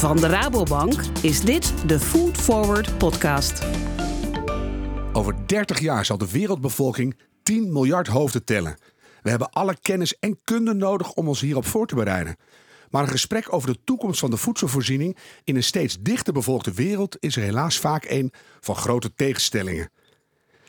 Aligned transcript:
Van 0.00 0.16
de 0.16 0.26
Rabobank 0.26 1.00
is 1.22 1.40
dit 1.40 1.88
de 1.88 2.00
Food 2.00 2.36
Forward 2.36 2.98
podcast. 2.98 3.64
Over 5.12 5.46
30 5.46 5.80
jaar 5.80 6.04
zal 6.04 6.18
de 6.18 6.30
wereldbevolking 6.30 7.18
10 7.42 7.72
miljard 7.72 8.06
hoofden 8.06 8.44
tellen. 8.44 8.78
We 9.22 9.30
hebben 9.30 9.50
alle 9.50 9.76
kennis 9.80 10.18
en 10.18 10.40
kunde 10.44 10.74
nodig 10.74 11.12
om 11.12 11.28
ons 11.28 11.40
hierop 11.40 11.66
voor 11.66 11.86
te 11.86 11.94
bereiden. 11.94 12.36
Maar 12.90 13.02
een 13.02 13.08
gesprek 13.08 13.52
over 13.52 13.72
de 13.72 13.78
toekomst 13.84 14.20
van 14.20 14.30
de 14.30 14.36
voedselvoorziening 14.36 15.16
in 15.44 15.56
een 15.56 15.62
steeds 15.62 15.96
dichter 16.00 16.32
bevolkte 16.32 16.72
wereld 16.72 17.16
is 17.18 17.36
er 17.36 17.42
helaas 17.42 17.78
vaak 17.78 18.04
een 18.08 18.32
van 18.60 18.76
grote 18.76 19.14
tegenstellingen. 19.14 19.90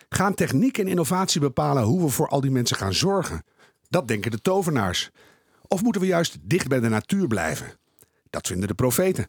Gaan 0.09 0.33
techniek 0.33 0.77
en 0.77 0.87
innovatie 0.87 1.41
bepalen 1.41 1.83
hoe 1.83 2.01
we 2.01 2.09
voor 2.09 2.27
al 2.27 2.41
die 2.41 2.51
mensen 2.51 2.77
gaan 2.77 2.93
zorgen? 2.93 3.43
Dat 3.89 4.07
denken 4.07 4.31
de 4.31 4.41
tovenaars. 4.41 5.09
Of 5.67 5.83
moeten 5.83 6.01
we 6.01 6.07
juist 6.07 6.37
dicht 6.41 6.67
bij 6.67 6.79
de 6.79 6.89
natuur 6.89 7.27
blijven? 7.27 7.79
Dat 8.31 8.47
vinden 8.47 8.67
de 8.67 8.73
profeten. 8.73 9.27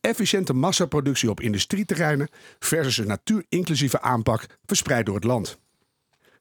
Efficiënte 0.00 0.52
massaproductie 0.52 1.30
op 1.30 1.40
industrieterreinen 1.40 2.28
versus 2.58 2.98
een 2.98 3.06
natuurinclusieve 3.06 4.00
aanpak 4.00 4.46
verspreid 4.64 5.06
door 5.06 5.14
het 5.14 5.24
land. 5.24 5.58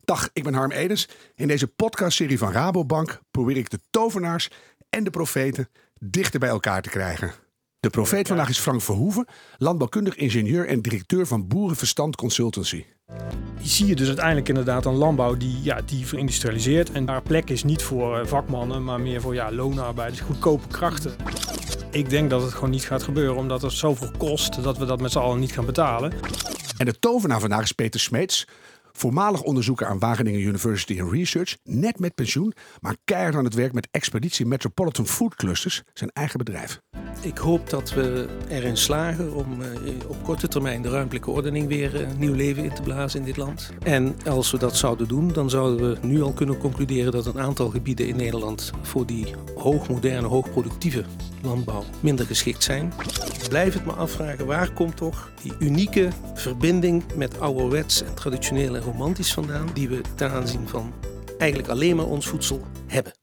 Dag, 0.05 0.29
ik 0.33 0.43
ben 0.43 0.53
Harm 0.53 0.71
Edens. 0.71 1.07
In 1.35 1.47
deze 1.47 1.67
podcastserie 1.67 2.37
van 2.37 2.51
Rabobank 2.51 3.21
probeer 3.31 3.57
ik 3.57 3.69
de 3.69 3.79
tovenaars 3.89 4.49
en 4.89 5.03
de 5.03 5.09
profeten 5.09 5.69
dichter 5.99 6.39
bij 6.39 6.49
elkaar 6.49 6.81
te 6.81 6.89
krijgen. 6.89 7.33
De 7.79 7.89
profeet 7.89 8.27
vandaag 8.27 8.49
is 8.49 8.59
Frank 8.59 8.81
Verhoeven, 8.81 9.25
landbouwkundig 9.57 10.15
ingenieur 10.15 10.67
en 10.67 10.81
directeur 10.81 11.27
van 11.27 11.47
Boerenverstand 11.47 12.15
Consultancy. 12.15 12.85
zie 13.61 13.87
je 13.87 13.95
dus 13.95 14.07
uiteindelijk 14.07 14.47
inderdaad 14.47 14.85
een 14.85 14.93
landbouw 14.93 15.37
die, 15.37 15.61
ja, 15.61 15.81
die 15.85 16.05
verindustrialiseert. 16.05 16.91
En 16.91 17.05
daar 17.05 17.21
plek 17.21 17.49
is 17.49 17.63
niet 17.63 17.81
voor 17.81 18.19
eh, 18.19 18.25
vakmannen, 18.25 18.83
maar 18.83 18.99
meer 18.99 19.21
voor 19.21 19.33
ja, 19.33 19.51
loonarbeiders, 19.51 20.21
goedkope 20.21 20.67
krachten. 20.67 21.15
Ik 21.91 22.09
denk 22.09 22.29
dat 22.29 22.41
het 22.41 22.53
gewoon 22.53 22.69
niet 22.69 22.85
gaat 22.85 23.03
gebeuren, 23.03 23.35
omdat 23.35 23.61
het 23.61 23.71
zoveel 23.71 24.11
kost 24.17 24.63
dat 24.63 24.77
we 24.77 24.85
dat 24.85 25.01
met 25.01 25.11
z'n 25.11 25.17
allen 25.17 25.39
niet 25.39 25.51
gaan 25.51 25.65
betalen. 25.65 26.13
En 26.77 26.85
de 26.85 26.99
tovenaar 26.99 27.39
vandaag 27.39 27.63
is 27.63 27.71
Peter 27.71 27.99
Smeets, 27.99 28.47
voormalig 28.91 29.41
onderzoeker 29.41 29.87
aan 29.87 29.99
Wageningen 29.99 30.41
University 30.41 31.01
and 31.01 31.11
Research, 31.11 31.57
net 31.63 31.99
met 31.99 32.15
pensioen, 32.15 32.53
maar 32.79 32.95
keihard 33.03 33.35
aan 33.35 33.43
het 33.43 33.53
werk 33.53 33.73
met 33.73 33.87
Expeditie 33.91 34.45
Metropolitan 34.45 35.07
Food 35.07 35.35
Clusters, 35.35 35.83
zijn 35.93 36.09
eigen 36.13 36.37
bedrijf. 36.37 36.79
Ik 37.21 37.37
hoop 37.37 37.69
dat 37.69 37.93
we 37.93 38.27
erin 38.49 38.77
slagen 38.77 39.33
om 39.33 39.61
eh, 39.61 39.69
op 40.07 40.23
korte 40.23 40.47
termijn 40.47 40.81
de 40.81 40.89
ruimtelijke 40.89 41.31
ordening 41.31 41.67
weer 41.67 42.01
eh, 42.01 42.07
nieuw 42.17 42.33
leven 42.33 42.63
in 42.63 42.73
te 42.73 42.81
blazen 42.81 43.19
in 43.19 43.25
dit 43.25 43.37
land. 43.37 43.69
En 43.83 44.15
als 44.25 44.51
we 44.51 44.57
dat 44.57 44.77
zouden 44.77 45.07
doen, 45.07 45.27
dan 45.33 45.49
zouden 45.49 45.89
we 45.89 46.07
nu 46.07 46.21
al 46.21 46.33
kunnen 46.33 46.57
concluderen 46.57 47.11
dat 47.11 47.25
een 47.25 47.39
aantal 47.39 47.69
gebieden 47.69 48.07
in 48.07 48.15
Nederland 48.15 48.71
voor 48.81 49.05
die 49.05 49.33
hoogmoderne, 49.55 50.27
hoogproductieve 50.27 51.03
landbouw 51.41 51.83
minder 51.99 52.25
geschikt 52.25 52.63
zijn. 52.63 52.93
Blijf 53.49 53.73
het 53.73 53.85
me 53.85 53.91
afvragen, 53.91 54.45
waar 54.45 54.71
komt 54.71 54.97
toch 54.97 55.31
die 55.41 55.53
unieke 55.59 56.09
verbinding 56.33 57.03
met 57.15 57.39
ouderwets 57.39 58.03
en 58.03 58.13
traditioneel 58.13 58.75
en 58.75 58.81
romantisch 58.91 59.33
vandaan, 59.33 59.69
die 59.73 59.89
we 59.89 60.01
ten 60.15 60.31
aanzien 60.31 60.67
van 60.67 60.93
eigenlijk 61.37 61.69
alleen 61.71 61.95
maar 61.95 62.05
ons 62.05 62.27
voedsel 62.27 62.65
hebben. 62.87 63.13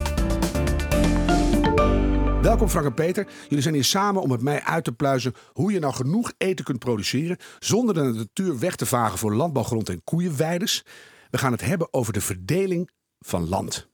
Welkom 2.42 2.68
Frank 2.68 2.86
en 2.86 2.94
Peter. 2.94 3.26
Jullie 3.48 3.62
zijn 3.62 3.74
hier 3.74 3.84
samen 3.84 4.22
om 4.22 4.28
met 4.28 4.42
mij 4.42 4.62
uit 4.62 4.84
te 4.84 4.92
pluizen 4.92 5.34
hoe 5.52 5.72
je 5.72 5.78
nou 5.78 5.94
genoeg 5.94 6.32
eten 6.38 6.64
kunt 6.64 6.78
produceren 6.78 7.36
zonder 7.58 7.94
de 7.94 8.02
natuur 8.02 8.58
weg 8.58 8.76
te 8.76 8.86
vagen 8.86 9.18
voor 9.18 9.34
landbouwgrond 9.34 9.88
en 9.88 10.04
koeienweiders. 10.04 10.82
We 11.30 11.38
gaan 11.38 11.52
het 11.52 11.60
hebben 11.60 11.88
over 11.90 12.12
de 12.12 12.20
verdeling 12.20 12.90
van 13.18 13.48
land. 13.48 13.88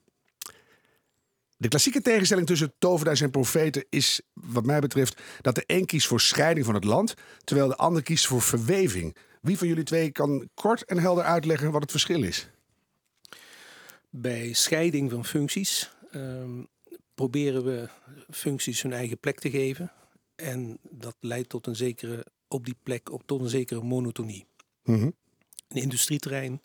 De 1.56 1.68
klassieke 1.68 2.00
tegenstelling 2.00 2.46
tussen 2.46 2.74
tovenaars 2.78 3.20
en 3.20 3.30
profeten 3.30 3.84
is, 3.88 4.20
wat 4.32 4.66
mij 4.66 4.80
betreft, 4.80 5.20
dat 5.40 5.54
de 5.54 5.64
een 5.66 5.86
kiest 5.86 6.06
voor 6.06 6.20
scheiding 6.20 6.66
van 6.66 6.74
het 6.74 6.84
land, 6.84 7.14
terwijl 7.44 7.68
de 7.68 7.76
ander 7.76 8.02
kiest 8.02 8.26
voor 8.26 8.42
verweving. 8.42 9.16
Wie 9.42 9.58
van 9.58 9.68
jullie 9.68 9.84
twee 9.84 10.10
kan 10.10 10.48
kort 10.54 10.84
en 10.84 10.98
helder 10.98 11.24
uitleggen 11.24 11.72
wat 11.72 11.82
het 11.82 11.90
verschil 11.90 12.22
is? 12.22 12.48
Bij 14.10 14.52
scheiding 14.52 15.10
van 15.10 15.24
functies 15.24 15.90
ehm, 16.10 16.62
proberen 17.14 17.64
we 17.64 17.88
functies 18.30 18.82
hun 18.82 18.92
eigen 18.92 19.18
plek 19.18 19.40
te 19.40 19.50
geven. 19.50 19.92
En 20.34 20.78
dat 20.90 21.16
leidt 21.20 21.48
tot 21.48 21.66
een 21.66 21.76
zekere, 21.76 22.26
op 22.48 22.64
die 22.64 22.76
plek 22.82 23.12
op, 23.12 23.22
tot 23.26 23.40
een 23.40 23.48
zekere 23.48 23.82
monotonie. 23.82 24.46
Mhm. 24.84 25.10
Een 25.68 25.82
industrieterrein, 25.82 26.62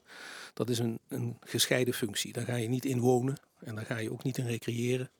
dat 0.53 0.69
is 0.69 0.79
een, 0.79 0.99
een 1.07 1.38
gescheiden 1.39 1.94
functie. 1.94 2.33
Daar 2.33 2.45
ga 2.45 2.55
je 2.55 2.69
niet 2.69 2.85
in 2.85 2.99
wonen 2.99 3.38
en 3.59 3.75
daar 3.75 3.85
ga 3.85 3.97
je 3.97 4.11
ook 4.11 4.23
niet 4.23 4.38
in 4.38 4.47
recreëren. 4.47 5.11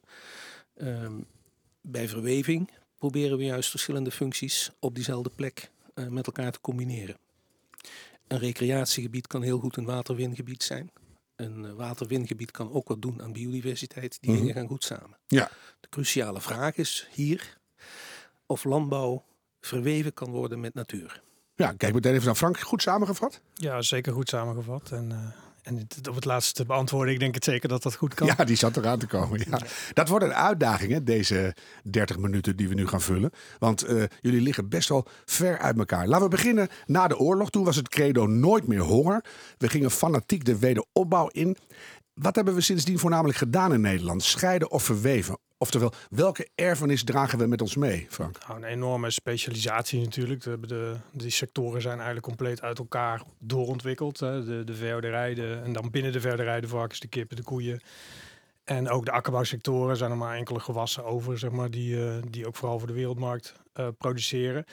Ehm, 0.74 1.19
bij 1.81 2.07
verweving 2.07 2.69
proberen 2.97 3.38
we 3.38 3.44
juist 3.44 3.69
verschillende 3.69 4.12
functies 4.12 4.72
op 4.79 4.95
diezelfde 4.95 5.31
plek 5.35 5.72
eh, 5.94 6.07
met 6.07 6.25
elkaar 6.25 6.51
te 6.51 6.62
combineren. 6.62 7.18
Een 8.28 8.40
recreatiegebied 8.40 9.28
kan 9.28 9.42
heel 9.42 9.59
goed 9.59 9.78
een 9.78 9.86
waterwingebied 9.86 10.64
zijn. 10.64 10.92
Een 11.36 11.64
uh, 11.64 11.74
waterwingebied 11.74 12.52
kan 12.52 12.72
ook 12.72 12.88
wat 12.88 13.02
doen 13.02 13.22
aan 13.22 13.34
biodiversiteit. 13.34 14.18
Die 14.22 14.31
Mhm. 14.31 14.40
dingen 14.40 14.53
gaan 14.56 14.68
goed 14.68 14.84
samen. 14.84 15.18
Ja. 15.28 15.50
De 15.80 15.90
cruciale 15.90 16.42
vraag 16.42 16.75
is 16.75 17.08
hier 17.12 17.58
of 18.46 18.64
landbouw 18.64 19.24
verweven 19.62 20.14
kan 20.14 20.30
worden 20.31 20.59
met 20.59 20.74
natuur. 20.74 21.22
Ja, 21.56 21.74
kijk 21.74 21.94
meteen 21.94 22.14
even 22.14 22.25
naar 22.25 22.36
Frank. 22.36 22.59
Goed 22.59 22.81
samengevat? 22.81 23.42
Ja, 23.53 23.81
zeker 23.81 24.14
goed 24.14 24.30
samengevat. 24.30 24.92
En, 24.92 25.12
eh, 25.12 25.28
en 25.67 25.88
op 26.09 26.16
het 26.16 26.25
laatste 26.25 26.53
te 26.53 26.66
beantwoorden, 26.66 27.13
ik 27.13 27.19
denk 27.19 27.35
het 27.35 27.44
zeker 27.44 27.69
dat 27.69 27.83
dat 27.83 27.95
goed 27.95 28.13
kan. 28.13 28.28
Ja, 28.28 28.45
die 28.45 28.55
zat 28.55 28.78
eraan 28.78 29.00
te 29.00 29.07
komen. 29.07 29.41
Ja. 29.50 29.59
Dat 29.94 30.09
wordt 30.09 30.25
een 30.25 30.33
uitdaging, 30.33 30.91
hè, 30.91 31.03
deze 31.03 31.55
30 31.83 32.17
minuten 32.17 32.55
die 32.55 32.69
we 32.69 32.73
nu 32.73 32.88
gaan 32.88 33.01
vullen. 33.01 33.31
Want 33.59 33.83
eh, 33.83 34.03
jullie 34.22 34.41
liggen 34.41 34.69
best 34.69 34.89
wel 34.89 35.07
ver 35.25 35.57
uit 35.57 35.77
elkaar. 35.77 36.07
Laten 36.07 36.23
we 36.23 36.35
beginnen 36.35 36.67
na 36.85 37.07
de 37.07 37.17
oorlog. 37.17 37.50
Toen 37.50 37.63
was 37.63 37.75
het 37.75 37.89
credo 37.89 38.25
nooit 38.25 38.67
meer 38.67 38.81
honger. 38.81 39.23
We 39.57 39.69
gingen 39.69 39.91
fanatiek 39.91 40.45
de 40.45 40.59
wederopbouw 40.59 41.27
in. 41.27 41.57
Wat 42.13 42.35
hebben 42.35 42.53
we 42.53 42.61
sindsdien 42.61 43.00
voornamelijk 43.00 43.38
gedaan 43.38 43.73
in 43.73 43.81
Nederland? 43.81 44.23
Scheiden 44.23 44.72
of 44.72 44.83
verweven? 44.83 45.38
Oftewel, 45.59 45.94
welke 46.09 46.47
erfenis 46.56 47.03
dragen 47.03 47.40
we 47.40 47.45
met 47.45 47.62
ons 47.62 47.75
mee, 47.75 48.07
Frank? 48.09 48.38
Nou, 48.47 48.59
een 48.59 48.68
enorme 48.68 49.12
specialisatie 49.12 50.01
natuurlijk. 50.01 50.44
De, 50.44 50.59
de, 50.62 50.95
die 51.12 51.29
sectoren 51.29 51.81
zijn 51.81 51.95
eigenlijk 51.95 52.25
compleet 52.25 52.62
uit 52.62 52.79
elkaar 52.79 53.22
doorontwikkeld. 53.40 54.19
Hè. 54.19 54.45
De, 54.45 54.63
de 54.63 55.62
en 55.63 55.73
dan 55.73 55.90
binnen 55.91 56.12
de 56.12 56.19
veehouderij 56.19 56.62
de 56.62 56.68
varkens, 56.68 57.00
de 57.00 57.07
kippen, 57.07 57.35
de 57.35 57.44
koeien. 57.44 57.81
En 58.67 58.89
ook 58.89 59.05
de 59.05 59.11
akkerbouwsectoren 59.11 59.97
zijn 59.97 60.11
er 60.11 60.17
maar 60.17 60.35
enkele 60.35 60.59
gewassen 60.59 61.05
over, 61.05 61.39
zeg 61.39 61.51
maar, 61.51 61.72
die, 61.72 62.05
eh, 62.05 62.16
die 62.29 62.47
ook 62.47 62.55
vooral 62.55 62.79
voor 62.79 62.88
de 62.88 62.94
wereldmarkt 62.94 63.53
eh, 63.73 63.88
produceren. 63.97 64.66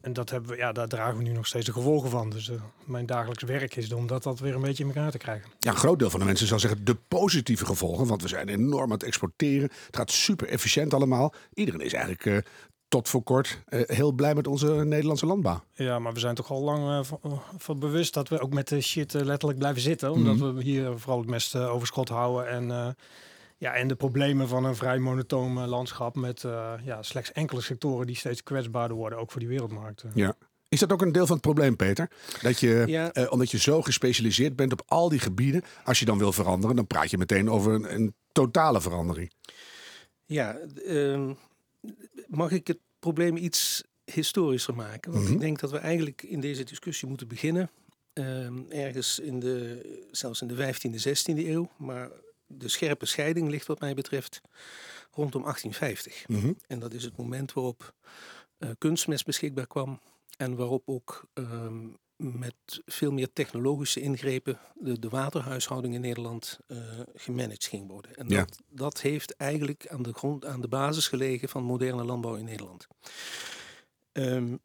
En 0.00 0.12
dat 0.12 0.30
hebben 0.30 0.50
we, 0.50 0.56
ja, 0.56 0.72
daar 0.72 0.88
dragen 0.88 1.16
we 1.16 1.22
nu 1.22 1.32
nog 1.32 1.46
steeds 1.46 1.66
de 1.66 1.72
gevolgen 1.72 2.10
van. 2.10 2.30
Dus 2.30 2.50
eh, 2.50 2.56
mijn 2.84 3.06
dagelijks 3.06 3.42
werk 3.42 3.76
is 3.76 3.92
om 3.92 4.06
dat, 4.06 4.22
dat 4.22 4.38
weer 4.38 4.54
een 4.54 4.60
beetje 4.60 4.84
in 4.84 4.88
elkaar 4.88 5.10
te 5.10 5.18
krijgen. 5.18 5.50
Ja, 5.58 5.70
een 5.70 5.76
groot 5.76 5.98
deel 5.98 6.10
van 6.10 6.20
de 6.20 6.26
mensen 6.26 6.46
zal 6.46 6.58
zeggen 6.58 6.84
de 6.84 6.96
positieve 7.08 7.66
gevolgen. 7.66 8.06
Want 8.06 8.22
we 8.22 8.28
zijn 8.28 8.48
enorm 8.48 8.84
aan 8.84 8.90
het 8.90 9.02
exporteren. 9.02 9.70
Het 9.86 9.96
gaat 9.96 10.10
super 10.10 10.48
efficiënt 10.48 10.94
allemaal. 10.94 11.34
Iedereen 11.54 11.80
is 11.80 11.92
eigenlijk 11.92 12.48
tot 12.88 13.08
voor 13.08 13.22
kort 13.22 13.62
heel 13.68 14.12
blij 14.12 14.34
met 14.34 14.46
onze 14.46 14.66
Nederlandse 14.66 15.26
landbouw. 15.26 15.62
Ja, 15.72 15.98
maar 15.98 16.12
we 16.12 16.20
zijn 16.20 16.34
toch 16.34 16.50
al 16.50 16.62
lang 16.62 17.06
van, 17.06 17.42
van 17.58 17.78
bewust 17.78 18.14
dat 18.14 18.28
we 18.28 18.40
ook 18.40 18.52
met 18.52 18.68
de 18.68 18.80
shit 18.80 19.12
letterlijk 19.12 19.58
blijven 19.58 19.82
zitten. 19.82 20.12
Omdat 20.12 20.38
we 20.38 20.62
hier 20.62 20.98
vooral 20.98 21.18
het 21.18 21.28
mest 21.28 21.56
overschot 21.56 22.08
houden. 22.08 22.48
En, 22.48 22.96
ja, 23.60 23.74
en 23.74 23.88
de 23.88 23.94
problemen 23.94 24.48
van 24.48 24.64
een 24.64 24.74
vrij 24.76 24.98
monotoom 24.98 25.58
landschap 25.58 26.16
met 26.16 26.44
eh, 26.44 26.72
ja, 26.84 27.02
slechts 27.02 27.32
enkele 27.32 27.60
sectoren 27.60 28.06
die 28.06 28.16
steeds 28.16 28.42
kwetsbaarder 28.42 28.96
worden, 28.96 29.18
ook 29.18 29.30
voor 29.30 29.40
die 29.40 29.48
wereldmarkt. 29.48 30.02
eh. 30.02 30.10
Ja. 30.14 30.34
Is 30.68 30.80
dat 30.80 30.92
ook 30.92 31.02
een 31.02 31.12
deel 31.12 31.26
van 31.26 31.32
het 31.36 31.44
probleem, 31.44 31.76
Peter? 31.76 32.10
Dat 32.42 32.60
je, 32.60 32.84
Ja. 32.86 33.12
eh, 33.12 33.32
omdat 33.32 33.50
je 33.50 33.58
zo 33.58 33.82
gespecialiseerd 33.82 34.56
bent 34.56 34.72
op 34.72 34.82
al 34.86 35.08
die 35.08 35.18
gebieden, 35.18 35.62
als 35.84 35.98
je 35.98 36.04
dan 36.04 36.18
wil 36.18 36.32
veranderen, 36.32 36.76
dan 36.76 36.86
praat 36.86 37.10
je 37.10 37.18
meteen 37.18 37.50
over 37.50 37.72
een, 37.74 37.94
een 37.94 38.14
totale 38.32 38.80
verandering. 38.80 39.32
Ja, 40.26 40.56
ehm, 40.86 41.32
mag 42.26 42.50
ik 42.50 42.66
het 42.66 42.78
probleem 42.98 43.36
iets 43.36 43.82
historischer 44.04 44.74
maken? 44.74 45.12
Want 45.12 45.24
Mhm. 45.24 45.32
ik 45.32 45.40
denk 45.40 45.60
dat 45.60 45.70
we 45.70 45.78
eigenlijk 45.78 46.22
in 46.22 46.40
deze 46.40 46.64
discussie 46.64 47.08
moeten 47.08 47.28
beginnen. 47.28 47.70
ehm, 48.12 48.58
ergens 48.68 49.18
in 49.18 49.40
de, 49.40 49.80
zelfs 50.10 50.40
in 50.42 50.48
de 50.48 50.54
15e, 50.54 50.98
16e 50.98 51.48
eeuw. 51.48 51.70
Maar 51.76 52.08
de 52.52 52.68
scherpe 52.68 53.06
scheiding 53.06 53.48
ligt 53.50 53.66
wat 53.66 53.80
mij 53.80 53.94
betreft 53.94 54.40
rondom 55.10 55.42
1850. 55.42 56.28
Mhm. 56.28 56.52
En 56.66 56.78
dat 56.78 56.92
is 56.92 57.04
het 57.04 57.16
moment 57.16 57.52
waarop 57.52 57.94
eh, 58.58 58.70
kunstmest 58.78 59.24
beschikbaar 59.24 59.66
kwam. 59.66 60.00
En 60.36 60.56
waarop 60.56 60.82
ook 60.88 61.24
ehm, 61.32 61.86
met 62.16 62.54
veel 62.86 63.12
meer 63.12 63.32
technologische 63.32 64.00
ingrepen 64.00 64.58
de, 64.74 64.98
de 64.98 65.08
waterhuishouding 65.08 65.94
in 65.94 66.00
Nederland 66.00 66.58
eh, 66.66 66.78
gemanaged 67.14 67.64
ging 67.64 67.88
worden. 67.88 68.16
En 68.16 68.28
Ja. 68.28 68.38
dat, 68.38 68.58
dat 68.68 69.00
heeft 69.00 69.36
eigenlijk 69.36 69.86
aan 69.88 70.02
de, 70.02 70.12
grond, 70.12 70.44
aan 70.44 70.60
de 70.60 70.68
basis 70.68 71.08
gelegen 71.08 71.48
van 71.48 71.62
moderne 71.62 72.04
landbouw 72.04 72.34
in 72.34 72.44
Nederland. 72.44 72.86
Ehm, 74.12 74.56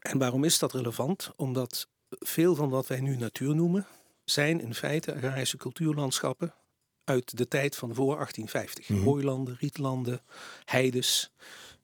en 0.00 0.18
waarom 0.18 0.44
is 0.44 0.58
dat 0.58 0.72
relevant? 0.72 1.32
Omdat 1.36 1.88
veel 2.08 2.54
van 2.54 2.68
wat 2.68 2.86
wij 2.86 3.00
nu 3.00 3.16
natuur 3.16 3.54
noemen, 3.54 3.86
zijn 4.24 4.60
in 4.60 4.74
feite 4.74 5.14
agrarische 5.14 5.56
cultuurlandschappen 5.56 6.54
uit 7.10 7.36
de 7.36 7.48
tijd 7.48 7.76
van 7.76 7.94
voor 7.94 8.14
1850. 8.16 8.88
Mhm. 8.88 9.02
Hooilanden, 9.02 9.56
rietlanden, 9.60 10.20
heides, 10.64 11.30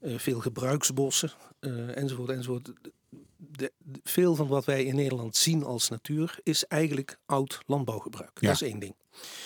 eh, 0.00 0.18
veel 0.18 0.40
gebruiksbossen 0.40 1.30
eh, 1.60 1.96
enzovoort. 1.96 2.30
enzovoort. 2.30 2.64
De- 2.64 2.92
de- 3.36 3.72
de- 3.78 4.00
veel 4.04 4.34
van 4.34 4.46
wat 4.46 4.64
wij 4.64 4.84
in 4.84 4.94
Nederland 4.94 5.36
zien 5.36 5.64
als 5.64 5.88
natuur 5.88 6.38
is 6.42 6.64
eigenlijk 6.66 7.18
oud 7.26 7.58
landbouwgebruik. 7.66 8.30
Ja. 8.40 8.46
Dat 8.46 8.62
is 8.62 8.68
één 8.68 8.78
ding. 8.78 8.94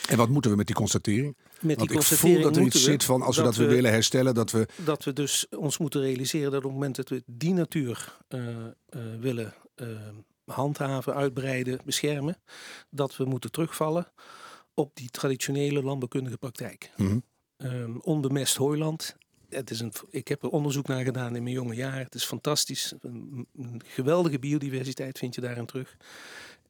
En 0.09 0.17
wat 0.17 0.29
moeten 0.29 0.51
we 0.51 0.57
met 0.57 0.67
die 0.67 0.75
constatering? 0.77 1.37
Met 1.61 1.77
die 1.79 1.85
ik 1.85 1.91
voel 1.91 1.97
constatering 1.99 2.43
dat 2.43 2.57
er 2.57 2.63
iets 2.63 2.83
zit 2.85 3.05
van 3.05 3.23
als 3.23 3.37
we 3.37 3.43
dat, 3.43 3.57
we- 3.57 3.65
willen 3.67 3.91
herstellen, 3.91 4.35
dat 4.35 4.51
we... 4.51 4.69
dat 4.85 5.05
we 5.05 5.13
dus 5.13 5.47
ons 5.49 5.79
moeten 5.79 6.01
realiseren 6.01 6.51
dat 6.51 6.59
op 6.59 6.63
het 6.65 6.73
moment 6.73 6.97
dat 6.97 7.09
we 7.09 7.23
die 7.27 7.53
natuur 7.55 8.17
eh, 8.29 8.47
willen 9.21 9.55
handhaven, 10.45 11.15
uitbreiden, 11.15 11.81
beschermen, 11.85 12.37
dat 12.91 13.17
we 13.17 13.25
moeten 13.25 13.51
terugvallen 13.51 14.13
op 14.75 14.97
die 14.97 15.11
traditionele 15.11 15.83
landbouwkundige 15.83 16.37
praktijk. 16.39 16.91
Mhm. 16.97 17.19
Ehm, 17.57 17.97
onbemest 17.97 18.57
hooiland. 18.57 19.17
Het 19.49 19.71
is 19.71 19.81
een, 19.81 19.93
ik 20.11 20.29
heb 20.29 20.43
er 20.43 20.49
onderzoek 20.49 20.87
naar 20.87 21.05
gedaan 21.05 21.37
in 21.37 21.43
mijn 21.43 21.55
jonge 21.55 21.75
jaren. 21.75 22.05
Het 22.05 22.15
is 22.15 22.25
fantastisch. 22.25 22.95
Een, 23.01 23.47
een 23.57 23.81
geweldige 23.85 24.39
biodiversiteit 24.39 25.19
vind 25.19 25.35
je 25.35 25.41
daarin 25.41 25.67
terug. 25.67 25.97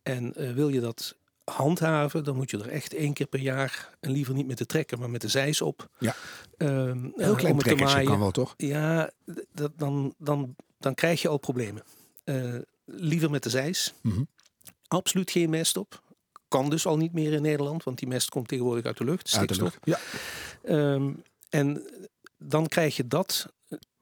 En 0.02 0.34
eh, 0.34 0.52
wil 0.52 0.68
je 0.68 0.80
dat 0.80 1.16
handhaven, 1.44 2.24
dan 2.24 2.36
moet 2.36 2.50
je 2.50 2.58
er 2.58 2.68
echt 2.68 2.94
één 2.94 3.12
keer 3.12 3.26
per 3.26 3.40
jaar, 3.40 3.96
en 4.00 4.10
liever 4.10 4.34
niet 4.34 4.46
met 4.46 4.58
de 4.58 4.66
trekker, 4.66 4.98
maar 4.98 5.10
met 5.10 5.20
de 5.20 5.28
zeis 5.28 5.60
op. 5.60 5.88
Ja. 5.98 6.14
Ehm, 6.56 7.04
eh, 7.04 7.24
Heel 7.24 7.34
klein 7.34 7.54
om 7.54 7.60
te 7.60 7.74
kan 8.04 8.18
wel, 8.18 8.30
toch? 8.30 8.54
Ja, 8.56 9.10
dat, 9.52 9.72
dan, 9.76 10.14
dan, 10.18 10.56
dan 10.78 10.94
krijg 10.94 11.22
je 11.22 11.28
al 11.28 11.38
problemen. 11.38 11.82
Eh, 12.24 12.54
liever 12.84 13.30
met 13.30 13.42
de 13.42 13.50
zeis. 13.50 13.94
Mhm. 14.00 14.22
Absoluut 14.88 15.30
geen 15.30 15.50
mest 15.50 15.76
op. 15.76 16.02
Kan 16.50 16.70
dus 16.70 16.86
al 16.86 16.96
niet 16.96 17.12
meer 17.12 17.32
in 17.32 17.42
Nederland, 17.42 17.84
want 17.84 17.98
die 17.98 18.08
mest 18.08 18.28
komt 18.28 18.48
tegenwoordig 18.48 18.84
uit 18.84 18.96
de 18.96 19.04
lucht. 19.04 19.36
Uit 19.38 19.48
de 19.54 19.62
lucht. 19.62 19.78
Ja. 19.84 19.98
Ehm, 20.62 21.12
en 21.48 21.82
dan 22.38 22.66
krijg 22.68 22.96
je 22.96 23.06
dat, 23.06 23.52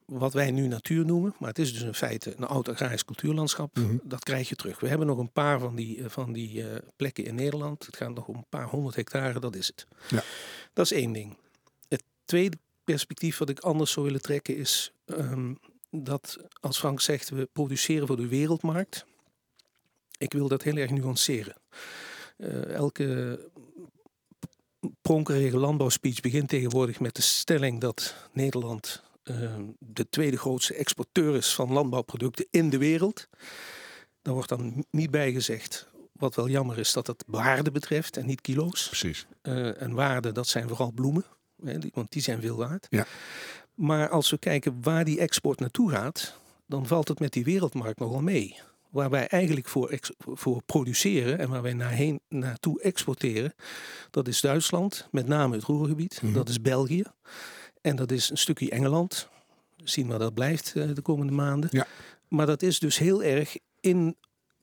wat 0.04 0.32
wij 0.32 0.50
nu 0.50 0.66
natuur 0.66 1.04
noemen, 1.04 1.34
maar 1.38 1.48
het 1.48 1.58
is 1.58 1.72
dus 1.72 1.82
in 1.82 1.94
feite 1.94 2.34
een 2.36 2.44
oud 2.46 2.68
agrarisch 2.68 3.04
cultuurlandschap, 3.04 3.76
Mhm. 3.76 3.96
dat 4.02 4.24
krijg 4.24 4.48
je 4.48 4.54
terug. 4.54 4.80
We 4.80 4.88
hebben 4.88 5.06
nog 5.06 5.18
een 5.18 5.32
paar 5.32 5.58
van 5.60 5.74
die, 5.74 6.02
eh, 6.02 6.08
van 6.08 6.32
die 6.32 6.68
eh, 6.68 6.78
plekken 6.96 7.24
in 7.24 7.34
Nederland. 7.34 7.86
Het 7.86 7.96
gaat 7.96 8.14
nog 8.14 8.26
om 8.26 8.34
een 8.36 8.44
paar 8.48 8.66
honderd 8.68 8.96
hectare, 8.96 9.40
dat 9.40 9.54
is 9.56 9.66
het. 9.66 9.86
Ja. 10.08 10.22
Dat 10.72 10.84
is 10.84 10.92
één 10.92 11.12
ding. 11.12 11.36
Het 11.88 12.02
tweede 12.24 12.56
perspectief 12.84 13.38
wat 13.38 13.48
ik 13.48 13.58
anders 13.60 13.90
zou 13.92 14.06
willen 14.06 14.22
trekken 14.22 14.56
is 14.56 14.92
ehm, 15.04 15.54
dat, 15.90 16.38
als 16.60 16.78
Frank 16.78 17.00
zegt, 17.00 17.28
we 17.28 17.48
produceren 17.52 18.06
voor 18.06 18.16
de 18.16 18.28
wereldmarkt. 18.28 19.04
Ik 20.18 20.32
wil 20.32 20.48
dat 20.48 20.62
heel 20.62 20.76
erg 20.76 20.90
nuanceren. 20.90 21.54
Eh, 22.38 22.74
elke 22.74 23.38
pronkerige 25.02 25.56
landbouwspeech 25.58 26.20
begint 26.20 26.48
tegenwoordig 26.48 27.00
met 27.00 27.14
de 27.14 27.22
stelling 27.22 27.80
dat 27.80 28.14
Nederland 28.32 29.02
eh, 29.22 29.54
de 29.78 30.08
tweede 30.08 30.36
grootste 30.36 30.74
exporteur 30.74 31.36
is 31.36 31.54
van 31.54 31.72
landbouwproducten 31.72 32.46
in 32.50 32.70
de 32.70 32.78
wereld. 32.78 33.28
Daar 34.22 34.34
wordt 34.34 34.48
dan 34.48 34.84
niet 34.90 35.10
bij 35.10 35.32
gezegd, 35.32 35.88
wat 36.12 36.34
wel 36.34 36.48
jammer 36.48 36.78
is, 36.78 36.92
dat 36.92 37.06
het 37.06 37.24
waarde 37.26 37.70
betreft 37.70 38.16
en 38.16 38.26
niet 38.26 38.40
kilo's. 38.40 38.86
Precies. 38.86 39.26
Eh, 39.42 39.82
en 39.82 39.92
waarde, 39.94 40.32
dat 40.32 40.46
zijn 40.46 40.68
vooral 40.68 40.92
bloemen, 40.92 41.24
hè, 41.64 41.78
die- 41.78 41.90
want 41.94 42.10
die 42.12 42.22
zijn 42.22 42.40
veel 42.40 42.56
waard. 42.56 42.86
Ja. 42.90 43.06
Maar 43.74 44.08
als 44.08 44.30
we 44.30 44.38
kijken 44.38 44.82
waar 44.82 45.04
die 45.04 45.18
export 45.18 45.60
naartoe 45.60 45.90
gaat, 45.90 46.34
dan 46.66 46.86
valt 46.86 47.08
het 47.08 47.18
met 47.20 47.32
die 47.32 47.44
wereldmarkt 47.44 47.98
nogal 47.98 48.20
mee. 48.20 48.60
Waar 48.90 49.10
wij 49.10 49.26
eigenlijk 49.26 49.68
voor, 49.68 49.98
voor 50.18 50.62
produceren 50.62 51.38
en 51.38 51.48
waar 51.48 51.62
wij 51.62 51.72
naarheen, 51.72 52.20
naartoe 52.28 52.80
exporteren, 52.82 53.54
dat 54.10 54.28
is 54.28 54.40
Duitsland, 54.40 55.08
met 55.10 55.26
name 55.26 55.54
het 55.54 55.64
Roergebied, 55.64 56.22
Mhm. 56.22 56.32
dat 56.32 56.48
is 56.48 56.60
België 56.60 57.02
en 57.80 57.96
dat 57.96 58.10
is 58.12 58.30
een 58.30 58.38
stukje 58.38 58.70
Engeland. 58.70 59.28
Zien 59.84 60.06
waar 60.08 60.18
dat 60.18 60.34
blijft 60.34 60.72
eh, 60.76 60.88
de 60.94 61.02
komende 61.02 61.32
maanden. 61.32 61.68
Ja. 61.72 61.86
Maar 62.28 62.46
dat 62.46 62.62
is 62.62 62.78
dus 62.78 62.98
heel 62.98 63.22
erg 63.22 63.56
in 63.80 64.16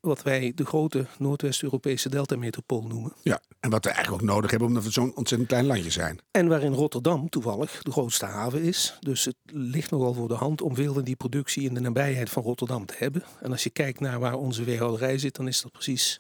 wat 0.05 0.23
wij 0.23 0.51
de 0.55 0.65
grote 0.65 1.07
Noordwest-Europese 1.17 2.09
deltametropool 2.09 2.81
noemen. 2.81 3.13
Ja. 3.21 3.41
En 3.59 3.69
wat 3.69 3.83
we 3.83 3.89
eigenlijk 3.91 4.21
ook 4.21 4.29
nodig 4.29 4.49
hebben, 4.49 4.67
omdat 4.67 4.83
we 4.83 4.91
zo'n 4.91 5.15
ontzettend 5.15 5.49
klein 5.49 5.65
landje 5.65 5.89
zijn. 5.89 6.19
En 6.31 6.47
waarin 6.47 6.73
Rotterdam 6.73 7.29
toevallig 7.29 7.83
de 7.83 7.91
grootste 7.91 8.25
haven 8.25 8.61
is. 8.61 8.97
Dus 8.99 9.25
het 9.25 9.35
ligt 9.45 9.91
nogal 9.91 10.13
voor 10.13 10.27
de 10.27 10.33
hand 10.33 10.61
om 10.61 10.75
veel 10.75 10.93
van 10.93 11.03
die 11.03 11.15
productie 11.15 11.63
in 11.63 11.73
de 11.73 11.79
nabijheid 11.79 12.29
van 12.29 12.43
Rotterdam 12.43 12.85
te 12.85 12.93
hebben. 12.97 13.23
En 13.41 13.51
als 13.51 13.63
je 13.63 13.69
kijkt 13.69 13.99
naar 13.99 14.19
waar 14.19 14.35
onze 14.35 14.63
weerhouderij 14.63 15.17
zit, 15.17 15.35
dan 15.35 15.47
is 15.47 15.61
dat 15.61 15.71
precies 15.71 16.19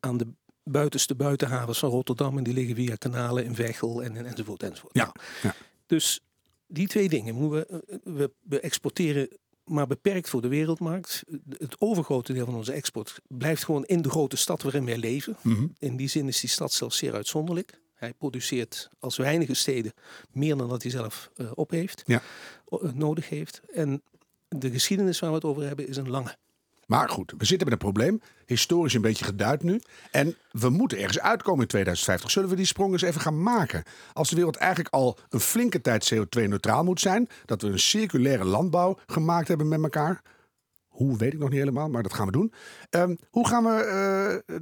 aan 0.00 0.16
de 0.16 0.26
buitenste 0.62 1.14
buitenhavens 1.14 1.78
van 1.78 1.90
Rotterdam. 1.90 2.38
En 2.38 2.44
die 2.44 2.54
liggen 2.54 2.74
via 2.74 2.94
kanalen 2.94 3.44
in 3.44 3.54
Veghel 3.54 4.02
en, 4.02 4.16
en 4.16 4.26
enzovoort 4.26 4.62
enzovoort. 4.62 4.96
Ja, 4.96 5.12
ja. 5.42 5.54
Dus 5.86 6.20
die 6.66 6.88
twee 6.88 7.08
dingen. 7.08 7.34
moeten 7.34 7.66
We, 7.86 8.00
we, 8.04 8.30
we 8.42 8.60
exporteren 8.60 9.28
maar 9.70 9.86
beperkt 9.86 10.28
voor 10.28 10.42
de 10.42 10.48
wereldmarkt. 10.48 11.22
Het 11.58 11.80
overgrote 11.80 12.32
deel 12.32 12.44
van 12.44 12.54
onze 12.54 12.72
export 12.72 13.20
blijft 13.28 13.64
gewoon 13.64 13.84
in 13.84 14.02
de 14.02 14.10
grote 14.10 14.36
stad 14.36 14.62
waarin 14.62 14.84
wij 14.84 14.98
leven. 14.98 15.36
Mhm. 15.42 15.66
In 15.78 15.96
die 15.96 16.08
zin 16.08 16.28
is 16.28 16.40
die 16.40 16.50
stad 16.50 16.72
zelfs 16.72 16.96
zeer 16.96 17.14
uitzonderlijk. 17.14 17.80
Hij 17.94 18.12
produceert 18.12 18.88
als 18.98 19.16
weinige 19.16 19.54
steden 19.54 19.92
meer 20.32 20.56
dan 20.56 20.68
dat 20.68 20.82
hij 20.82 20.90
zelf 20.90 21.30
eh, 21.36 21.50
op 21.54 21.70
heeft, 21.70 22.02
Ja. 22.06 22.22
eh, 22.68 22.78
nodig 22.92 23.28
heeft. 23.28 23.60
En 23.74 24.02
de 24.48 24.70
geschiedenis 24.70 25.18
waar 25.18 25.30
we 25.30 25.34
het 25.36 25.44
over 25.44 25.62
hebben 25.62 25.88
is 25.88 25.96
een 25.96 26.10
lange. 26.10 26.36
Maar 26.90 27.08
goed, 27.08 27.32
we 27.38 27.44
zitten 27.44 27.68
met 27.68 27.72
een 27.72 27.92
probleem. 27.92 28.20
Historisch 28.46 28.94
een 28.94 29.00
beetje 29.00 29.24
geduid 29.24 29.62
nu. 29.62 29.80
En 30.10 30.36
we 30.50 30.68
moeten 30.68 30.98
ergens 30.98 31.20
uitkomen 31.20 31.60
in 31.60 31.66
2050. 31.66 32.30
Zullen 32.30 32.48
we 32.48 32.56
die 32.56 32.64
sprong 32.64 32.92
eens 32.92 33.02
even 33.02 33.20
gaan 33.20 33.42
maken? 33.42 33.82
Als 34.12 34.28
de 34.28 34.36
wereld 34.36 34.56
eigenlijk 34.56 34.94
al 34.94 35.18
een 35.28 35.40
flinke 35.40 35.80
tijd 35.80 36.14
CO2-neutraal 36.14 36.84
moet 36.84 37.00
zijn. 37.00 37.28
Dat 37.44 37.62
we 37.62 37.68
een 37.68 37.78
circulaire 37.78 38.44
landbouw 38.44 38.98
gemaakt 39.06 39.48
hebben 39.48 39.68
met 39.68 39.82
elkaar. 39.82 40.22
Hoe 40.88 41.16
weet 41.16 41.32
ik 41.32 41.38
nog 41.38 41.48
niet 41.48 41.58
helemaal, 41.58 41.88
maar 41.88 42.02
dat 42.02 42.14
gaan 42.14 42.26
we 42.26 42.32
doen. 42.32 42.52
Ehm, 42.90 43.14
hoe 43.30 43.48
gaan 43.48 43.64
we 43.64 43.70
eh, 44.46 44.56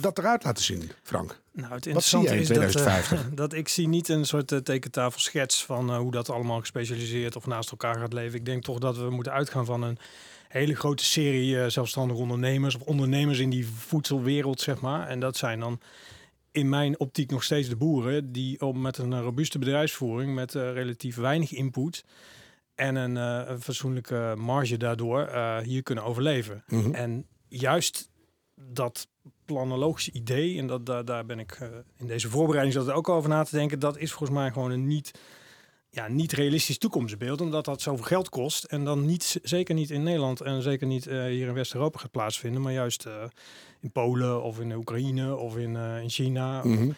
dat 0.00 0.18
eruit 0.18 0.44
laten 0.44 0.64
zien, 0.64 0.90
Frank? 1.02 1.40
Nou, 1.52 1.74
het 1.74 1.92
Wat 1.92 2.04
zie 2.04 2.20
jij 2.20 2.32
in 2.32 2.38
interessante 2.38 2.64
is 2.74 2.74
dat, 2.74 2.86
eh, 2.86 2.92
2050? 2.92 3.34
dat 3.44 3.52
ik 3.52 3.68
zie 3.68 3.88
niet 3.88 4.08
een 4.08 4.24
soort 4.24 4.52
eh, 4.52 4.58
tekentafelschets 4.58 5.64
van 5.64 5.96
hoe 5.96 6.10
dat 6.10 6.30
allemaal 6.30 6.60
gespecialiseerd 6.60 7.36
of 7.36 7.46
naast 7.46 7.70
elkaar 7.70 7.98
gaat 7.98 8.12
leven. 8.12 8.38
Ik 8.38 8.44
denk 8.44 8.62
toch 8.62 8.78
dat 8.78 8.96
we 8.96 9.10
moeten 9.10 9.32
uitgaan 9.32 9.64
van 9.64 9.82
een 9.82 9.98
hele 10.50 10.74
grote 10.74 11.04
serie 11.04 11.60
eh, 11.60 11.68
zelfstandige 11.68 12.20
ondernemers 12.20 12.74
of 12.74 12.82
ondernemers 12.82 13.38
in 13.38 13.50
die 13.50 13.66
voedselwereld, 13.66 14.60
zeg 14.60 14.80
maar. 14.80 15.08
En 15.08 15.20
dat 15.20 15.36
zijn 15.36 15.60
dan 15.60 15.80
in 16.52 16.68
mijn 16.68 16.98
optiek 16.98 17.30
nog 17.30 17.44
steeds 17.44 17.68
de 17.68 17.76
boeren 17.76 18.32
die 18.32 18.60
op, 18.60 18.76
met 18.76 18.98
een 18.98 19.12
eh, 19.12 19.20
robuuste 19.20 19.58
bedrijfsvoering, 19.58 20.34
met 20.34 20.54
eh, 20.54 20.72
relatief 20.72 21.16
weinig 21.16 21.52
input 21.52 22.04
en 22.74 22.96
een, 22.96 23.16
een 23.16 23.60
fatsoenlijke 23.60 24.34
marge 24.38 24.76
daardoor 24.76 25.30
hier 25.62 25.82
kunnen 25.82 26.04
overleven. 26.04 26.64
Mhm. 26.66 26.94
En 26.94 27.26
juist 27.48 28.10
dat 28.54 29.08
planologische 29.44 30.12
idee, 30.12 30.58
en 30.58 30.66
dat, 30.66 30.86
daar, 30.86 31.04
daar 31.04 31.26
ben 31.26 31.38
ik 31.38 31.58
in 31.96 32.06
deze 32.06 32.28
voorbereiding 32.28 32.74
zat 32.74 32.90
ook 32.90 33.08
over 33.08 33.28
na 33.28 33.42
te 33.42 33.56
denken, 33.56 33.78
dat 33.78 33.98
is 33.98 34.12
volgens 34.12 34.38
mij 34.38 34.50
gewoon 34.50 34.70
een 34.70 34.86
niet, 34.86 35.10
ja, 35.90 36.08
niet 36.08 36.32
realistisch 36.32 36.78
toekomstbeeld, 36.78 37.40
omdat 37.40 37.64
dat 37.64 37.82
zoveel 37.82 38.04
geld 38.04 38.28
kost 38.28 38.64
en 38.64 38.84
dan 38.84 39.06
niet, 39.06 39.38
zeker 39.42 39.74
niet 39.74 39.90
in 39.90 40.02
Nederland 40.02 40.40
en 40.40 40.62
zeker 40.62 40.86
niet 40.86 41.06
eh, 41.06 41.24
hier 41.24 41.48
in 41.48 41.54
West-Europa 41.54 41.98
gaat 41.98 42.10
plaatsvinden, 42.10 42.62
maar 42.62 42.72
juist 42.72 43.04
eh, 43.04 43.12
in 43.80 43.90
Polen 43.90 44.42
of 44.42 44.60
in 44.60 44.68
de 44.68 44.76
Oekraïne 44.76 45.36
of 45.36 45.56
in, 45.56 45.76
eh, 45.76 46.02
in 46.02 46.10
China. 46.10 46.64
Mhm. 46.64 46.90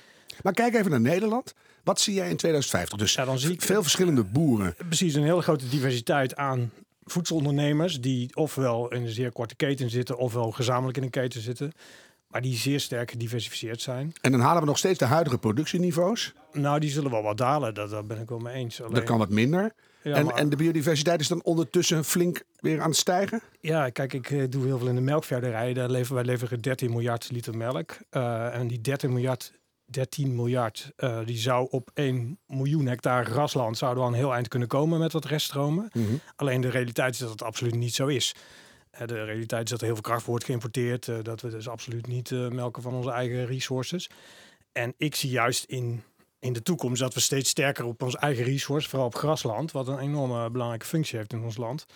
Maar 0.42 0.52
kijk 0.52 0.75
even 0.75 0.90
naar 0.90 1.00
Nederland. 1.00 1.54
Wat 1.84 2.00
zie 2.00 2.14
jij 2.14 2.30
in 2.30 2.37
2050? 2.37 2.99
Dus 2.99 3.14
Ja, 3.14 3.25
dan 3.25 3.38
zie 3.38 3.52
ik 3.52 3.62
veel 3.62 3.82
verschillende 3.82 4.25
boeren. 4.25 4.75
precies 4.88 5.14
een 5.14 5.25
hele 5.25 5.42
grote 5.42 5.68
diversiteit 5.68 6.37
aan 6.37 6.70
voedselondernemers 7.04 8.00
die 8.00 8.37
ofwel 8.37 8.92
in 8.92 9.02
een 9.02 9.08
zeer 9.08 9.32
korte 9.32 9.54
keten 9.54 9.90
zitten 9.90 10.18
ofwel 10.18 10.50
gezamenlijk 10.50 10.96
in 10.96 11.02
een 11.02 11.11
keten 11.11 11.40
zitten, 11.40 11.72
maar 12.32 12.40
die 12.42 12.56
zeer 12.56 12.80
sterk 12.80 13.10
gediversifieerd 13.10 13.80
zijn. 13.80 14.12
En 14.20 14.30
dan 14.30 14.40
halen 14.40 14.60
we 14.62 14.68
nog 14.68 14.78
steeds 14.78 14.98
de 14.98 15.04
huidige 15.04 15.38
productieniveaus. 15.38 16.32
Nou, 16.52 16.80
die 16.80 16.90
zullen 16.90 17.10
wel 17.10 17.22
wat 17.22 17.36
dalen, 17.36 17.74
dat, 17.74 17.90
daar 17.90 18.06
ben 18.06 18.20
ik 18.20 18.28
wel 18.28 18.38
mee 18.38 18.54
eens. 18.54 18.80
Alleen, 18.82 18.94
Dat 18.94 19.04
kan 19.04 19.18
wat 19.18 19.30
minder. 19.30 19.72
ja, 20.02 20.14
en, 20.14 20.24
maar- 20.24 20.34
en 20.34 20.48
de 20.48 20.56
biodiversiteit 20.56 21.20
is 21.20 21.28
dan 21.28 21.42
ondertussen 21.42 22.04
flink 22.04 22.42
weer 22.56 22.80
aan 22.80 22.88
het 22.88 22.96
stijgen. 22.98 23.40
ja, 23.60 23.90
kijk, 23.90 24.12
ik 24.12 24.30
eh, 24.30 24.42
doe 24.48 24.64
heel 24.64 24.78
veel 24.78 24.88
in 24.88 24.94
de 24.94 25.00
melkveehouderij. 25.00 25.72
Daar 25.72 25.90
leveren 25.90 26.14
wij 26.14 26.24
leveren 26.24 26.60
13 26.60 26.90
miljard 26.90 27.30
liter 27.30 27.56
melk. 27.56 27.96
Eh, 28.10 28.54
en 28.54 28.66
die 28.66 28.80
13 28.80 29.12
miljard, 29.12 29.52
13 29.84 30.34
miljard, 30.34 30.92
eh, 30.96 31.18
die 31.24 31.36
zou 31.38 31.66
op 31.70 31.90
1 31.94 32.38
miljoen 32.46 32.86
hectare 32.86 33.30
grasland 33.30 33.78
zouden 33.78 34.02
we 34.02 34.08
al 34.08 34.14
een 34.14 34.20
heel 34.20 34.34
eind 34.34 34.48
kunnen 34.48 34.68
komen 34.68 34.98
met 34.98 35.12
wat 35.12 35.24
reststromen. 35.24 35.90
Alleen 36.36 36.60
de 36.60 36.68
realiteit 36.70 37.12
is 37.14 37.18
dat 37.20 37.30
het 37.30 37.42
absoluut 37.42 37.74
niet 37.74 37.94
zo 37.94 38.06
is. 38.06 38.34
De 39.06 39.25
realiteit 39.25 39.64
is 39.64 39.70
dat 39.70 39.78
er 39.80 39.84
heel 39.87 39.94
veel 39.94 40.02
kracht 40.02 40.26
wordt 40.26 40.44
geïmporteerd. 40.44 41.08
eh, 41.08 41.16
Dat 41.22 41.40
we 41.40 41.49
dus 41.50 41.68
absoluut 41.68 42.06
niet 42.06 42.30
eh, 42.30 42.49
melken 42.49 42.82
van 42.82 42.94
onze 42.94 43.11
eigen 43.11 43.46
resources. 43.46 44.11
En 44.72 44.94
ik 44.96 45.14
zie 45.14 45.30
juist 45.30 45.64
in, 45.64 46.02
in 46.38 46.52
de 46.52 46.62
toekomst 46.62 47.00
dat 47.00 47.14
we 47.14 47.20
steeds 47.20 47.50
sterker 47.50 47.84
op 47.84 48.02
ons 48.02 48.16
eigen 48.16 48.44
resource, 48.44 48.88
vooral 48.88 49.06
op 49.06 49.14
grasland, 49.14 49.72
wat 49.72 49.88
een 49.88 49.99
enorme 49.99 50.50
belangrijke 50.50 50.87
functie 50.87 51.18
heeft 51.18 51.32
in 51.32 51.42
ons 51.42 51.56
land, 51.56 51.87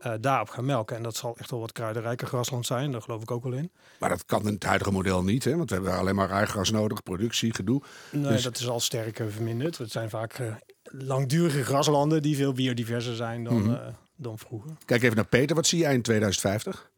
eh, 0.00 0.12
daarop 0.20 0.48
gaan 0.48 0.64
melken. 0.64 0.96
En 0.96 1.02
dat 1.02 1.16
zal 1.16 1.36
echt 1.36 1.50
wel 1.50 1.60
wat 1.60 1.72
kruidenrijker 1.72 2.26
grasland 2.26 2.66
zijn, 2.66 2.90
daar 2.92 3.02
geloof 3.02 3.22
ik 3.22 3.30
ook 3.30 3.42
wel 3.44 3.52
in. 3.52 3.72
Maar 3.98 4.08
dat 4.08 4.24
kan 4.24 4.46
in 4.46 4.54
het 4.54 4.64
huidige 4.64 4.90
model 4.92 5.22
niet, 5.24 5.44
hè? 5.44 5.56
want 5.56 5.68
we 5.70 5.74
hebben 5.74 5.98
alleen 5.98 6.14
maar 6.14 6.28
rijgras 6.28 6.70
nodig, 6.70 7.02
productie, 7.02 7.54
gedoe. 7.54 7.82
Nee, 8.12 8.22
Dus- 8.32 8.42
dat 8.42 8.58
is 8.58 8.68
al 8.68 8.80
sterk 8.80 9.16
verminderd. 9.28 9.78
Het 9.78 9.90
zijn 9.90 10.10
vaak 10.10 10.40
langdurige 10.82 11.64
graslanden 11.64 12.22
die 12.22 12.36
veel 12.36 12.52
biodiverser 12.52 13.14
zijn 13.16 13.44
dan, 13.44 13.62
Mhm. 13.62 13.90
Dan 14.16 14.38
vroeger. 14.38 14.70
Kijk 14.84 15.02
even 15.02 15.16
naar 15.16 15.26
Peter, 15.26 15.56
wat 15.56 15.66
zie 15.66 15.78
jij 15.78 15.94
in 15.94 16.02
2050? 16.02 16.90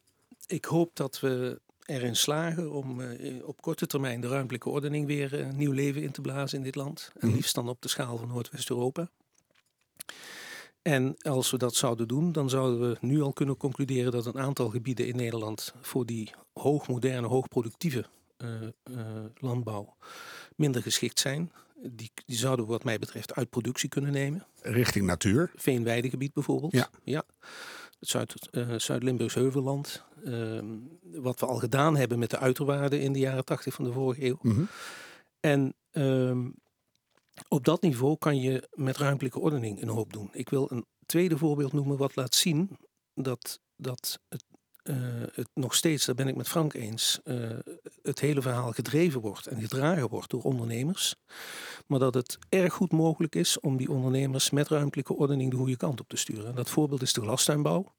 Ik 0.47 0.65
hoop 0.65 0.97
dat 0.97 1.21
we 1.21 1.61
erin 1.85 2.17
slagen 2.17 2.71
om 2.73 3.01
eh, 3.01 3.47
op 3.47 3.63
korte 3.63 3.87
termijn 3.87 4.21
de 4.21 4.29
ruimtelijke 4.29 4.69
ordening 4.69 5.07
weer 5.07 5.41
eh, 5.41 5.51
nieuw 5.51 5.73
leven 5.73 6.03
in 6.03 6.11
te 6.11 6.21
blazen 6.21 6.59
in 6.59 6.65
dit 6.65 6.75
land. 6.75 7.11
En 7.19 7.27
Mhm. 7.27 7.37
liefst 7.37 7.55
dan 7.55 7.69
op 7.69 7.83
de 7.83 7.89
schaal 7.89 8.17
van 8.17 8.29
Noordwest-Europa. 8.29 9.11
En 10.83 11.17
als 11.19 11.51
we 11.51 11.59
dat 11.59 11.75
zouden 11.75 12.09
doen, 12.09 12.33
dan 12.33 12.51
zouden 12.51 12.91
we 12.91 12.97
nu 13.01 13.23
al 13.23 13.33
kunnen 13.33 13.57
concluderen 13.57 14.13
dat 14.13 14.27
een 14.27 14.39
aantal 14.39 14.69
gebieden 14.69 15.07
in 15.07 15.17
Nederland 15.17 15.75
voor 15.81 16.07
die 16.07 16.31
hoogmoderne, 16.53 17.27
hoogproductieve 17.27 18.05
eh, 18.37 18.63
eh, 18.63 18.71
landbouw 19.35 19.97
minder 20.57 20.83
geschikt 20.83 21.19
zijn. 21.21 21.53
Die, 21.83 22.11
die 22.27 22.37
zouden 22.37 22.67
wat 22.67 22.85
mij 22.85 22.99
betreft 22.99 23.35
uit 23.35 23.51
productie 23.51 23.89
kunnen 23.89 24.13
nemen. 24.13 24.47
Richting 24.61 25.07
natuur. 25.07 25.53
Veenweidegebied 25.55 26.33
bijvoorbeeld. 26.33 26.73
Ja. 27.05 27.23
Het 27.99 28.09
Zuid, 28.09 28.49
eh, 28.51 28.75
Zuid-Limburgs 28.77 29.35
Heuvelland. 29.35 30.05
Ehm, 30.25 30.65
wat 31.03 31.41
we 31.41 31.47
al 31.47 31.59
gedaan 31.59 31.97
hebben 31.97 32.19
met 32.19 32.31
de 32.31 32.39
uiterwaarden 32.39 33.01
in 33.01 33.13
de 33.13 33.19
jaren 33.19 33.45
80 33.45 33.75
van 33.75 33.85
de 33.85 33.93
vorige 33.93 34.25
eeuw. 34.25 34.39
Mhm. 34.43 34.63
En 35.41 35.75
ehm, 35.91 36.49
op 37.49 37.65
dat 37.65 37.83
niveau 37.83 38.17
kan 38.19 38.41
je 38.41 38.69
met 38.73 38.97
ruimtelijke 38.97 39.41
ordening 39.41 39.83
een 39.83 39.89
hoop 39.89 40.13
doen. 40.13 40.29
Ik 40.33 40.49
wil 40.49 40.71
een 40.71 40.87
tweede 41.07 41.39
voorbeeld 41.39 41.73
noemen 41.73 41.97
wat 41.97 42.17
laat 42.17 42.35
zien 42.35 42.79
dat, 43.15 43.61
dat 43.77 44.21
het, 44.29 44.45
eh, 44.83 44.97
het 45.33 45.49
nog 45.55 45.75
steeds, 45.75 46.05
daar 46.05 46.15
ben 46.15 46.29
ik 46.29 46.37
met 46.37 46.49
Frank 46.49 46.75
eens, 46.75 47.21
eh, 47.25 47.51
het 48.07 48.21
hele 48.21 48.43
verhaal 48.43 48.73
gedreven 48.73 49.21
wordt 49.21 49.47
en 49.47 49.61
gedragen 49.61 50.09
wordt 50.09 50.31
door 50.31 50.43
ondernemers. 50.43 51.15
Maar 51.87 51.99
dat 51.99 52.15
het 52.15 52.39
erg 52.49 52.73
goed 52.73 52.93
mogelijk 52.93 53.35
is 53.35 53.61
om 53.61 53.77
die 53.77 53.91
ondernemers 53.91 54.51
met 54.51 54.69
ruimtelijke 54.69 55.17
ordening 55.17 55.51
de 55.51 55.57
goede 55.57 55.77
kant 55.77 56.01
op 56.01 56.09
te 56.09 56.17
sturen. 56.17 56.47
En 56.47 56.55
dat 56.55 56.71
voorbeeld 56.71 57.03
is 57.03 57.13
de 57.13 57.21
glastuinbouw. 57.21 57.95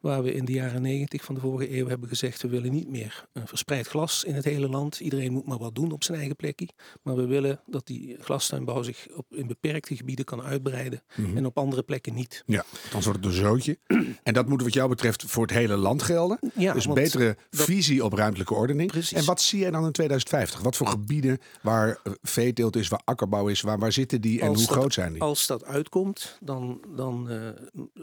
Waar 0.00 0.22
we 0.22 0.34
in 0.34 0.44
de 0.44 0.52
jaren 0.52 0.82
negentig 0.82 1.24
van 1.24 1.34
de 1.34 1.40
vorige 1.40 1.76
eeuw 1.78 1.86
hebben 1.88 2.08
gezegd, 2.08 2.42
we 2.42 2.48
willen 2.48 2.72
niet 2.72 2.88
meer 2.88 3.24
eh, 3.32 3.42
verspreid 3.46 3.86
glas 3.86 4.24
in 4.24 4.34
het 4.34 4.44
hele 4.44 4.68
land. 4.68 5.00
Iedereen 5.00 5.32
moet 5.32 5.46
maar 5.46 5.58
wat 5.58 5.74
doen 5.74 5.92
op 5.92 6.04
zijn 6.04 6.18
eigen 6.18 6.36
plekje. 6.36 6.68
Maar 7.02 7.16
we 7.16 7.26
willen 7.26 7.60
dat 7.66 7.86
die 7.86 8.16
glastuinbouw 8.20 8.82
zich 8.82 9.06
op, 9.16 9.26
in 9.34 9.46
beperkte 9.46 9.96
gebieden 9.96 10.24
kan 10.24 10.42
uitbreiden. 10.42 11.02
Mhm. 11.14 11.36
En 11.36 11.46
op 11.46 11.58
andere 11.58 11.82
plekken 11.82 12.14
niet. 12.14 12.42
Ja, 12.46 12.64
dan 12.90 13.02
wordt 13.02 13.18
het 13.18 13.24
een 13.26 13.32
zootje. 13.40 13.78
En 14.22 14.34
dat 14.34 14.48
moet 14.48 14.62
wat 14.62 14.72
jou 14.74 14.88
betreft 14.88 15.22
voor 15.26 15.42
het 15.42 15.50
hele 15.52 15.76
land 15.76 16.02
gelden. 16.02 16.38
Ja, 16.54 16.72
dus 16.72 16.86
betere 16.86 17.36
dat- 17.50 17.64
visie 17.64 18.04
op 18.04 18.12
ruimtelijke 18.12 18.54
ordening. 18.54 18.90
Precies. 18.90 19.12
En 19.18 19.24
wat 19.24 19.40
zie 19.40 19.58
jij 19.58 19.70
dan 19.70 19.84
in 19.84 19.92
2050? 19.92 20.60
Wat 20.60 20.76
voor 20.76 20.86
gebieden 20.86 21.38
waar 21.62 21.98
veeteelt 22.22 22.76
is, 22.76 22.88
waar 22.88 23.00
akkerbouw 23.04 23.48
is, 23.48 23.60
waar, 23.60 23.78
waar 23.78 23.92
zitten 23.92 24.20
die 24.20 24.40
en 24.40 24.48
Als 24.48 24.58
hoe 24.58 24.66
dat- 24.66 24.76
groot 24.76 24.92
zijn 24.92 25.12
die? 25.12 25.22
Als 25.22 25.46
dat 25.46 25.64
uitkomt, 25.64 26.38
dan, 26.40 26.80
dan 26.96 27.30
eh, 27.30 27.48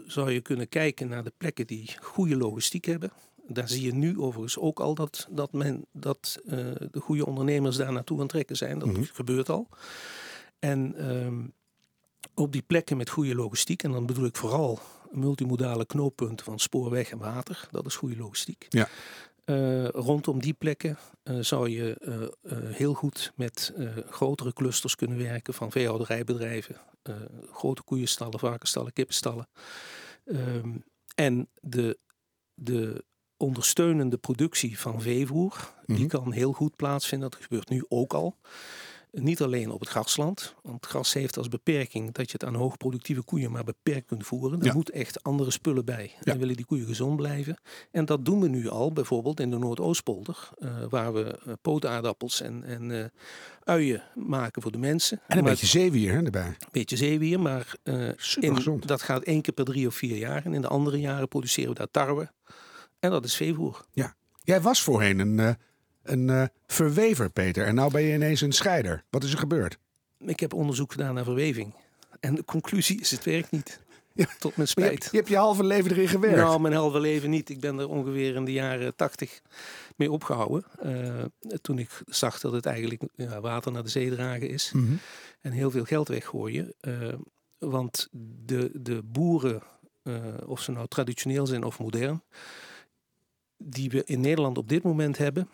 zou 0.06 0.32
je 0.32 0.42
kunnen 0.42 0.70
kijken 0.70 1.08
naar 1.08 1.24
de 1.24 1.34
plekken 1.38 1.48
die 1.56 1.96
goede 2.02 2.36
logistiek 2.38 2.86
hebben. 2.86 3.12
Daar 3.48 3.70
zie 3.70 3.84
je 3.86 3.94
nu 3.94 4.20
overigens 4.20 4.58
ook 4.58 4.80
al 4.80 4.96
dat, 4.96 5.28
dat, 5.30 5.54
men, 5.54 5.86
dat 5.92 6.40
eh, 6.46 6.58
de 6.92 7.00
goede 7.00 7.26
ondernemers 7.26 7.76
daar 7.78 7.92
naartoe 7.92 8.16
aan 8.16 8.24
het 8.24 8.32
trekken 8.32 8.56
zijn. 8.56 8.80
Dat 8.80 8.88
Mhm. 8.90 9.04
gebeurt 9.14 9.50
al. 9.50 9.68
En 10.60 10.96
ehm, 10.98 11.44
op 12.34 12.52
die 12.52 12.62
plekken 12.62 12.98
met 12.98 13.10
goede 13.10 13.36
logistiek, 13.36 13.84
en 13.84 13.92
dan 13.92 14.06
bedoel 14.06 14.26
ik 14.26 14.36
vooral 14.36 14.80
multimodale 15.12 15.86
knooppunten 15.86 16.46
van 16.46 16.60
spoorweg 16.60 17.12
en 17.12 17.18
water, 17.18 17.68
dat 17.72 17.86
is 17.86 17.96
goede 17.96 18.18
logistiek. 18.18 18.66
Ja. 18.70 18.88
Eh, 19.46 19.88
rondom 19.88 20.40
die 20.42 20.54
plekken 20.54 20.98
eh, 21.24 21.40
zou 21.40 21.70
je 21.70 21.98
heel 22.74 22.94
goed 22.94 23.32
met 23.36 23.74
grotere 24.10 24.54
clusters 24.54 24.96
kunnen 24.96 25.18
werken 25.18 25.54
van 25.54 25.72
veehouderijbedrijven, 25.72 26.76
eh, 27.02 27.16
grote 27.52 27.84
koeienstallen, 27.84 28.40
varkensstallen, 28.40 28.94
kippenstallen. 28.94 29.48
Ehm, 30.26 30.70
en 31.20 31.50
de, 31.62 32.00
de 32.54 33.06
ondersteunende 33.38 34.18
productie 34.18 34.80
van 34.80 35.02
veevoer, 35.02 35.74
Mhm. 35.86 35.98
die 35.98 36.08
kan 36.08 36.32
heel 36.32 36.54
goed 36.54 36.76
plaatsvinden. 36.76 37.30
Dat 37.30 37.42
gebeurt 37.42 37.70
nu 37.70 37.86
ook 37.88 38.14
al. 38.14 38.38
Niet 39.12 39.42
alleen 39.42 39.72
op 39.72 39.80
het 39.80 39.90
grasland, 39.90 40.56
want 40.64 40.86
gras 40.86 41.14
heeft 41.14 41.38
als 41.38 41.48
beperking 41.48 42.12
dat 42.14 42.26
je 42.26 42.32
het 42.32 42.46
aan 42.46 42.56
hoogproductieve 42.56 43.22
koeien 43.24 43.52
maar 43.52 43.64
beperkt 43.64 44.08
kunt 44.08 44.26
voeren. 44.26 44.60
Er 44.60 44.66
Ja. 44.66 44.74
moet 44.74 44.90
echt 44.90 45.24
andere 45.24 45.52
spullen 45.52 45.86
bij. 45.86 46.12
Ja. 46.16 46.20
Dan 46.22 46.38
willen 46.38 46.56
die 46.56 46.66
koeien 46.66 46.86
gezond 46.86 47.16
blijven. 47.16 47.58
En 47.92 48.06
dat 48.06 48.26
doen 48.26 48.40
we 48.42 48.48
nu 48.48 48.68
al, 48.70 48.94
bijvoorbeeld 48.94 49.40
in 49.40 49.50
de 49.50 49.58
Noordoostpolder, 49.58 50.50
eh, 50.58 50.70
waar 50.90 51.14
we 51.14 51.40
uh, 51.48 51.54
pootaardappels 51.62 52.42
en, 52.42 52.64
en 52.64 52.92
eh, 53.04 53.06
uien 53.64 54.04
maken 54.16 54.62
voor 54.62 54.72
de 54.72 54.78
mensen. 54.78 55.22
En 55.28 55.38
een 55.38 55.44
Maar- 55.44 55.52
beetje 55.52 55.68
zeewier 55.68 56.14
hè, 56.14 56.24
erbij. 56.24 56.58
beetje 56.72 56.98
zeewier, 56.98 57.40
maar 57.40 57.76
eh, 57.84 58.08
in, 58.40 58.82
dat 58.86 59.02
gaat 59.02 59.24
één 59.24 59.42
keer 59.42 59.54
per 59.54 59.66
drie 59.66 59.88
of 59.88 59.96
vier 59.96 60.18
jaar. 60.18 60.46
En 60.46 60.54
in 60.54 60.62
de 60.62 60.68
andere 60.68 61.00
jaren 61.00 61.28
produceren 61.28 61.70
we 61.70 61.76
daar 61.78 61.92
tarwe. 61.92 62.32
En 63.00 63.10
dat 63.12 63.26
is 63.26 63.36
veevoer. 63.36 63.86
Jij 64.44 64.62
was 64.62 64.82
voorheen 64.84 65.20
een, 65.20 65.40
eh, 65.40 65.54
een 66.10 66.30
eh, 66.30 66.44
verwever, 66.68 67.30
Peter. 67.30 67.66
En 67.66 67.76
nou 67.76 67.92
ben 67.92 68.02
je 68.02 68.14
ineens 68.14 68.42
een 68.42 68.52
scheider. 68.52 69.04
Wat 69.10 69.24
is 69.24 69.32
er 69.32 69.38
gebeurd? 69.38 69.78
Ik 70.18 70.40
heb 70.40 70.54
onderzoek 70.54 70.92
gedaan 70.92 71.14
naar 71.14 71.24
verweving. 71.24 71.74
En 72.20 72.36
de 72.36 72.46
conclusie 72.46 73.00
is, 73.00 73.12
het 73.12 73.24
werkt 73.24 73.52
niet. 73.52 73.80
Ja. 74.14 74.26
Tot 74.40 74.56
mijn 74.56 74.70
je, 74.76 74.82
spijt. 74.82 75.08
je 75.12 75.18
hebt 75.18 75.30
je 75.30 75.36
halve 75.36 75.64
leven 75.64 75.92
erin 75.92 76.08
gewerkt. 76.08 76.38
Nou, 76.38 76.60
mijn 76.60 76.74
halve 76.74 77.00
leven 77.00 77.30
niet. 77.30 77.50
Ik 77.50 77.60
ben 77.60 77.80
er 77.80 77.90
ongeveer 77.90 78.36
in 78.36 78.46
de 78.46 78.52
jaren 78.52 78.96
tachtig 78.96 79.42
mee 79.96 80.12
opgehouden. 80.12 80.64
Eh, 80.80 81.24
toen 81.62 81.80
ik 81.80 82.02
zag 82.06 82.40
dat 82.40 82.52
het 82.52 82.66
eigenlijk 82.66 83.04
ja, 83.16 83.42
water 83.42 83.72
naar 83.72 83.84
de 83.84 83.90
zee 83.90 84.10
dragen 84.10 84.50
is. 84.50 84.72
Mhm. 84.74 84.94
En 85.42 85.52
heel 85.52 85.72
veel 85.72 85.84
geld 85.84 86.08
weggooien. 86.08 86.74
Eh, 86.80 87.14
want 87.58 88.08
de, 88.46 88.70
de 88.74 89.02
boeren, 89.04 89.62
of 90.46 90.62
ze 90.62 90.72
nou 90.72 90.88
traditioneel 90.88 91.48
zijn 91.48 91.64
of 91.64 91.80
modern, 91.80 92.24
die 93.58 93.90
we 93.90 94.04
in 94.06 94.22
Nederland 94.22 94.58
op 94.58 94.70
dit 94.70 94.84
moment 94.84 95.18
hebben, 95.18 95.50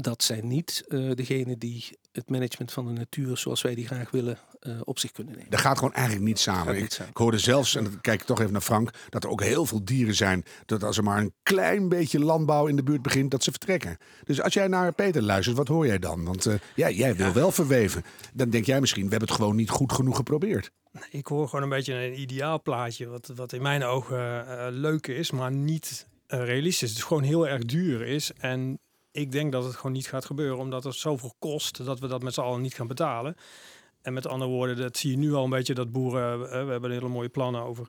dat 0.00 0.22
zijn 0.22 0.48
niet 0.48 0.84
eh 0.88 1.10
degenen 1.10 1.58
die 1.58 1.98
het 2.12 2.30
management 2.30 2.72
van 2.72 2.86
de 2.86 2.92
natuur 2.92 3.36
zoals 3.36 3.62
wij 3.62 3.74
die 3.74 3.86
graag 3.86 4.10
willen 4.10 4.38
eh, 4.60 4.80
op 4.84 4.98
zich 4.98 5.10
kunnen 5.12 5.32
nemen. 5.34 5.50
Dat 5.50 5.60
gaat 5.60 5.78
gewoon 5.78 5.92
eigenlijk 5.92 6.26
niet 6.26 6.38
samen. 6.38 6.74
Ik, 6.74 6.80
niet 6.80 6.92
samen. 6.92 7.10
ik 7.10 7.16
hoorde 7.16 7.38
zelfs, 7.38 7.76
en 7.76 7.84
dan 7.84 8.00
kijk 8.00 8.20
ik 8.20 8.26
toch 8.26 8.40
even 8.40 8.52
naar 8.52 8.60
Frank, 8.60 8.90
dat 9.08 9.24
er 9.24 9.30
ook 9.30 9.42
heel 9.42 9.66
veel 9.66 9.84
dieren 9.84 10.14
zijn. 10.14 10.44
Dat 10.66 10.82
als 10.82 10.96
er 10.96 11.02
maar 11.02 11.18
een 11.18 11.32
klein 11.42 11.88
beetje 11.88 12.18
landbouw 12.18 12.66
in 12.66 12.76
de 12.76 12.82
buurt 12.82 13.02
begint, 13.02 13.30
dat 13.30 13.42
ze 13.42 13.50
vertrekken. 13.50 13.96
Dus 14.24 14.40
als 14.40 14.54
jij 14.54 14.68
naar 14.68 14.92
Peter 14.92 15.22
luistert, 15.22 15.56
wat 15.56 15.68
hoor 15.68 15.86
jij 15.86 15.98
dan? 15.98 16.24
Want 16.24 16.46
eh, 16.46 16.54
ja, 16.74 16.90
jij 16.90 17.16
wil 17.16 17.32
wel 17.32 17.50
verweven. 17.50 18.04
Dan 18.32 18.50
denk 18.50 18.64
jij 18.64 18.80
misschien, 18.80 19.04
we 19.04 19.10
hebben 19.10 19.28
het 19.28 19.38
gewoon 19.38 19.56
niet 19.56 19.70
goed 19.70 19.92
genoeg 19.92 20.16
geprobeerd. 20.16 20.70
Ik 21.10 21.26
hoor 21.26 21.48
gewoon 21.48 21.64
een 21.64 21.76
beetje 21.76 21.94
een 21.94 22.20
ideaal 22.20 22.62
plaatje, 22.62 23.06
wat, 23.06 23.32
wat 23.34 23.52
in 23.52 23.62
mijn 23.62 23.84
ogen 23.84 24.48
eh, 24.48 24.66
leuk 24.70 25.06
is, 25.06 25.30
maar 25.30 25.52
niet 25.52 26.06
realistisch. 26.26 26.94
Dus 26.94 27.02
gewoon 27.02 27.22
heel 27.22 27.48
erg 27.48 27.64
duur 27.64 28.06
is. 28.06 28.32
En 28.32 28.78
ik 29.14 29.32
denk 29.32 29.52
dat 29.52 29.64
het 29.64 29.76
gewoon 29.76 29.92
niet 29.92 30.06
gaat 30.06 30.24
gebeuren, 30.24 30.58
omdat 30.58 30.84
het 30.84 30.94
zoveel 30.94 31.34
kost 31.38 31.84
dat 31.84 31.98
we 32.00 32.06
dat 32.06 32.22
met 32.22 32.34
z'n 32.34 32.40
allen 32.40 32.60
niet 32.60 32.74
gaan 32.74 32.86
betalen. 32.86 33.36
En 34.02 34.12
met 34.12 34.26
andere 34.26 34.50
woorden, 34.50 34.76
dat 34.76 34.96
zie 34.96 35.10
je 35.10 35.16
nu 35.16 35.32
al 35.34 35.44
een 35.44 35.50
beetje 35.50 35.74
dat 35.74 35.92
boeren, 35.92 36.50
eh, 36.50 36.64
we 36.64 36.70
hebben 36.70 36.90
hele 36.90 37.08
mooie 37.08 37.28
plannen 37.28 37.62
over 37.62 37.88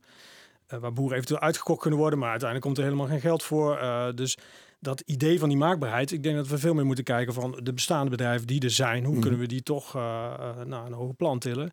eh, 0.68 0.80
waar 0.80 0.94
boeren 0.94 1.16
eventueel 1.16 1.40
uitgekocht 1.40 1.82
kunnen 1.82 2.00
worden, 2.00 2.20
maar 2.20 2.30
uiteindelijk 2.30 2.68
komt 2.68 2.78
er 2.78 2.92
helemaal 2.92 3.12
geen 3.12 3.22
geld 3.30 3.44
voor. 3.44 3.78
Eh, 3.78 4.08
dus 4.16 4.38
dat 4.80 5.02
idee 5.06 5.40
van 5.40 5.50
die 5.50 5.58
maakbaarheid, 5.58 6.12
ik 6.12 6.24
denk 6.24 6.36
dat 6.36 6.48
we 6.48 6.58
veel 6.58 6.74
meer 6.74 6.86
moeten 6.86 7.04
kijken 7.04 7.34
van 7.34 7.60
de 7.64 7.74
bestaande 7.74 8.10
bedrijven 8.10 8.48
die 8.48 8.62
er 8.62 8.70
zijn, 8.70 9.04
hoe 9.04 9.14
Mhm. 9.14 9.22
kunnen 9.22 9.40
we 9.40 9.48
die 9.48 9.64
toch 9.64 9.94
naar 9.94 10.86
een 10.86 10.94
hoger 10.94 11.16
plan 11.16 11.40
tillen. 11.40 11.72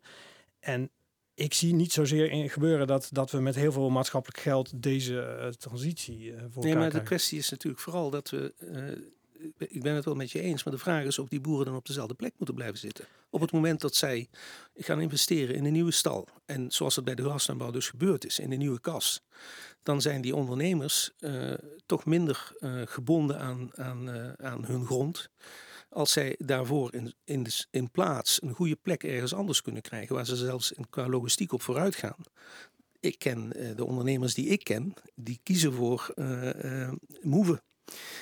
En 0.59 0.89
ik 1.33 1.53
zie 1.53 1.73
niet 1.73 1.91
zozeer 1.91 2.31
in 2.31 2.49
gebeuren 2.49 2.87
dat, 2.87 3.09
dat 3.11 3.31
we 3.31 3.39
met 3.39 3.55
heel 3.55 3.71
veel 3.71 3.89
maatschappelijk 3.89 4.39
geld 4.41 4.81
deze 4.81 5.53
transitie 5.57 6.33
voor 6.49 6.63
Nee, 6.63 6.75
maar 6.75 6.89
de 6.89 7.03
kwestie 7.03 7.37
is 7.37 7.49
natuurlijk 7.49 7.83
vooral 7.83 8.09
dat 8.09 8.29
we. 8.29 8.53
Ik 9.57 9.81
ben 9.81 9.95
het 9.95 10.05
wel 10.05 10.15
met 10.15 10.31
je 10.31 10.41
eens, 10.41 10.63
maar 10.63 10.73
de 10.73 10.79
vraag 10.79 11.03
is 11.03 11.19
of 11.19 11.29
die 11.29 11.41
boeren 11.41 11.65
dan 11.65 11.75
op 11.75 11.85
dezelfde 11.85 12.13
plek 12.13 12.33
moeten 12.37 12.55
blijven 12.55 12.77
zitten. 12.77 13.05
Op 13.29 13.41
het 13.41 13.51
moment 13.51 13.81
dat 13.81 13.95
zij 13.95 14.29
gaan 14.75 15.01
investeren 15.01 15.55
in 15.55 15.65
een 15.65 15.71
nieuwe 15.71 15.91
stal, 15.91 16.27
en 16.45 16.71
zoals 16.71 16.95
het 16.95 17.05
bij 17.05 17.15
de 17.15 17.23
glastuinbouw 17.23 17.71
dus 17.71 17.89
gebeurd 17.89 18.25
is, 18.25 18.39
in 18.39 18.51
een 18.51 18.57
nieuwe 18.57 18.79
kas, 18.79 19.23
dan 19.83 20.01
zijn 20.01 20.21
die 20.21 20.35
ondernemers 20.35 21.11
eh, 21.19 21.53
toch 21.85 22.05
minder 22.05 22.51
eh, 22.59 22.81
gebonden 22.85 23.39
aan, 23.39 23.69
aan, 23.77 24.09
eh, 24.09 24.45
aan 24.45 24.65
hun 24.65 24.85
grond. 24.85 25.29
Als 25.89 26.11
zij 26.11 26.35
daarvoor 26.37 26.93
in, 26.93 27.13
in, 27.71 27.91
plaats 27.91 28.41
een 28.41 28.53
goede 28.53 28.75
plek 28.75 29.03
ergens 29.03 29.33
anders 29.33 29.61
kunnen 29.61 29.81
krijgen, 29.81 30.15
waar 30.15 30.25
ze 30.25 30.35
zelfs 30.35 30.73
qua 30.89 31.07
logistiek 31.07 31.51
op 31.51 31.61
vooruit 31.61 31.95
gaan. 31.95 32.23
Ik 32.99 33.19
ken 33.19 33.49
de 33.75 33.85
ondernemers 33.85 34.33
die 34.33 34.47
ik 34.47 34.63
ken, 34.63 34.93
die 35.15 35.39
kiezen 35.43 35.73
voor 35.73 36.13
moeven. 37.21 37.61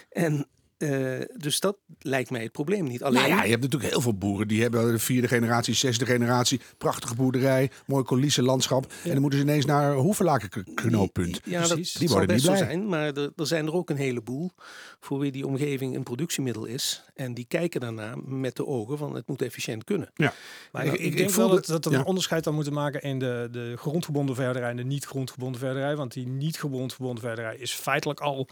En 0.09 0.47
Eh, 0.81 1.19
dus 1.37 1.59
dat 1.59 1.77
lijkt 1.99 2.29
mij 2.29 2.41
het 2.43 2.51
probleem 2.51 2.83
niet. 2.83 3.03
Alleen, 3.03 3.19
Nou 3.21 3.33
ja, 3.33 3.43
je 3.43 3.49
hebt 3.49 3.61
natuurlijk 3.61 3.91
heel 3.91 4.01
veel 4.01 4.17
boeren 4.17 4.47
die 4.47 4.61
hebben 4.61 4.91
de 4.91 4.99
vierde 4.99 5.27
generatie, 5.27 5.73
zesde 5.73 6.05
generatie, 6.05 6.61
prachtige 6.77 7.15
boerderij, 7.15 7.71
mooi 7.85 8.03
coulissen 8.03 8.43
landschap. 8.43 8.85
En 9.03 9.11
dan 9.11 9.21
moeten 9.21 9.39
ze 9.39 9.45
ineens 9.45 9.65
naar 9.65 9.93
Hoevelaken 9.93 10.49
k- 10.49 10.75
knooppunt. 10.75 11.41
Ja, 11.43 11.61
Precies. 11.67 11.91
zal 11.91 11.99
Die 12.01 12.09
worden 12.09 12.27
best 12.27 12.39
niet 12.47 12.57
zo 12.57 12.63
blij. 12.63 12.73
zijn. 12.73 12.87
Maar 12.89 13.05
er, 13.17 13.31
er 13.35 13.47
zijn 13.47 13.65
er 13.65 13.73
ook 13.73 13.89
een 13.89 13.95
heleboel 13.97 14.51
voor 14.99 15.19
wie 15.19 15.31
die 15.31 15.47
omgeving 15.47 15.95
een 15.95 16.03
productiemiddel 16.03 16.65
is. 16.65 17.03
En 17.15 17.33
die 17.33 17.45
kijken 17.47 17.79
daarna 17.81 18.13
met 18.25 18.55
de 18.55 18.65
ogen 18.65 18.97
van 18.97 19.15
het 19.15 19.27
moet 19.27 19.41
efficiënt 19.41 19.83
kunnen. 19.83 20.09
Ja. 20.15 20.33
Maar 20.71 20.85
Ik- 20.85 20.91
ik, 20.93 20.99
ik- 20.99 21.05
ik 21.05 21.11
ik 21.11 21.17
denk 21.17 21.29
wel 21.29 21.47
voelde- 21.47 21.55
dat, 21.61 21.67
dat 21.67 21.85
we 21.85 21.91
ja. 21.91 21.97
een 21.99 22.05
onderscheid 22.05 22.43
dan 22.43 22.53
moeten 22.53 22.73
maken 22.73 23.01
in 23.01 23.19
de, 23.19 23.47
de 23.51 23.73
grondgebonden 23.77 24.35
verderij 24.35 24.69
en 24.69 24.77
de 24.77 24.83
niet 24.83 25.05
grondgebonden 25.05 25.59
verderij. 25.59 25.95
Want 25.95 26.13
die 26.13 26.27
niet 26.27 26.57
grondgebonden 26.57 27.23
verderij 27.23 27.55
is 27.57 27.71
feitelijk 27.73 28.19
al 28.19 28.47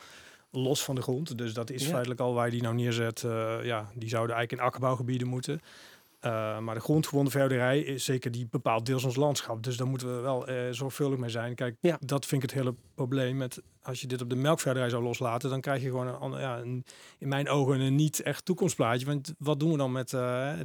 los 0.52 0.84
van 0.84 0.96
de 0.96 1.02
grond. 1.02 1.38
Dus 1.38 1.54
dat 1.54 1.70
is 1.70 1.84
Ja. 1.84 1.90
feitelijk 1.90 2.20
al 2.20 2.34
waar 2.34 2.46
je 2.46 2.52
die 2.52 2.62
nou 2.62 2.76
neerzet. 2.76 3.24
eh, 3.24 3.58
ja, 3.64 3.90
die 3.96 4.10
zouden 4.10 4.36
eigenlijk 4.36 4.62
in 4.62 4.68
akkerbouwgebieden 4.68 5.28
moeten. 5.28 5.62
Eh, 6.20 6.60
maar 6.60 6.76
de 6.76 6.82
grondgebonden 6.82 7.32
verderij 7.32 7.80
is 7.80 8.04
zeker 8.06 8.32
die 8.32 8.48
bepaalt 8.52 8.86
deels 8.86 9.04
ons 9.04 9.16
landschap. 9.16 9.64
Dus 9.64 9.78
daar 9.78 9.88
moeten 9.88 10.16
we 10.16 10.22
wel 10.22 10.48
eh, 10.48 10.56
zorgvuldig 10.72 11.20
mee 11.20 11.30
zijn. 11.30 11.56
Kijk, 11.56 11.76
Ja. 11.82 11.98
dat 12.06 12.26
vind 12.26 12.44
ik 12.44 12.50
het 12.50 12.60
hele 12.60 12.76
probleem 12.96 13.38
met 13.38 13.62
als 13.84 14.02
je 14.02 14.08
dit 14.08 14.22
op 14.22 14.30
de 14.30 14.36
melkverderij 14.36 14.90
zou 14.90 15.04
loslaten, 15.04 15.50
dan 15.50 15.62
krijg 15.62 15.82
je 15.82 15.88
gewoon 15.90 16.34
een, 16.34 16.40
ja, 16.40 16.58
een, 16.60 16.86
in 17.20 17.28
mijn 17.28 17.50
ogen 17.50 17.80
een 17.80 17.96
niet 17.96 18.22
echt 18.22 18.46
toekomstplaatje. 18.46 19.06
Want 19.06 19.34
wat 19.38 19.60
doen 19.60 19.72
we 19.72 19.78
dan 19.78 19.92
met 19.92 20.18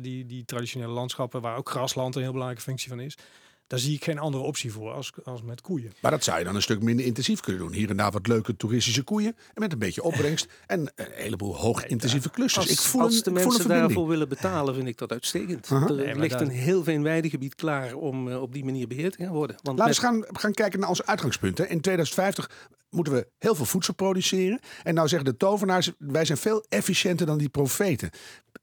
die, 0.02 0.26
die 0.26 0.44
traditionele 0.44 0.92
landschappen 0.92 1.40
waar 1.40 1.56
ook 1.56 1.68
grasland 1.70 2.14
een 2.14 2.22
heel 2.22 2.30
belangrijke 2.32 2.64
functie 2.64 2.88
van 2.88 3.00
is? 3.00 3.16
Daar 3.66 3.78
zie 3.78 3.94
ik 3.94 4.04
geen 4.04 4.18
andere 4.18 4.44
optie 4.44 4.72
voor 4.72 4.92
als, 4.92 5.12
als 5.24 5.42
met 5.42 5.60
koeien. 5.60 5.92
Maar 6.00 6.10
dat 6.10 6.24
zou 6.24 6.38
je 6.38 6.44
dan 6.44 6.54
een 6.54 6.62
stuk 6.62 6.82
minder 6.82 7.04
intensief 7.06 7.40
kunnen 7.40 7.62
doen. 7.62 7.72
Hier 7.72 7.90
en 7.90 7.96
daar 7.96 8.10
wat 8.10 8.26
leuke 8.26 8.56
toeristische 8.56 9.02
koeien. 9.02 9.36
En 9.54 9.60
met 9.60 9.72
een 9.72 9.78
beetje 9.78 10.02
opbrengst. 10.02 10.46
En 10.66 10.80
een 10.94 11.06
heleboel 11.12 11.56
hoog 11.56 11.86
intensieve 11.86 12.30
clusters. 12.30 12.68
Als, 12.68 12.74
ik 12.78 12.84
voel 12.84 13.00
als 13.02 13.14
een, 13.14 13.22
de 13.22 13.30
ik 13.30 13.36
voel 13.36 13.52
een 13.52 13.56
mensen 13.58 13.68
daarvoor 13.68 14.08
willen 14.08 14.28
betalen, 14.28 14.74
vind 14.74 14.86
ik 14.88 14.98
dat 14.98 15.10
uitstekend. 15.12 15.68
Er 15.68 15.92
Nee, 15.94 16.14
ligt 16.14 16.40
een 16.40 16.48
heel 16.48 16.84
veenweidegebied 16.84 17.54
klaar 17.54 17.94
om 17.94 18.30
eh, 18.30 18.42
op 18.42 18.52
die 18.52 18.64
manier 18.64 18.86
beheerd 18.88 19.16
te 19.16 19.24
gaan 19.24 19.32
worden. 19.32 19.56
Want 19.62 19.78
Laten 19.78 19.94
we 20.02 20.08
met- 20.10 20.14
eens 20.20 20.26
gaan, 20.28 20.36
gaan 20.40 20.52
kijken 20.52 20.80
naar 20.80 20.88
onze 20.88 21.06
uitgangspunten. 21.06 21.68
In 21.68 21.80
2050 21.80 22.68
moeten 22.90 23.12
we 23.12 23.28
heel 23.38 23.54
veel 23.54 23.64
voedsel 23.64 23.94
produceren. 23.94 24.60
En 24.82 24.94
nou 24.94 25.08
zeggen 25.08 25.30
de 25.30 25.36
tovenaars, 25.36 25.90
wij 25.98 26.24
zijn 26.24 26.38
veel 26.38 26.64
efficiënter 26.68 27.26
dan 27.26 27.38
die 27.38 27.48
profeten. 27.48 28.10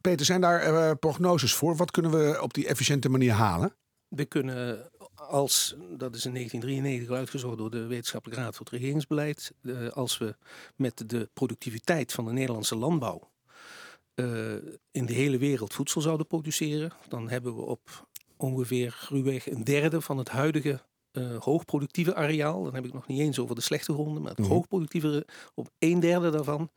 Peter, 0.02 0.26
zijn 0.26 0.42
daar 0.42 0.62
eh, 0.62 0.92
prognoses 1.00 1.54
voor? 1.54 1.76
Wat 1.76 1.92
kunnen 1.92 2.12
we 2.12 2.42
op 2.42 2.54
die 2.54 2.68
efficiënte 2.68 3.10
manier 3.10 3.32
halen? 3.34 3.76
We 4.16 4.26
kunnen 4.26 4.92
als, 5.16 5.76
dat 5.78 6.16
is 6.16 6.26
in 6.26 6.34
1993 6.34 7.18
uitgezocht 7.18 7.58
door 7.58 7.72
de 7.72 7.86
Wetenschappelijke 7.86 8.44
Raad 8.44 8.56
voor 8.56 8.66
het 8.66 8.76
Regeringsbeleid, 8.76 9.54
eh, 9.62 9.88
als 9.88 10.18
we 10.18 10.36
met 10.76 11.10
de 11.10 11.30
productiviteit 11.34 12.12
van 12.12 12.26
de 12.26 12.32
Nederlandse 12.32 12.76
landbouw 12.76 13.30
eh, 14.14 14.54
in 14.92 15.06
de 15.06 15.14
hele 15.14 15.38
wereld 15.38 15.74
voedsel 15.74 16.02
zouden 16.02 16.28
produceren, 16.28 16.92
dan 17.08 17.30
hebben 17.30 17.56
we 17.56 17.62
op 17.62 18.08
ongeveer 18.38 19.08
ruwweg 19.10 19.50
een 19.50 19.64
derde 19.64 20.02
van 20.02 20.18
het 20.18 20.30
huidige 20.30 20.82
eh, 21.12 21.38
hoogproductieve 21.40 22.16
areaal, 22.16 22.64
dan 22.64 22.76
heb 22.76 22.86
ik 22.86 22.94
nog 22.94 23.08
niet 23.08 23.20
eens 23.20 23.40
over 23.40 23.56
de 23.56 23.62
slechte 23.62 23.94
gronden, 23.94 24.22
maar 24.22 24.32
het 24.32 24.40
Mhm. 24.40 24.50
hoogproductieve, 24.50 25.26
op 25.54 25.70
een 25.80 26.00
derde 26.00 26.30
daarvan 26.30 26.70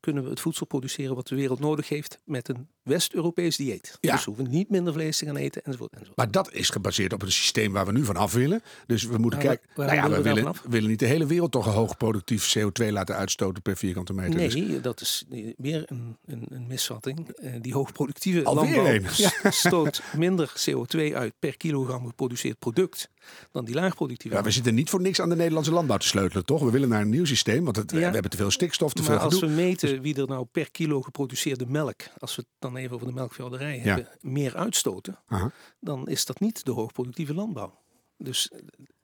kunnen 0.00 0.24
we 0.24 0.30
het 0.30 0.40
voedsel 0.40 0.66
produceren 0.66 1.14
wat 1.14 1.28
de 1.28 1.34
wereld 1.36 1.60
nodig 1.60 1.88
heeft 1.88 2.18
met 2.24 2.48
een 2.48 2.68
West-Europees 2.82 3.56
dieet. 3.56 3.98
Ja. 4.00 4.12
Dus 4.12 4.24
we 4.24 4.30
hoeven 4.30 4.50
niet 4.50 4.70
minder 4.70 4.92
vlees 4.92 5.18
te 5.18 5.24
gaan 5.26 5.36
eten 5.36 5.62
enzovoort. 5.64 5.92
enzovoort. 5.92 6.16
Maar 6.16 6.30
dat 6.30 6.52
is 6.52 6.70
gebaseerd 6.70 7.12
op 7.12 7.22
een 7.22 7.32
systeem 7.32 7.72
waar 7.72 7.86
we 7.86 7.92
nu 7.92 8.04
van 8.04 8.16
af 8.16 8.32
willen. 8.32 8.62
Dus 8.86 9.02
we 9.04 9.18
moeten 9.18 9.38
Maar 9.38 9.48
kijken. 9.48 9.68
waar- 9.74 9.86
Nou 9.86 9.98
ja, 9.98 10.16
we 10.16 10.22
willen 10.22 10.44
we 10.52 10.58
willen, 10.68 10.88
niet 10.88 10.98
de 10.98 11.06
hele 11.06 11.26
wereld 11.26 11.50
toch 11.52 11.66
een 11.66 11.72
hoog 11.72 11.96
productief 11.96 12.54
CO2 12.58 12.92
laten 12.92 13.16
uitstoten 13.16 13.62
per 13.62 13.76
vierkante 13.76 14.12
meter. 14.12 14.38
Dus 14.38 14.54
Nee, 14.54 14.80
dat 14.80 15.00
is 15.00 15.24
weer 15.56 15.82
een, 15.86 16.16
een, 16.26 16.46
een 16.48 16.66
misvatting. 16.66 17.28
Eh, 17.28 17.52
die 17.60 17.72
hoogproductieve 17.74 18.44
Alweer 18.44 18.82
landbouw 18.82 19.10
stoot 19.50 20.02
minder 20.16 20.52
CO2 20.70 21.14
uit 21.14 21.32
per 21.38 21.56
kilogram 21.56 22.06
geproduceerd 22.06 22.58
product 22.58 23.10
dan 23.52 23.64
die 23.64 23.74
laagproductieve. 23.80 24.36
Ja, 24.36 24.42
we 24.42 24.50
zitten 24.50 24.74
niet 24.74 24.90
voor 24.90 25.00
niks 25.00 25.20
aan 25.20 25.28
de 25.28 25.36
Nederlandse 25.36 25.72
landbouw 25.72 25.96
te 25.96 26.06
sleutelen, 26.06 26.44
toch? 26.44 26.62
We 26.62 26.70
willen 26.70 26.88
naar 26.88 27.00
een 27.00 27.08
nieuw 27.08 27.24
systeem, 27.24 27.64
want 27.64 27.76
het, 27.76 27.90
we 27.92 28.00
hebben 28.00 28.30
te 28.30 28.36
veel 28.36 28.50
stikstof, 28.50 28.92
te 28.92 29.02
maar 29.02 29.10
veel 29.10 29.18
als 29.20 29.40
we 29.40 29.46
meten 29.46 30.02
wie 30.02 30.20
er 30.20 30.26
nou 30.28 30.44
per 30.52 30.70
kilo 30.70 31.02
geproduceerde 31.02 31.66
melk, 31.66 32.02
als 32.18 32.36
we 32.36 32.42
het 32.42 32.50
dan 32.58 32.76
even 32.76 32.94
over 32.94 33.06
de 33.06 33.12
melkveehouderij 33.12 33.76
Ja. 33.76 33.82
hebben, 33.82 34.08
meer 34.20 34.56
uitstoten, 34.56 35.18
Aha. 35.26 35.50
dan 35.80 36.08
is 36.08 36.24
dat 36.24 36.40
niet 36.40 36.64
de 36.64 36.70
hoogproductieve 36.72 37.34
landbouw. 37.34 37.78
Dus 38.18 38.50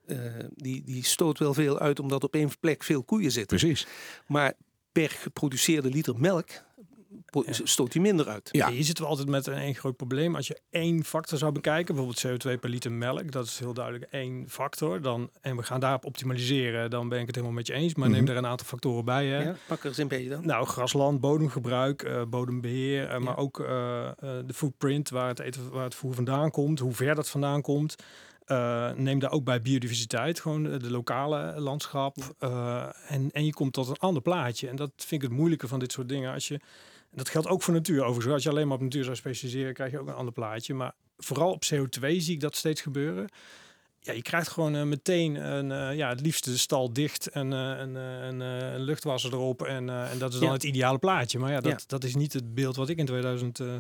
eh, 0.07 0.19
die, 0.55 0.83
die 0.85 1.05
stoot 1.05 1.39
wel 1.39 1.55
veel 1.55 1.79
uit 1.79 2.01
omdat 2.01 2.25
op 2.25 2.35
één 2.35 2.51
plek 2.61 2.83
veel 2.85 3.03
koeien 3.03 3.31
zitten. 3.33 3.59
Precies. 3.59 3.87
Maar 4.27 4.53
per 4.93 5.11
geproduceerde 5.11 5.91
liter 5.91 6.19
melk 6.19 6.49
stoot 7.51 7.93
hij 7.93 8.03
minder 8.03 8.29
uit. 8.29 8.49
Ja. 8.53 8.71
Hier 8.71 8.85
zitten 8.85 9.05
we 9.05 9.11
altijd 9.11 9.29
met 9.29 9.47
een 9.47 9.55
één 9.55 9.75
groot 9.75 9.97
probleem. 9.97 10.35
Als 10.37 10.47
je 10.47 10.61
één 10.71 11.05
factor 11.05 11.39
zou 11.39 11.53
bekijken, 11.53 11.95
bijvoorbeeld 11.95 12.27
CO2 12.57 12.61
per 12.61 12.71
liter 12.71 12.93
melk, 12.93 13.33
dat 13.33 13.47
is 13.47 13.59
heel 13.59 13.75
duidelijk 13.75 14.05
één 14.11 14.45
factor. 14.49 15.01
Dan, 15.03 15.31
en 15.41 15.57
we 15.57 15.63
gaan 15.63 15.81
daarop 15.81 16.05
optimaliseren, 16.05 16.91
dan 16.91 17.09
ben 17.09 17.21
ik 17.21 17.27
het 17.27 17.35
helemaal 17.35 17.57
met 17.57 17.67
je 17.67 17.73
eens. 17.73 17.95
Maar 17.95 18.09
Mhm. 18.09 18.17
neem 18.17 18.29
er 18.29 18.37
een 18.37 18.47
aantal 18.47 18.67
factoren 18.67 19.05
bij. 19.05 19.27
Hè. 19.27 19.43
Ja, 19.43 19.55
pak 19.67 19.81
er 19.81 19.87
eens 19.87 19.99
een 19.99 20.09
beetje 20.09 20.29
dan. 20.29 20.47
Nou, 20.47 20.67
grasland, 20.67 21.21
bodemgebruik, 21.21 22.03
eh, 22.03 22.23
bodembeheer, 22.29 23.09
eh, 23.09 23.19
maar 23.19 23.37
ook 23.37 23.61
eh, 23.61 24.07
eh, 24.07 24.13
de 24.47 24.55
footprint, 24.55 25.11
waar 25.11 25.29
het, 25.29 25.39
eten, 25.39 25.71
waar 25.71 25.85
het 25.85 25.95
voer 25.95 26.15
vandaan 26.15 26.51
komt, 26.51 26.79
hoe 26.79 26.93
ver 26.93 27.15
dat 27.15 27.29
vandaan 27.29 27.63
komt. 27.63 27.95
Eh, 28.45 28.93
neem 28.93 29.19
daar 29.19 29.31
ook 29.31 29.45
bij 29.45 29.63
biodiversiteit, 29.63 30.41
gewoon 30.41 30.63
de, 30.63 30.77
de 30.77 30.91
lokale 30.91 31.61
landschap. 31.61 32.17
Eh, 32.39 32.87
en, 33.09 33.31
en 33.33 33.45
je 33.45 33.53
komt 33.53 33.73
tot 33.73 33.89
een 33.89 33.99
ander 33.99 34.23
plaatje. 34.23 34.69
En 34.69 34.77
dat 34.77 34.91
vind 34.97 35.23
ik 35.23 35.29
het 35.29 35.39
moeilijke 35.39 35.69
van 35.69 35.79
dit 35.79 35.93
soort 35.93 36.09
dingen. 36.09 36.33
Als 36.33 36.49
je, 36.49 36.61
en 37.11 37.17
dat 37.17 37.29
geldt 37.29 37.49
ook 37.49 37.63
voor 37.63 37.75
natuur 37.75 38.03
overigens. 38.05 38.35
Als 38.35 38.43
je 38.43 38.49
alleen 38.51 38.67
maar 38.67 38.77
op 38.77 38.83
natuur 38.83 39.05
zou 39.05 39.17
specialiseren, 39.17 39.75
krijg 39.75 39.91
je 39.91 39.99
ook 40.01 40.09
een 40.09 40.15
ander 40.15 40.33
plaatje. 40.33 40.75
Maar 40.75 40.93
vooral 41.17 41.51
op 41.53 41.65
CO2 41.75 42.01
zie 42.17 42.35
ik 42.35 42.41
dat 42.41 42.57
steeds 42.57 42.81
gebeuren. 42.81 43.29
Ja, 44.01 44.13
je 44.13 44.23
krijgt 44.23 44.49
gewoon 44.49 44.75
eh, 44.77 44.83
meteen 44.83 45.35
een, 45.35 45.73
eh, 45.73 45.97
ja, 45.97 46.09
het 46.09 46.21
liefst 46.21 46.45
de 46.45 46.57
stal 46.57 46.93
dicht 46.93 47.27
en 47.29 47.53
eh, 47.53 47.59
een, 47.79 47.97
eh, 47.97 48.27
een, 48.27 48.43
eh, 48.43 48.73
een 48.73 48.81
luchtwasser 48.81 49.33
erop. 49.33 49.63
En, 49.63 49.89
eh, 49.89 50.11
en 50.11 50.19
dat 50.19 50.33
is 50.33 50.39
dan 50.39 50.49
Ja. 50.49 50.55
het 50.55 50.63
ideale 50.65 50.99
plaatje. 50.99 51.39
Maar 51.39 51.51
ja 51.51 51.61
dat, 51.61 51.73
Ja. 51.81 51.87
dat 51.87 52.05
is 52.05 52.15
niet 52.15 52.33
het 52.33 52.55
beeld 52.55 52.77
wat 52.77 52.89
ik 52.89 52.99
in 52.99 53.07
2000, 53.07 53.61
eh, 53.61 53.75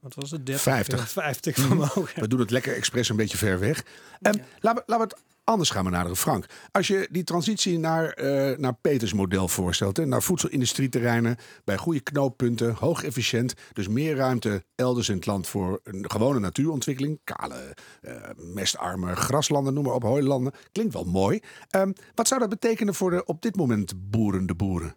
wat 0.00 0.14
was 0.14 0.30
het? 0.30 0.46
30, 0.46 0.62
50. 0.64 0.98
eh, 1.00 1.04
50 1.06 1.56
van 1.56 1.76
mogen. 1.76 2.20
We 2.20 2.28
doen 2.28 2.40
het 2.40 2.50
lekker 2.50 2.74
expres 2.74 3.08
een 3.08 3.16
beetje 3.16 3.36
ver 3.36 3.58
weg. 3.58 3.84
Ehm, 4.22 4.38
laten, 4.60 4.82
we, 4.86 4.92
laten 4.92 5.08
we 5.08 5.14
het 5.14 5.24
anders 5.46 5.70
gaan 5.70 5.84
benaderen, 5.84 6.16
Frank. 6.16 6.46
Als 6.72 6.86
je 6.86 7.08
die 7.10 7.24
transitie 7.24 7.78
naar, 7.78 8.08
eh, 8.08 8.58
naar 8.58 8.74
Peters 8.74 9.12
model 9.12 9.48
voorstelt, 9.48 9.96
hè, 9.96 10.06
naar 10.06 10.22
voedselindustrieterreinen, 10.22 11.36
bij 11.64 11.76
goede 11.76 12.00
knooppunten, 12.00 12.74
hoog 12.74 13.02
efficiënt, 13.02 13.54
dus 13.72 13.88
meer 13.88 14.16
ruimte 14.16 14.64
elders 14.74 15.08
in 15.08 15.16
het 15.16 15.26
land 15.26 15.46
voor 15.46 15.80
een 15.84 16.10
gewone 16.10 16.38
natuurontwikkeling, 16.38 17.20
kale, 17.24 17.76
eh, 18.00 18.14
mestarme 18.36 19.16
graslanden, 19.16 19.74
noem 19.74 19.84
maar 19.84 19.94
op, 19.94 20.02
hooilanden. 20.02 20.52
Klinkt 20.72 20.92
wel 20.92 21.04
mooi. 21.04 21.40
Ehm, 21.70 21.92
wat 22.14 22.28
zou 22.28 22.40
dat 22.40 22.48
betekenen 22.48 22.94
voor 22.94 23.10
de 23.10 23.24
op 23.24 23.42
dit 23.42 23.56
moment 23.56 24.10
boerende 24.10 24.54
boeren? 24.54 24.96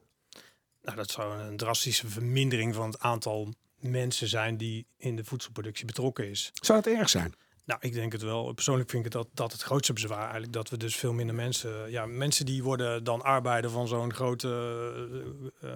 Nou, 0.82 0.98
dat 0.98 1.10
zou 1.10 1.40
een 1.40 1.58
drastische 1.58 2.10
vermindering 2.10 2.76
van 2.76 2.90
het 2.90 3.00
aantal 3.00 3.54
mensen 3.80 4.28
zijn 4.28 4.58
die 4.58 4.88
in 4.98 5.16
de 5.16 5.24
voedselproductie 5.24 5.86
betrokken 5.86 6.30
is. 6.30 6.52
Zou 6.54 6.82
dat 6.82 6.94
erg 6.94 7.10
zijn? 7.10 7.34
Nou, 7.70 7.82
ik 7.82 7.94
denk 7.94 8.12
het 8.12 8.22
wel. 8.22 8.54
Persoonlijk 8.54 8.90
vind 8.90 9.06
ik 9.06 9.12
dat, 9.12 9.28
dat 9.34 9.52
het 9.52 9.62
grootste 9.62 9.94
bezwaar 9.94 10.22
eigenlijk 10.22 10.54
dat 10.54 10.70
we 10.70 10.78
dus 10.78 10.96
veel 10.96 11.14
minder 11.14 11.36
mensen, 11.36 11.92
ja, 11.92 12.06
mensen 12.06 12.46
die 12.46 12.64
worden 12.64 13.04
dan 13.04 13.22
arbeider 13.22 13.72
van 13.72 13.88
zo'n 13.88 14.14
grote 14.14 14.50
eh, 15.62 15.70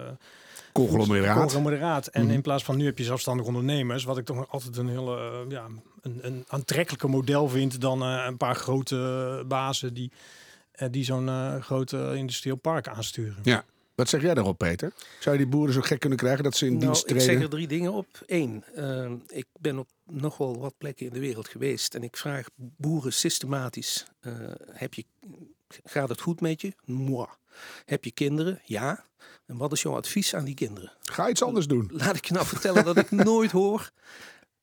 Conglomeraat. 0.72 1.38
conglomeraat. 1.38 2.06
En 2.06 2.24
Mhm. 2.24 2.32
in 2.32 2.42
plaats 2.42 2.64
van 2.64 2.76
nu 2.76 2.84
heb 2.84 2.98
je 2.98 3.04
zelfstandig 3.04 3.46
ondernemers, 3.46 4.04
wat 4.04 4.18
ik 4.18 4.24
toch 4.24 4.48
altijd 4.50 4.76
een 4.76 4.88
hele 4.88 5.16
eh, 5.18 5.50
ja, 5.50 5.66
een, 6.02 6.18
een 6.22 6.44
aantrekkelijker 6.48 7.10
model 7.10 7.48
vind 7.48 7.80
dan 7.80 8.02
een 8.02 8.36
paar 8.36 8.54
grote 8.56 9.42
bazen 9.48 9.94
die, 9.94 10.10
die 10.90 11.04
zo'n 11.04 11.62
grote 11.62 12.12
industrieel 12.14 12.56
park 12.56 12.88
aansturen. 12.88 13.36
Ja. 13.42 13.64
Wat 13.94 14.08
zeg 14.08 14.22
jij 14.22 14.34
daarop, 14.34 14.58
Peter? 14.58 14.92
Zou 15.20 15.36
je 15.36 15.42
die 15.42 15.50
boeren 15.52 15.74
zo 15.74 15.80
gek 15.80 16.00
kunnen 16.00 16.18
krijgen 16.18 16.44
dat 16.44 16.56
ze 16.56 16.66
in 16.66 16.72
Nou, 16.72 16.84
dienst 16.84 17.00
ik 17.02 17.08
treden? 17.08 17.24
zeg 17.26 17.42
er 17.42 17.48
drie 17.48 17.66
dingen 17.66 17.92
op. 17.92 18.06
Eén, 18.26 18.64
eh, 18.74 19.10
ik 19.26 19.46
ben 19.60 19.78
op 19.78 19.88
nog 20.04 20.36
wel 20.36 20.58
wat 20.58 20.74
plekken 20.78 21.06
in 21.06 21.12
de 21.12 21.18
wereld 21.20 21.48
geweest. 21.48 21.94
En 21.94 22.02
ik 22.02 22.16
vraag 22.16 22.46
boeren 22.56 23.12
systematisch, 23.12 24.06
eh, 24.20 24.32
heb 24.70 24.94
je, 24.94 25.04
gaat 25.84 26.08
het 26.08 26.20
goed 26.20 26.40
met 26.40 26.60
je? 26.60 26.72
Moi. 26.84 27.26
Heb 27.84 28.04
je 28.04 28.10
kinderen? 28.12 28.60
Ja. 28.64 29.04
En 29.46 29.56
wat 29.56 29.72
is 29.72 29.82
jouw 29.82 29.94
advies 29.96 30.34
aan 30.34 30.44
die 30.44 30.54
kinderen? 30.54 30.92
Ga 31.02 31.28
iets 31.28 31.42
anders 31.42 31.66
doen. 31.66 31.90
Laat 31.92 32.16
ik 32.16 32.24
je 32.24 32.32
nou 32.34 32.46
vertellen 32.46 32.84
dat 32.84 32.96
ik 32.96 33.10
nooit 33.10 33.50
hoor. 33.50 33.90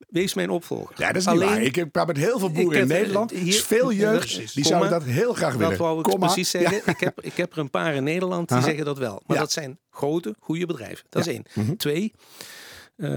Wees 0.10 0.34
mijn 0.34 0.50
opvolger. 0.50 0.96
Ja, 0.98 1.08
dat 1.08 1.16
is 1.16 1.26
niet 1.26 1.36
Alleen- 1.36 1.50
waar. 1.50 1.62
Ik 1.62 1.92
praat 1.92 2.08
met 2.08 2.18
heel 2.18 2.40
veel 2.40 2.52
boeren 2.52 2.74
in 2.74 2.80
heb, 2.80 2.90
eh, 2.90 2.98
Nederland. 2.98 3.32
hier- 3.32 3.48
is 3.48 3.62
veel 3.62 3.92
jeugd 3.92 4.36
die 4.54 4.64
Komma. 4.64 4.68
zouden 4.70 4.90
dat 4.90 5.04
heel 5.04 5.34
graag 5.34 5.54
willen. 5.54 5.70
Dat 5.70 5.78
wou 5.78 5.98
ik 5.98 6.04
Komma. 6.04 6.26
precies 6.26 6.50
zeggen. 6.50 6.82
Ik, 6.86 7.00
heb, 7.00 7.22
ik 7.22 7.34
heb 7.38 7.52
er 7.52 7.58
een 7.58 7.70
paar 7.70 7.94
in 7.96 8.04
Nederland 8.04 8.48
die 8.48 8.58
Aha. 8.58 8.66
zeggen 8.66 8.86
dat 8.86 8.98
wel. 8.98 9.22
Maar 9.26 9.36
Ja. 9.38 9.42
dat 9.44 9.52
zijn 9.52 9.80
grote, 9.90 10.36
goede 10.40 10.66
bedrijven. 10.66 11.06
Dat 11.10 11.26
Ja. 11.26 11.32
is 11.32 11.38
één. 11.38 11.66
Mhm. 11.66 11.76
Twee, 11.76 12.14
eh, 12.96 13.10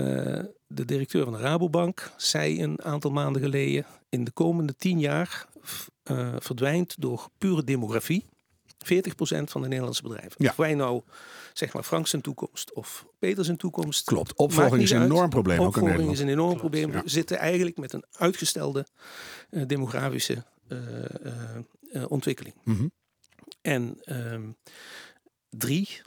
de 0.66 0.84
directeur 0.84 1.24
van 1.24 1.32
de 1.32 1.38
Rabobank 1.38 2.12
zei 2.16 2.62
een 2.62 2.82
aantal 2.82 3.10
maanden 3.10 3.42
geleden... 3.42 3.86
in 4.08 4.24
de 4.24 4.30
komende 4.30 4.74
tien 4.76 4.98
jaar 5.00 5.46
eh, 6.02 6.28
verdwijnt 6.38 6.94
door 6.98 7.28
pure 7.38 7.64
demografie... 7.64 8.24
40% 8.84 8.86
van 9.44 9.62
de 9.62 9.68
Nederlandse 9.68 10.02
bedrijven. 10.02 10.32
Ja. 10.36 10.50
Of 10.50 10.56
wij 10.56 10.74
nou, 10.74 11.02
zeg 11.52 11.72
maar, 11.72 11.82
Frank 11.82 12.06
zijn 12.06 12.22
toekomst 12.22 12.72
of 12.72 13.06
Peter 13.18 13.44
zijn 13.44 13.56
toekomst. 13.56 14.04
Klopt. 14.04 14.34
Opvolging 14.36 14.82
is 14.82 14.90
een 14.90 14.98
uit. 14.98 15.10
enorm 15.10 15.30
probleem 15.30 15.60
ook 15.60 15.76
in 15.76 15.82
Opvolging 15.82 16.10
is 16.10 16.20
een 16.20 16.28
enorm 16.28 16.58
Klopt, 16.58 16.60
probleem. 16.60 16.92
ja. 16.92 17.02
We 17.02 17.08
zitten 17.08 17.38
eigenlijk 17.38 17.76
met 17.76 17.92
een 17.92 18.04
uitgestelde 18.12 18.86
eh, 19.50 19.66
demografische 19.66 20.44
eh, 20.68 21.04
eh, 21.92 22.04
ontwikkeling. 22.08 22.54
Mhm. 22.64 22.86
En 23.60 23.98
ehm, 24.00 24.50
drie, 25.50 26.00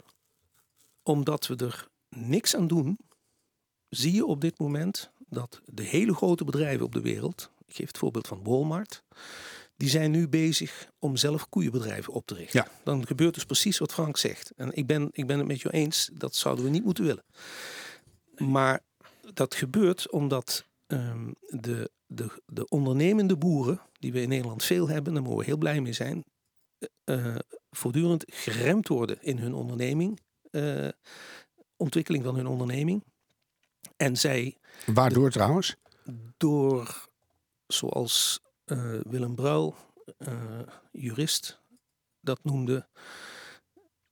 omdat 1.02 1.46
we 1.46 1.56
er 1.56 1.88
niks 2.08 2.56
aan 2.56 2.66
doen, 2.66 2.98
zie 3.88 4.12
je 4.14 4.26
op 4.26 4.40
dit 4.40 4.58
moment 4.58 5.10
dat 5.28 5.60
de 5.64 5.82
hele 5.82 6.14
grote 6.14 6.44
bedrijven 6.44 6.84
op 6.84 6.92
de 6.92 7.00
wereld, 7.00 7.50
ik 7.66 7.74
geef 7.74 7.86
het 7.86 7.98
voorbeeld 7.98 8.26
van 8.26 8.44
Walmart, 8.44 9.02
die 9.78 9.88
zijn 9.88 10.10
nu 10.10 10.28
bezig 10.28 10.88
om 10.98 11.16
zelf 11.16 11.48
koeienbedrijven 11.48 12.12
op 12.12 12.26
te 12.26 12.34
richten. 12.34 12.64
Ja. 12.64 12.80
Dan 12.84 13.06
gebeurt 13.06 13.34
dus 13.34 13.44
precies 13.44 13.78
wat 13.78 13.92
Frank 13.92 14.16
zegt. 14.16 14.52
En 14.56 14.76
ik 14.76 14.86
ben, 14.86 15.08
ik 15.12 15.26
ben 15.26 15.38
het 15.38 15.46
met 15.46 15.60
jou 15.60 15.74
eens, 15.74 16.10
dat 16.12 16.34
zouden 16.34 16.64
we 16.64 16.70
niet 16.70 16.84
moeten 16.84 17.04
willen. 17.04 17.24
Maar 18.36 18.80
dat 19.34 19.54
gebeurt 19.54 20.10
omdat 20.10 20.66
ehm, 20.86 21.32
de, 21.40 21.90
de, 22.06 22.42
de 22.46 22.68
ondernemende 22.68 23.36
boeren, 23.36 23.80
die 23.92 24.12
we 24.12 24.20
in 24.20 24.28
Nederland 24.28 24.64
veel 24.64 24.88
hebben, 24.88 25.14
daar 25.14 25.22
mogen 25.22 25.38
we 25.38 25.44
heel 25.44 25.56
blij 25.56 25.80
mee 25.80 25.92
zijn, 25.92 26.24
eh, 27.04 27.36
voortdurend 27.70 28.24
geremd 28.26 28.88
worden 28.88 29.22
in 29.22 29.38
hun 29.38 29.54
onderneming, 29.54 30.20
eh, 30.50 30.88
ontwikkeling 31.76 32.24
van 32.24 32.34
hun 32.34 32.46
onderneming. 32.46 33.04
En 33.96 34.16
zij 34.16 34.56
Waardoor 34.86 35.30
trouwens? 35.30 35.76
door, 36.36 37.08
zoals 37.66 38.40
eh, 38.70 39.00
Willem 39.02 39.34
Bruil, 39.34 39.74
eh, 40.18 40.60
jurist, 40.92 41.60
dat 42.20 42.44
noemde, 42.44 42.88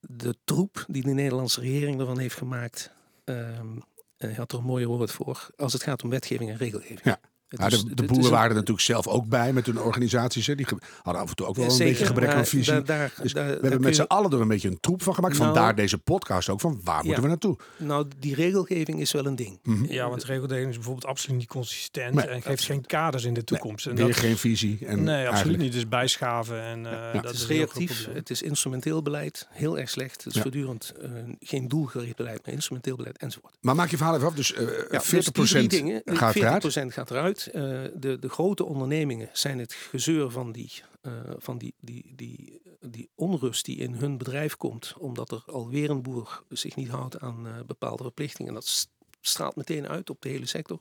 de 0.00 0.36
troep 0.44 0.84
die 0.88 1.02
de 1.02 1.12
Nederlandse 1.12 1.60
regering 1.60 2.00
ervan 2.00 2.18
heeft 2.18 2.36
gemaakt. 2.36 2.94
ehm, 3.24 3.78
hij 4.16 4.32
had 4.32 4.52
er 4.52 4.58
een 4.58 4.64
mooie 4.64 4.86
woord 4.86 5.10
voor, 5.10 5.48
als 5.56 5.72
het 5.72 5.82
gaat 5.82 6.02
om 6.02 6.10
wetgeving 6.10 6.50
en 6.50 6.56
regelgeving. 6.56 7.04
Ja. 7.04 7.20
Ja, 7.48 7.66
is- 7.66 7.82
de, 7.84 7.94
boeren 8.04 8.24
een- 8.24 8.30
waren 8.30 8.48
er 8.48 8.54
natuurlijk 8.54 8.80
zelf 8.86 9.06
ook 9.06 9.26
bij 9.28 9.52
met 9.52 9.66
hun 9.66 9.80
organisaties. 9.80 10.46
Hè. 10.46 10.54
Die 10.54 10.66
hadden 11.02 11.22
af 11.22 11.28
en 11.28 11.36
toe 11.36 11.46
ook 11.46 11.56
wel 11.56 11.64
een 11.64 11.70
Zeker, 11.70 11.86
beetje 11.92 12.06
gebrek 12.06 12.28
aan 12.28 12.46
visie. 12.46 12.72
daar- 12.72 12.84
daar- 12.84 13.12
dus 13.22 13.32
daar- 13.32 13.44
we 13.46 13.52
daar 13.52 13.60
hebben 13.62 13.80
met 13.80 13.96
je- 13.96 14.02
z'n 14.02 14.08
allen 14.08 14.32
er 14.32 14.40
een 14.40 14.48
beetje 14.48 14.68
een 14.68 14.80
troep 14.80 15.02
van 15.02 15.14
gemaakt. 15.14 15.38
Nou- 15.38 15.44
Vandaar 15.52 15.74
deze 15.74 15.98
podcast 15.98 16.48
ook 16.48 16.60
van 16.60 16.80
waar 16.84 17.04
moeten 17.04 17.22
we 17.22 17.28
naartoe? 17.28 17.56
Nou, 17.76 18.06
die 18.18 18.34
regelgeving 18.34 19.00
is 19.00 19.12
wel 19.12 19.26
een 19.26 19.36
ding. 19.36 19.58
Mhm. 19.62 19.84
Ja, 19.92 20.08
want 20.08 20.24
regelgeving 20.24 20.68
is 20.68 20.74
bijvoorbeeld 20.74 21.06
absoluut 21.06 21.38
niet 21.38 21.48
consistent 21.48 22.14
Nee, 22.14 22.26
en 22.26 22.42
geeft 22.42 22.64
geen 22.64 22.86
kaders 22.86 23.24
in 23.24 23.34
de 23.34 23.44
toekomst. 23.44 23.86
en 23.86 23.94
Weer 23.96 24.06
dat, 24.06 24.16
geen 24.16 24.36
visie. 24.36 24.78
En 24.80 24.86
nee, 24.86 25.14
absoluut 25.14 25.32
eigenlijk- 25.32 25.62
niet. 25.62 25.72
Dus 25.72 25.88
bijschaven 25.88 26.62
en 26.62 26.86
eh, 26.86 27.12
dat 27.14 27.24
Het 27.24 27.34
is 27.34 27.46
reactief, 27.46 28.08
het 28.12 28.30
is 28.30 28.42
instrumenteel 28.42 29.02
beleid, 29.02 29.48
heel 29.50 29.78
erg 29.78 29.90
slecht. 29.90 30.16
Het 30.16 30.26
is 30.26 30.34
Ja. 30.34 30.40
voortdurend 30.42 30.92
eh, 31.02 31.10
geen 31.40 31.68
doelgericht 31.68 32.16
beleid, 32.16 32.40
maar 32.44 32.54
instrumenteel 32.54 32.96
beleid 32.96 33.18
enzovoort. 33.18 33.54
Maar 33.60 33.74
maak 33.74 33.90
je 33.90 33.96
verhaal 33.96 34.14
even 34.14 34.26
af. 34.26 34.34
Dus 34.34 34.52
eh 34.54 34.66
Ja, 34.90 35.00
40% 35.00 35.34
dus 35.34 35.50
die 35.50 35.66
drie 35.68 35.68
dingen, 35.82 36.02
gaat 36.04 36.32
40% 36.32 37.10
eruit. 37.10 37.35
Eh, 37.44 37.62
de, 37.94 38.18
de 38.18 38.28
grote 38.28 38.64
ondernemingen 38.64 39.28
zijn 39.32 39.58
het 39.58 39.72
gezeur 39.72 40.30
van 40.30 40.52
die, 40.52 40.72
eh, 41.00 41.12
van 41.38 41.58
die, 41.58 41.74
die, 41.80 42.12
die, 42.16 42.60
die 42.80 43.10
onrust 43.14 43.64
die 43.64 43.76
in 43.76 43.94
hun 43.94 44.18
bedrijf 44.18 44.56
komt, 44.56 44.94
omdat 44.98 45.30
er 45.30 45.42
alweer 45.46 45.90
een 45.90 46.02
boer 46.02 46.42
zich 46.48 46.76
niet 46.76 46.88
houdt 46.88 47.20
aan 47.20 47.46
eh, 47.46 47.52
bepaalde 47.66 48.02
verplichtingen. 48.02 48.54
Dat 48.54 48.88
straalt 49.20 49.56
meteen 49.56 49.88
uit 49.88 50.10
op 50.10 50.22
de 50.22 50.28
hele 50.28 50.46
sector. 50.46 50.80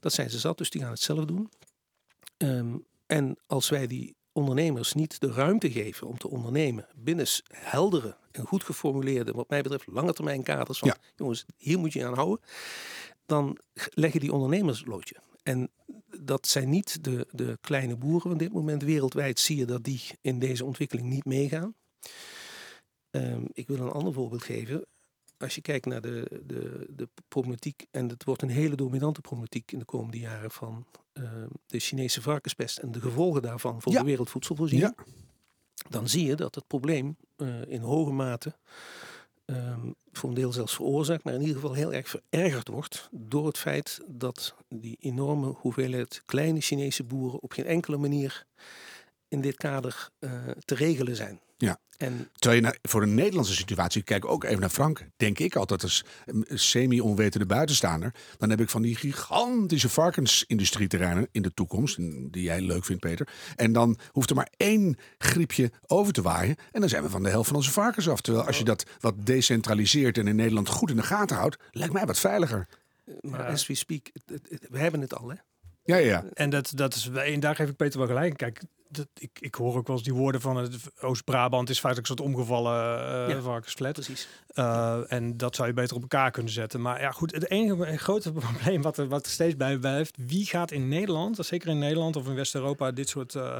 Dat 0.00 0.12
zijn 0.12 0.30
ze 0.30 0.38
zat, 0.38 0.58
dus 0.58 0.70
die 0.70 0.80
gaan 0.80 0.90
het 0.90 1.00
zelf 1.00 1.24
doen. 1.24 1.50
Ehm, 2.36 2.76
en 3.06 3.36
als 3.46 3.68
wij 3.68 3.86
die 3.86 4.14
ondernemers 4.32 4.92
niet 4.94 5.20
de 5.20 5.32
ruimte 5.32 5.70
geven 5.70 6.06
om 6.06 6.18
te 6.18 6.28
ondernemen 6.28 6.86
binnen 6.94 7.26
heldere 7.48 8.16
en 8.30 8.46
goed 8.46 8.64
geformuleerde, 8.64 9.32
wat 9.32 9.48
mij 9.48 9.62
betreft, 9.62 9.86
lange 9.86 10.12
termijn 10.12 10.42
kaders 10.42 10.78
van 10.78 10.88
Ja. 10.88 10.96
jongens, 11.16 11.44
hier 11.56 11.78
moet 11.78 11.92
je 11.92 12.06
aan 12.06 12.14
houden, 12.14 12.40
dan 13.26 13.58
leggen 13.94 14.20
die 14.20 14.32
ondernemers 14.32 14.84
loodje. 14.84 15.16
En 15.42 15.70
dat 16.20 16.46
zijn 16.46 16.68
niet 16.70 17.04
de, 17.04 17.26
de 17.32 17.58
kleine 17.60 17.96
boeren 17.96 18.32
op 18.32 18.38
dit 18.38 18.52
moment. 18.52 18.82
Wereldwijd 18.82 19.38
zie 19.40 19.56
je 19.56 19.64
dat 19.64 19.84
die 19.84 20.00
in 20.20 20.38
deze 20.38 20.64
ontwikkeling 20.64 21.08
niet 21.08 21.24
meegaan. 21.24 21.74
Ehm, 23.10 23.44
ik 23.52 23.68
wil 23.68 23.76
een 23.80 23.90
ander 23.90 24.12
voorbeeld 24.12 24.42
geven. 24.42 24.84
Als 25.38 25.54
je 25.54 25.60
kijkt 25.60 25.86
naar 25.86 26.00
de, 26.00 26.42
de, 26.46 26.86
de 26.90 27.08
problematiek, 27.28 27.86
en 27.90 28.08
het 28.08 28.24
wordt 28.24 28.42
een 28.42 28.48
hele 28.48 28.74
dominante 28.76 29.20
problematiek 29.20 29.72
in 29.72 29.78
de 29.78 29.84
komende 29.84 30.18
jaren 30.18 30.50
van 30.50 30.86
ehm, 31.12 31.48
de 31.66 31.78
Chinese 31.78 32.22
varkenspest 32.22 32.78
en 32.78 32.92
de 32.92 33.00
gevolgen 33.00 33.42
daarvan 33.42 33.82
voor 33.82 33.92
Ja. 33.92 33.98
de 33.98 34.04
wereldvoedselvoorziening, 34.04 34.92
Ja. 34.96 35.04
dan 35.88 36.08
zie 36.08 36.26
je 36.26 36.34
dat 36.34 36.54
het 36.54 36.66
probleem 36.66 37.16
eh, 37.36 37.66
in 37.66 37.80
hoge 37.80 38.12
mate 38.12 38.54
ehm, 39.50 39.90
voor 40.12 40.28
een 40.28 40.34
deel 40.34 40.52
zelfs 40.52 40.74
veroorzaakt, 40.74 41.24
maar 41.24 41.34
in 41.34 41.40
ieder 41.40 41.54
geval 41.54 41.72
heel 41.72 41.92
erg 41.92 42.08
verergerd 42.08 42.68
wordt 42.68 43.08
door 43.10 43.46
het 43.46 43.58
feit 43.58 44.00
dat 44.06 44.54
die 44.68 44.96
enorme 45.00 45.46
hoeveelheid 45.46 46.22
kleine 46.26 46.60
Chinese 46.60 47.04
boeren 47.04 47.40
op 47.40 47.52
geen 47.52 47.66
enkele 47.66 47.96
manier 47.96 48.46
in 49.28 49.40
dit 49.40 49.56
kader 49.56 50.08
eh, 50.18 50.48
te 50.64 50.74
regelen 50.74 51.16
zijn. 51.16 51.40
Ja. 51.66 51.78
En 51.96 52.28
Terwijl 52.38 52.60
je 52.62 52.66
naar- 52.66 52.78
voor 52.82 53.02
een 53.02 53.14
Nederlandse 53.14 53.54
situatie, 53.54 54.02
kijk 54.02 54.24
ook 54.24 54.44
even 54.44 54.60
naar 54.60 54.68
Frank, 54.68 55.06
denk 55.16 55.38
ik 55.38 55.56
altijd 55.56 55.82
als 55.82 56.04
een 56.26 56.46
semi-onwetende 56.48 57.46
buitenstaander. 57.46 58.14
Dan 58.38 58.50
heb 58.50 58.60
ik 58.60 58.68
van 58.70 58.82
die 58.82 58.96
gigantische 58.96 59.88
varkensindustrieterreinen 59.88 61.28
in 61.32 61.42
de 61.42 61.54
toekomst, 61.54 61.96
die 62.32 62.42
jij 62.42 62.60
leuk 62.60 62.84
vindt, 62.84 63.02
Peter. 63.02 63.28
En 63.56 63.72
dan 63.72 63.98
hoeft 64.10 64.30
er 64.30 64.36
maar 64.36 64.52
één 64.56 64.96
griepje 65.18 65.70
over 65.86 66.12
te 66.12 66.22
waaien. 66.22 66.56
En 66.72 66.80
dan 66.80 66.88
zijn 66.88 67.02
we 67.02 67.10
van 67.10 67.22
de 67.22 67.28
helft 67.28 67.48
van 67.48 67.56
onze 67.56 67.70
varkens 67.70 68.08
af. 68.08 68.20
Terwijl 68.20 68.46
als 68.46 68.58
je 68.58 68.64
dat 68.64 68.84
wat 69.00 69.26
decentraliseert 69.26 70.18
en 70.18 70.26
in 70.28 70.36
Nederland 70.36 70.68
goed 70.68 70.90
in 70.90 70.96
de 70.96 71.02
gaten 71.02 71.36
houdt, 71.36 71.56
lijkt 71.70 71.92
mij 71.92 72.06
wat 72.06 72.18
veiliger. 72.18 72.66
maar 73.20 73.46
as 73.46 73.66
we 73.66 73.74
speak, 73.74 74.10
we 74.70 74.78
hebben 74.78 75.00
het 75.00 75.14
al. 75.14 75.28
Hè? 75.28 75.36
Ja, 75.82 75.96
ja, 75.96 76.06
ja. 76.06 76.24
En 76.32 76.50
dat, 76.50 76.72
dat 76.74 76.94
is, 76.94 77.08
en 77.08 77.40
daar 77.40 77.54
geef 77.56 77.68
ik 77.68 77.76
Peter 77.76 77.98
wel 77.98 78.08
gelijk. 78.08 78.36
Kijk, 78.36 78.60
dat, 78.90 79.06
ik, 79.18 79.30
ik 79.40 79.54
hoor 79.54 79.76
ook 79.76 79.86
wel 79.86 79.96
eens 79.96 80.04
die 80.04 80.14
woorden 80.14 80.40
van 80.40 80.56
het 80.56 80.76
Oost-Brabant 81.00 81.70
is 81.70 81.80
feitelijk 81.80 82.10
een 82.10 82.16
soort 82.16 82.28
omgevallen 82.28 82.98
eh 82.98 83.34
Ja. 83.34 83.40
varkensflat. 83.40 83.92
Precies. 83.92 84.28
Eh, 84.48 85.12
en 85.12 85.36
dat 85.36 85.54
zou 85.56 85.68
je 85.68 85.74
beter 85.74 85.96
op 85.96 86.02
elkaar 86.02 86.30
kunnen 86.30 86.52
zetten. 86.52 86.80
Maar 86.80 87.00
ja, 87.00 87.10
goed, 87.10 87.32
het 87.32 87.50
enige 87.50 87.96
grote 88.06 88.32
probleem 88.32 88.82
wat 88.82 88.98
er, 88.98 89.08
wat 89.08 89.26
er 89.26 89.32
steeds 89.32 89.56
bij 89.56 89.78
blijft, 89.78 90.16
wie 90.26 90.46
gaat 90.46 90.70
in 90.70 90.88
Nederland, 90.88 91.38
zeker 91.40 91.68
in 91.68 91.78
Nederland 91.78 92.16
of 92.16 92.26
in 92.26 92.34
West-Europa, 92.34 92.90
dit 92.90 93.08
soort 93.08 93.34
eh, 93.34 93.56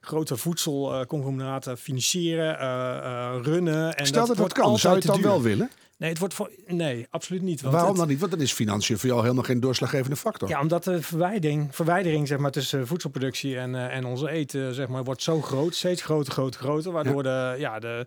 grote 0.00 0.36
voedselconglomeraten 0.36 1.78
financieren, 1.78 2.58
eh, 2.58 2.96
eh, 2.96 3.42
runnen. 3.42 3.96
En 3.96 4.06
Stel 4.06 4.18
dat 4.18 4.28
dat 4.28 4.36
wordt 4.36 4.52
kan, 4.52 4.78
zou 4.78 4.94
je 4.94 5.00
het 5.00 5.08
altijd 5.08 5.26
dan 5.26 5.32
wel 5.32 5.42
willen? 5.42 5.70
Nee, 6.00 6.08
het 6.08 6.18
wordt 6.18 6.34
voor, 6.34 6.50
nee, 6.66 7.06
absoluut 7.10 7.42
niet. 7.42 7.60
Want 7.60 7.74
Waarom 7.74 7.96
dan 7.96 8.08
niet? 8.08 8.18
Want 8.18 8.32
dan 8.32 8.40
is 8.40 8.52
financiën 8.52 8.98
voor 8.98 9.08
jou 9.08 9.22
helemaal 9.22 9.44
geen 9.44 9.60
doorslaggevende 9.60 10.16
factor. 10.16 10.48
Ja, 10.48 10.60
omdat 10.60 10.84
de 10.84 11.02
verwijdering, 11.02 11.74
verwijdering 11.74 12.28
zeg 12.28 12.38
maar, 12.38 12.50
tussen 12.50 12.86
voedselproductie 12.86 13.58
en, 13.58 13.74
eh, 13.74 13.96
en 13.96 14.04
onze 14.04 14.30
eten 14.30 14.74
zeg 14.74 14.88
maar, 14.88 15.04
wordt 15.04 15.22
zo 15.22 15.40
groot, 15.40 15.74
steeds 15.74 16.02
groter, 16.02 16.32
groter, 16.32 16.60
groter. 16.60 16.92
Waardoor 16.92 17.22
de, 17.22 17.54
ja, 17.58 17.78
de, 17.78 18.06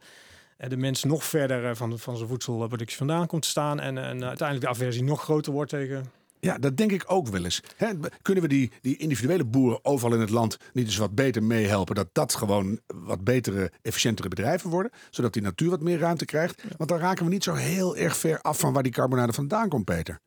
eh, 0.57 0.69
de 0.69 0.77
mens 0.77 1.03
nog 1.03 1.23
verder 1.23 1.65
eh, 1.65 1.75
van, 1.75 1.99
van 1.99 2.17
zijn 2.17 2.29
voedselproductie 2.29 2.97
vandaan 2.97 3.27
komt 3.27 3.41
te 3.41 3.49
staan. 3.49 3.79
En, 3.79 3.97
en 3.97 4.23
uiteindelijk 4.23 4.61
de 4.61 4.67
aversie 4.79 5.03
nog 5.03 5.21
groter 5.21 5.51
wordt 5.51 5.69
tegen. 5.69 6.11
Ja, 6.43 6.57
dat 6.57 6.77
denk 6.77 6.91
ik 6.91 7.03
ook 7.07 7.27
wel 7.27 7.43
eens. 7.43 7.61
Kunnen 8.21 8.43
we 8.43 8.49
die, 8.49 8.71
die 8.81 8.97
individuele 8.97 9.45
boeren 9.45 9.85
overal 9.85 10.13
in 10.13 10.19
het 10.19 10.29
land 10.29 10.57
niet 10.73 10.85
eens 10.85 10.97
wat 10.97 11.15
beter 11.15 11.43
meehelpen? 11.43 11.95
Dat 11.95 12.09
dat 12.11 12.35
gewoon 12.35 12.79
wat 12.87 13.23
betere, 13.23 13.71
efficiëntere 13.81 14.27
bedrijven 14.27 14.69
worden. 14.69 14.91
Zodat 15.09 15.33
die 15.33 15.41
natuur 15.41 15.69
wat 15.69 15.81
meer 15.81 15.99
ruimte 15.99 16.25
krijgt. 16.25 16.63
Want 16.77 16.89
dan 16.89 16.99
raken 16.99 17.25
we 17.25 17.31
niet 17.31 17.43
zo 17.43 17.53
heel 17.53 17.97
erg 17.97 18.17
ver 18.17 18.41
af 18.41 18.59
van 18.59 18.73
waar 18.73 18.83
die 18.83 18.91
carbonade 18.91 19.33
vandaan 19.33 19.69
komt, 19.69 19.85
Peter. 19.85 20.19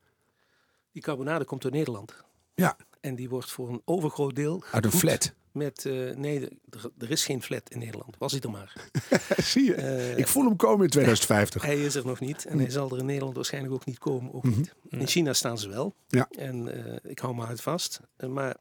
Die 0.92 1.02
carbonade 1.02 1.44
komt 1.44 1.64
uit 1.64 1.72
Nederland. 1.72 2.24
Ja, 2.55 2.76
En 3.00 3.14
die 3.14 3.29
wordt 3.29 3.50
voor 3.50 3.68
een 3.68 3.83
overgroot 3.85 4.35
deel 4.35 4.62
uit 4.72 4.85
een 4.85 4.92
flat. 4.92 5.35
Met, 5.57 5.85
eh, 5.85 6.16
nee, 6.16 6.49
er, 6.99 7.11
is 7.11 7.25
geen 7.25 7.42
flat 7.42 7.71
in 7.71 7.79
Nederland. 7.79 8.16
Was 8.19 8.33
hij 8.33 8.40
er 8.40 8.51
maar. 8.51 8.73
Zie 9.53 9.64
je? 9.64 9.75
Eh, 9.75 10.19
ik 10.19 10.27
voel 10.27 10.45
hem 10.45 10.57
komen 10.57 10.85
in 10.85 10.90
2050. 10.90 11.62
Hij 11.62 11.85
is 11.85 11.95
er 11.95 12.07
nog 12.07 12.21
niet 12.21 12.45
en 12.45 12.59
hij 12.59 12.71
zal 12.71 12.90
er 12.90 12.99
in 12.99 13.07
Nederland 13.07 13.35
waarschijnlijk 13.35 13.75
ook 13.75 13.85
niet 13.85 13.99
komen. 13.99 14.35
Ook 14.35 14.45
niet. 14.45 14.75
In 14.88 15.07
China 15.07 15.33
staan 15.33 15.59
ze 15.59 15.69
wel. 15.69 15.95
Ja. 16.09 16.29
En 16.31 16.85
eh, 16.85 17.11
ik 17.11 17.19
hou 17.19 17.35
me 17.35 17.42
hard 17.42 17.61
vast. 17.61 18.01
Maar 18.29 18.57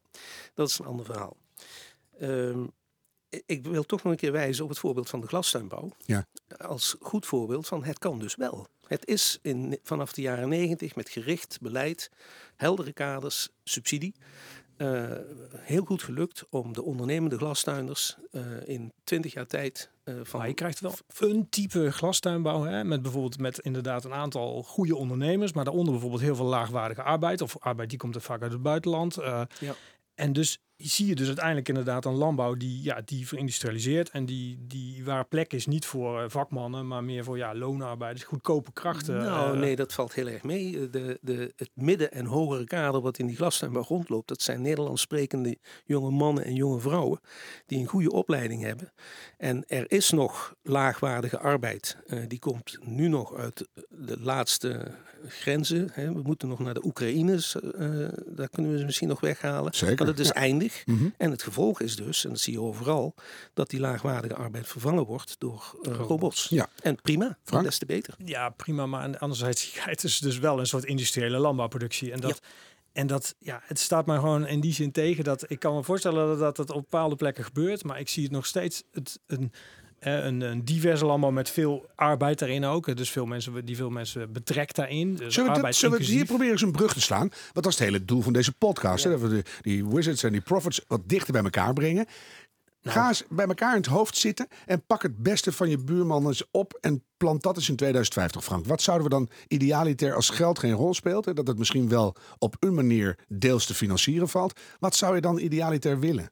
dat 0.53 0.69
is 0.69 0.79
een 0.79 0.85
ander 0.85 1.05
verhaal. 1.05 1.37
Ehm, 2.19 2.65
ik 3.45 3.67
wil 3.67 3.83
toch 3.83 4.03
nog 4.03 4.11
een 4.11 4.19
keer 4.19 4.31
wijzen 4.31 4.63
op 4.63 4.69
het 4.69 4.79
voorbeeld 4.79 5.09
van 5.09 5.21
de 5.21 5.27
glastuinbouw. 5.27 5.91
Ja. 6.05 6.27
Als 6.57 6.95
goed 6.99 7.25
voorbeeld 7.25 7.67
van 7.67 7.83
het 7.83 7.99
kan 7.99 8.19
dus 8.19 8.35
wel. 8.35 8.67
Het 8.87 9.07
is 9.07 9.39
in, 9.41 9.79
vanaf 9.83 10.13
de 10.13 10.21
jaren 10.21 10.49
negentig 10.49 10.95
met 10.95 11.09
gericht 11.09 11.57
beleid, 11.61 12.11
heldere 12.55 12.93
kaders, 12.93 13.49
subsidie. 13.63 14.15
Eh, 14.77 15.03
heel 15.59 15.85
goed 15.85 16.03
gelukt 16.03 16.45
om 16.49 16.73
de 16.73 16.83
ondernemende 16.83 17.37
glastuinders 17.37 18.17
eh, 18.31 18.41
in 18.65 18.93
20 19.03 19.33
jaar 19.33 19.47
tijd 19.47 19.89
eh, 20.03 20.15
van 20.23 20.39
Maar 20.39 20.47
je 20.47 20.53
krijgt 20.53 20.79
wel 20.79 20.93
een 21.19 21.49
type 21.49 21.91
glastuinbouw. 21.91 22.63
Hè, 22.63 22.83
met 22.83 23.01
bijvoorbeeld 23.01 23.39
met 23.39 23.59
inderdaad 23.59 24.05
een 24.05 24.13
aantal 24.13 24.63
goede 24.63 24.95
ondernemers. 24.95 25.53
Maar 25.53 25.63
daaronder 25.63 25.91
bijvoorbeeld 25.91 26.21
heel 26.21 26.35
veel 26.35 26.45
laagwaardige 26.45 27.01
arbeid. 27.01 27.41
Of 27.41 27.57
arbeid 27.59 27.89
die 27.89 27.97
komt 27.97 28.15
er 28.15 28.21
vaak 28.21 28.41
uit 28.41 28.51
het 28.51 28.61
buitenland. 28.61 29.15
Ja. 29.15 29.75
En 30.15 30.33
dus 30.33 30.59
zie 30.77 31.07
je 31.07 31.15
dus 31.15 31.27
uiteindelijk 31.27 31.67
inderdaad 31.67 32.05
een 32.05 32.13
landbouw 32.13 32.55
die, 32.55 32.83
ja, 32.83 33.01
die 33.05 33.27
verindustrialiseert 33.27 34.09
en 34.09 34.25
die, 34.25 34.57
die 34.67 35.05
waar 35.05 35.25
plek 35.25 35.53
is 35.53 35.65
niet 35.65 35.85
voor 35.85 36.21
eh, 36.21 36.29
vakmannen, 36.29 36.87
maar 36.87 37.03
meer 37.03 37.23
voor 37.23 37.37
ja, 37.37 37.55
loonarbeiders, 37.55 38.23
goedkope 38.23 38.71
krachten. 38.71 39.17
Nou, 39.17 39.53
eh. 39.53 39.59
nee, 39.59 39.75
dat 39.75 39.93
valt 39.93 40.13
heel 40.13 40.27
erg 40.27 40.43
mee. 40.43 40.89
De, 40.89 41.19
de, 41.21 41.53
het 41.55 41.69
midden- 41.73 42.11
en 42.11 42.25
hogere 42.25 42.63
kader 42.63 43.01
wat 43.01 43.17
in 43.17 43.27
die 43.27 43.35
glastuinbouw 43.35 43.83
rondloopt, 43.83 44.27
dat 44.27 44.41
zijn 44.41 44.61
Nederlands 44.61 45.01
sprekende 45.01 45.57
jonge 45.85 46.11
mannen 46.11 46.45
en 46.45 46.55
jonge 46.55 46.79
vrouwen 46.79 47.19
die 47.65 47.79
een 47.79 47.87
goede 47.87 48.11
opleiding 48.11 48.61
hebben. 48.61 48.91
En 49.37 49.63
er 49.67 49.91
is 49.91 50.11
nog 50.11 50.55
laagwaardige 50.63 51.39
arbeid. 51.39 51.97
Eh, 52.07 52.19
die 52.27 52.39
komt 52.39 52.77
nu 52.81 53.07
nog 53.07 53.35
uit 53.35 53.67
de 53.89 54.19
laatste 54.19 54.91
grenzen. 55.27 55.89
Hè. 55.91 56.13
We 56.13 56.21
moeten 56.23 56.47
nog 56.47 56.59
naar 56.59 56.73
de 56.73 56.85
Oekraïnes. 56.85 57.55
eh, 57.55 57.89
daar 58.25 58.49
kunnen 58.49 58.71
we 58.71 58.77
ze 58.77 58.85
misschien 58.85 59.07
nog 59.07 59.19
weghalen. 59.19 59.73
Zeker, 59.73 59.95
Maar 59.97 60.05
dat 60.15 60.19
is 60.19 60.27
ja. 60.27 60.33
eindig. 60.33 60.83
Mhm. 60.85 61.09
En 61.17 61.31
het 61.31 61.43
gevolg 61.43 61.81
is 61.81 61.95
dus, 61.95 62.23
en 62.23 62.29
dat 62.29 62.39
zie 62.39 62.53
je 62.53 62.61
overal, 62.61 63.13
dat 63.53 63.69
die 63.69 63.79
laagwaardige 63.79 64.35
arbeid 64.35 64.67
vervangen 64.67 65.05
wordt 65.05 65.35
door 65.39 65.79
eh, 65.83 65.91
robots. 65.95 66.47
Ja. 66.49 66.67
En 66.81 66.95
prima, 67.01 67.37
Frank? 67.43 67.63
des 67.63 67.77
te 67.77 67.85
beter. 67.85 68.13
Ja, 68.25 68.49
prima. 68.49 68.85
Maar 68.85 69.01
aan- 69.01 69.19
anderzijds 69.19 69.77
het 69.79 70.03
is 70.03 70.19
dus 70.19 70.37
wel 70.39 70.59
een 70.59 70.65
soort 70.67 70.85
industriële 70.85 71.37
landbouwproductie. 71.37 72.11
En 72.11 72.19
dat, 72.19 72.39
en 72.91 73.07
dat 73.07 73.35
ja, 73.39 73.61
het 73.63 73.79
staat 73.79 74.05
mij 74.05 74.17
gewoon 74.17 74.47
in 74.47 74.59
die 74.59 74.73
zin 74.73 74.91
tegen 74.91 75.23
dat 75.23 75.49
ik 75.51 75.59
kan 75.59 75.75
me 75.75 75.83
voorstellen 75.83 76.27
dat 76.27 76.39
dat 76.39 76.57
het 76.57 76.69
op 76.71 76.81
bepaalde 76.81 77.15
plekken 77.15 77.43
gebeurt. 77.43 77.83
Maar 77.83 77.99
ik 77.99 78.09
zie 78.09 78.23
het 78.23 78.31
nog 78.31 78.45
steeds 78.45 78.83
het, 78.91 79.19
een, 79.27 79.51
een, 80.05 80.41
een 80.41 80.65
diverse 80.65 81.05
landbouw 81.05 81.31
met 81.31 81.49
veel 81.49 81.85
arbeid 81.95 82.39
daarin 82.39 82.65
ook. 82.65 82.97
Dus 82.97 83.09
veel 83.09 83.25
mensen 83.25 83.65
die 83.65 83.75
veel 83.75 83.89
mensen 83.89 84.31
betrekt 84.31 84.75
daarin. 84.75 85.15
Dus 85.15 85.33
Zullen 85.33 85.53
we, 85.53 85.61
dit, 85.61 85.75
zullen 85.75 85.97
we 85.97 86.03
hier 86.03 86.25
proberen 86.25 86.51
eens 86.51 86.61
een 86.61 86.71
brug 86.71 86.93
te 86.93 87.01
slaan? 87.01 87.29
Want 87.29 87.53
dat 87.53 87.65
is 87.65 87.73
het 87.79 87.87
hele 87.87 88.05
doel 88.05 88.21
van 88.21 88.33
deze 88.33 88.53
podcast. 88.53 89.03
hè, 89.03 89.09
Dat 89.09 89.19
we 89.19 89.27
de, 89.27 89.43
die 89.61 89.87
wizards 89.87 90.23
en 90.23 90.31
die 90.31 90.41
prophets 90.41 90.81
wat 90.87 91.01
dichter 91.05 91.33
bij 91.33 91.43
elkaar 91.43 91.73
brengen. 91.73 92.05
Nou. 92.85 92.97
Ga 92.97 93.07
eens 93.07 93.23
bij 93.29 93.45
elkaar 93.45 93.71
in 93.71 93.81
het 93.81 93.85
hoofd 93.85 94.17
zitten 94.17 94.47
en 94.65 94.85
pak 94.85 95.01
het 95.01 95.17
beste 95.17 95.51
van 95.51 95.69
je 95.69 95.77
buurman 95.77 96.27
eens 96.27 96.43
op 96.51 96.77
en 96.81 97.03
plant 97.17 97.41
dat 97.41 97.55
eens 97.55 97.69
in 97.69 97.75
2050, 97.75 98.43
Frank. 98.43 98.65
Wat 98.65 98.81
zouden 98.81 99.07
we 99.07 99.13
dan 99.13 99.29
idealiter 99.47 100.13
als 100.13 100.29
geld 100.29 100.59
geen 100.59 100.73
rol 100.73 100.93
speelt, 100.93 101.25
hè, 101.25 101.33
dat 101.33 101.47
het 101.47 101.57
misschien 101.57 101.89
wel 101.89 102.15
op 102.37 102.55
een 102.59 102.73
manier 102.73 103.17
deels 103.27 103.65
te 103.65 103.73
financieren 103.73 104.29
valt. 104.29 104.59
Wat 104.79 104.95
zou 104.95 105.15
je 105.15 105.21
dan 105.21 105.37
idealiter 105.37 105.99
willen? 105.99 106.29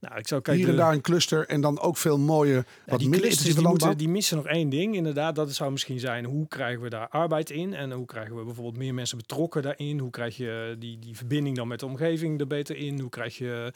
Nou, 0.00 0.18
ik 0.18 0.28
zou 0.28 0.40
kijken. 0.40 0.62
Hier 0.64 0.72
en 0.72 0.78
daar 0.78 0.92
een 0.92 1.00
cluster 1.00 1.46
en 1.48 1.60
dan 1.60 1.80
ook 1.80 1.96
veel 1.96 2.18
mooie, 2.18 2.54
Ja, 2.54 2.64
wat 2.86 2.98
die 2.98 3.08
minder 3.08 3.28
clusters 3.28 3.48
intensieve 3.48 3.60
die, 3.60 3.68
moeten, 3.68 3.98
die 3.98 4.08
missen 4.08 4.36
nog 4.36 4.46
één 4.46 4.68
ding. 4.68 4.94
Inderdaad, 4.94 5.34
dat 5.34 5.54
zou 5.54 5.70
misschien 5.70 6.00
zijn 6.00 6.24
hoe 6.24 6.48
krijgen 6.48 6.82
we 6.82 6.88
daar 6.88 7.08
arbeid 7.08 7.50
in 7.50 7.74
en 7.74 7.92
hoe 7.92 8.06
krijgen 8.06 8.36
we 8.36 8.44
bijvoorbeeld 8.44 8.76
meer 8.76 8.94
mensen 8.94 9.16
betrokken 9.16 9.62
daarin. 9.62 9.98
Hoe 9.98 10.10
krijg 10.10 10.36
je 10.36 10.76
die, 10.78 10.98
die 10.98 11.16
verbinding 11.16 11.56
dan 11.56 11.68
met 11.68 11.80
de 11.80 11.86
omgeving 11.86 12.40
er 12.40 12.46
beter 12.46 12.76
in? 12.76 13.00
Hoe 13.00 13.10
krijg 13.10 13.38
je 13.38 13.72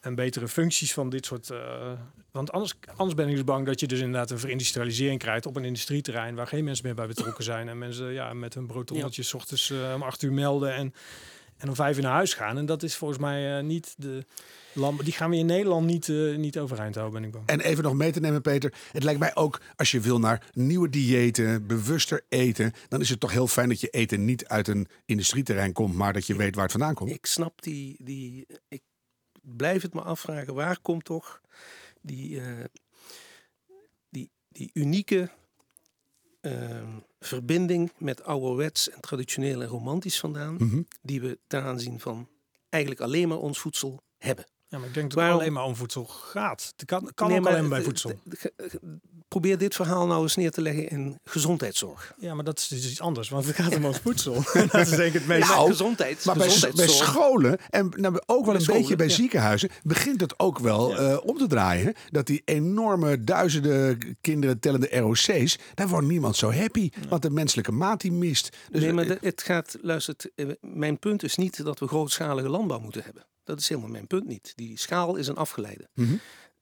een 0.00 0.14
betere 0.14 0.48
functies 0.48 0.92
van 0.92 1.08
dit 1.10 1.26
soort. 1.26 1.50
eh, 1.50 1.92
want 2.30 2.52
anders, 2.52 2.74
anders 2.96 3.14
ben 3.14 3.28
ik 3.28 3.34
dus 3.34 3.44
bang 3.44 3.66
dat 3.66 3.80
je 3.80 3.86
dus 3.86 4.00
inderdaad 4.00 4.30
een 4.30 4.38
verindustrialisering 4.38 5.18
krijgt 5.18 5.46
op 5.46 5.56
een 5.56 5.64
industrieterrein 5.64 6.34
waar 6.34 6.46
geen 6.46 6.64
mensen 6.64 6.86
meer 6.86 6.94
bij 6.94 7.06
betrokken 7.06 7.44
zijn 7.44 7.68
en 7.68 7.78
mensen 7.78 8.12
ja, 8.12 8.32
met 8.32 8.54
hun 8.54 8.66
broodrommeltjes 8.66 9.28
's 9.28 9.34
ochtends 9.34 9.70
eh, 9.70 9.92
om 9.94 10.02
acht 10.02 10.22
uur 10.22 10.32
melden 10.32 10.74
en 10.74 10.94
en 11.58 11.68
om 11.68 11.74
vijf 11.74 11.96
uur 11.96 12.02
naar 12.02 12.12
huis 12.12 12.34
gaan. 12.34 12.58
En 12.58 12.66
dat 12.66 12.82
is 12.82 12.96
volgens 12.96 13.20
mij 13.20 13.58
eh, 13.58 13.64
niet 13.64 13.94
de 13.96 14.24
landbouw. 14.72 15.04
Die 15.04 15.14
gaan 15.14 15.30
we 15.30 15.36
in 15.36 15.46
Nederland 15.46 15.86
niet, 15.86 16.08
eh, 16.08 16.36
niet 16.36 16.58
overeind 16.58 16.94
houden, 16.94 17.20
ben 17.20 17.28
ik 17.28 17.34
bang. 17.34 17.48
En 17.48 17.60
even 17.60 17.84
nog 17.84 17.94
mee 17.94 18.12
te 18.12 18.20
nemen, 18.20 18.42
Peter. 18.42 18.72
Het 18.92 19.02
lijkt 19.02 19.20
mij 19.20 19.34
ook, 19.34 19.60
als 19.76 19.90
je 19.90 20.00
wil 20.00 20.18
naar 20.18 20.46
nieuwe 20.52 20.88
diëten, 20.88 21.66
bewuster 21.66 22.24
eten, 22.28 22.72
dan 22.88 23.00
is 23.00 23.08
het 23.08 23.20
toch 23.20 23.32
heel 23.32 23.46
fijn 23.46 23.68
dat 23.68 23.80
je 23.80 23.88
eten 23.88 24.24
niet 24.24 24.46
uit 24.46 24.68
een 24.68 24.88
industrieterrein 25.04 25.72
komt, 25.72 25.94
maar 25.94 26.12
dat 26.12 26.26
je 26.26 26.36
weet 26.36 26.54
waar 26.54 26.64
het 26.64 26.72
vandaan 26.72 26.94
komt. 26.94 27.10
Ik 27.10 27.26
snap 27.26 27.62
die, 27.62 27.96
die. 27.98 28.46
Ik 28.68 28.82
blijf 29.40 29.82
het 29.82 29.94
me 29.94 30.00
afvragen, 30.00 30.54
waar 30.54 30.78
komt 30.80 31.04
toch 31.04 31.40
die, 32.06 32.40
eh, 32.40 32.64
die, 34.08 34.30
die 34.48 34.70
unieke 34.72 35.30
ehm, 36.40 36.98
verbinding 37.18 37.92
met 37.98 38.22
ouderwets 38.24 38.90
en 38.90 39.00
traditioneel 39.00 39.62
en 39.62 39.68
romantisch 39.68 40.20
vandaan, 40.20 40.54
Mhm. 40.54 40.82
die 41.02 41.20
we 41.20 41.38
ten 41.46 41.62
aanzien 41.62 42.00
van 42.00 42.28
eigenlijk 42.68 43.02
alleen 43.02 43.28
maar 43.28 43.38
ons 43.38 43.58
voedsel 43.58 44.02
hebben. 44.18 44.44
Ja, 44.68 44.78
maar 44.78 44.88
ik 44.88 44.94
denk 44.94 45.10
dat 45.10 45.18
Waarom- 45.18 45.32
het 45.38 45.42
alleen 45.42 45.58
maar 45.58 45.68
om 45.68 45.76
voedsel 45.76 46.04
gaat. 46.04 46.72
Het 46.76 46.84
kan, 46.84 47.10
kan 47.14 47.28
Nee, 47.28 47.38
ook 47.38 47.44
maar 47.44 47.52
alleen 47.56 47.68
bij 47.68 47.78
de- 47.78 47.84
voedsel. 47.84 48.12
Probeer 49.28 49.58
dit 49.58 49.74
verhaal 49.74 50.06
nou 50.06 50.22
eens 50.22 50.36
neer 50.36 50.50
te 50.50 50.60
leggen 50.60 50.88
in 50.88 51.18
gezondheidszorg. 51.24 52.14
Ja, 52.18 52.34
maar 52.34 52.44
dat 52.44 52.58
is 52.58 52.68
dus 52.68 52.90
iets 52.90 53.00
anders, 53.00 53.28
want 53.28 53.46
het 53.46 53.54
gaat 53.56 53.76
om 53.76 53.84
ons 53.84 53.98
voedsel. 53.98 54.34
dat 54.70 54.74
is 54.74 54.88
denk 54.90 55.02
ik 55.02 55.12
het 55.12 55.26
meest... 55.26 55.48
Nou, 55.48 55.58
maar 55.60 55.66
gezondheid, 55.70 56.24
Maar 56.24 56.36
bij, 56.36 56.48
scholen 56.88 57.58
en 57.70 57.92
nou, 57.96 58.20
ook 58.26 58.44
wel 58.46 58.54
een 58.54 58.60
scholen, 58.60 58.80
beetje 58.80 58.96
bij 58.96 59.06
ja. 59.06 59.12
ziekenhuizen 59.14 59.68
begint 59.82 60.20
het 60.20 60.38
ook 60.38 60.58
wel 60.58 60.90
Ja. 60.90 60.96
eh, 60.96 61.18
om 61.26 61.38
te 61.38 61.46
draaien. 61.46 61.94
Dat 62.10 62.26
die 62.26 62.42
enorme 62.44 63.20
duizenden 63.20 63.98
kinderen 64.20 64.58
tellende 64.60 64.96
ROC's, 64.98 65.58
daar 65.74 65.88
wordt 65.88 66.06
niemand 66.06 66.36
zo 66.36 66.52
happy. 66.52 66.90
Want 67.08 67.22
de 67.22 67.30
menselijke 67.30 67.72
maat 67.72 68.00
die 68.00 68.12
mist. 68.12 68.56
Dus 68.70 68.82
nee, 68.82 68.92
maar 68.92 69.04
eh, 69.04 69.10
de- 69.10 69.18
het 69.26 69.42
gaat, 69.42 69.76
luister, 69.80 70.14
eh, 70.34 70.46
mijn 70.60 70.98
punt 70.98 71.22
is 71.22 71.36
niet 71.36 71.64
dat 71.64 71.78
we 71.78 71.86
grootschalige 71.86 72.48
landbouw 72.48 72.78
moeten 72.80 73.02
hebben. 73.04 73.26
Dat 73.44 73.60
is 73.60 73.68
helemaal 73.68 73.90
mijn 73.90 74.06
punt 74.06 74.26
niet. 74.26 74.52
Die 74.54 74.78
schaal 74.78 75.16
is 75.16 75.26
een 75.26 75.36
afgeleide. 75.36 75.88
Mhm. 75.94 76.14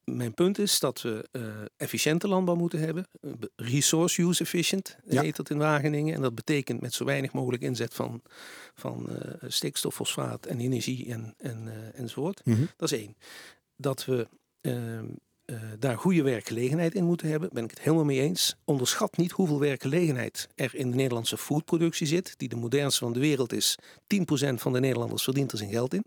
Mijn 0.04 0.34
punt 0.34 0.58
is 0.58 0.80
dat 0.80 1.02
we 1.02 1.28
eh, 1.30 1.42
efficiënte 1.76 2.28
landbouw 2.28 2.54
moeten 2.54 2.78
hebben. 2.78 3.06
Eh, 3.20 3.30
Resource 3.56 4.22
use 4.22 4.42
efficient 4.42 4.96
Ja. 5.08 5.22
heet 5.22 5.36
dat 5.36 5.50
in 5.50 5.58
Wageningen. 5.58 6.14
En 6.14 6.22
dat 6.22 6.34
betekent 6.34 6.80
met 6.80 6.94
zo 6.94 7.04
weinig 7.04 7.32
mogelijk 7.32 7.62
inzet 7.62 7.94
van, 7.94 8.22
van 8.74 9.08
eh, 9.10 9.48
stikstof, 9.48 9.94
fosfaat 9.94 10.46
en 10.46 10.60
energie 10.60 11.12
en, 11.12 11.34
en, 11.38 11.92
enzovoort. 11.94 12.40
Mhm. 12.44 12.64
Dat 12.76 12.92
is 12.92 12.98
één. 12.98 13.16
Dat 13.76 14.04
we 14.04 14.28
ehm, 14.60 15.04
eh, 15.44 15.56
daar 15.78 15.98
goede 15.98 16.22
werkgelegenheid 16.22 16.94
in 16.94 17.04
moeten 17.04 17.28
hebben, 17.28 17.48
ben 17.52 17.64
ik 17.64 17.70
het 17.70 17.80
helemaal 17.80 18.04
mee 18.04 18.20
eens. 18.20 18.56
Onderschat 18.64 19.16
niet 19.16 19.32
hoeveel 19.32 19.58
werkgelegenheid 19.60 20.48
er 20.54 20.74
in 20.74 20.90
de 20.90 20.96
Nederlandse 20.96 21.36
foodproductie 21.36 22.06
zit, 22.06 22.34
die 22.36 22.48
de 22.48 22.56
modernste 22.56 23.04
van 23.04 23.12
de 23.12 23.20
wereld 23.20 23.52
is. 23.52 23.78
10% 24.06 24.60
van 24.60 24.72
de 24.72 24.80
Nederlanders 24.80 25.22
verdient 25.22 25.52
er 25.52 25.58
zijn 25.58 25.70
geld 25.70 25.94
in. 25.94 26.04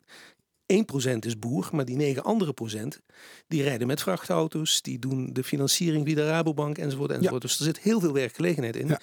1% 0.73 1.17
is 1.19 1.39
boer, 1.39 1.69
maar 1.71 1.85
die 1.85 1.95
9 1.95 2.23
andere 2.23 2.53
procent, 2.53 2.99
die 3.47 3.63
rijden 3.63 3.87
met 3.87 4.01
vrachtauto's, 4.01 4.81
die 4.81 4.99
doen 4.99 5.29
de 5.33 5.43
financiering 5.43 6.05
via 6.05 6.15
de 6.15 6.27
Rabobank 6.27 6.77
enzovoort. 6.77 7.11
enzovoort. 7.11 7.41
Dus 7.41 7.57
er 7.59 7.65
zit 7.65 7.79
heel 7.79 7.99
veel 7.99 8.13
werkgelegenheid 8.13 8.75
in. 8.75 8.87
Ja. 8.87 8.99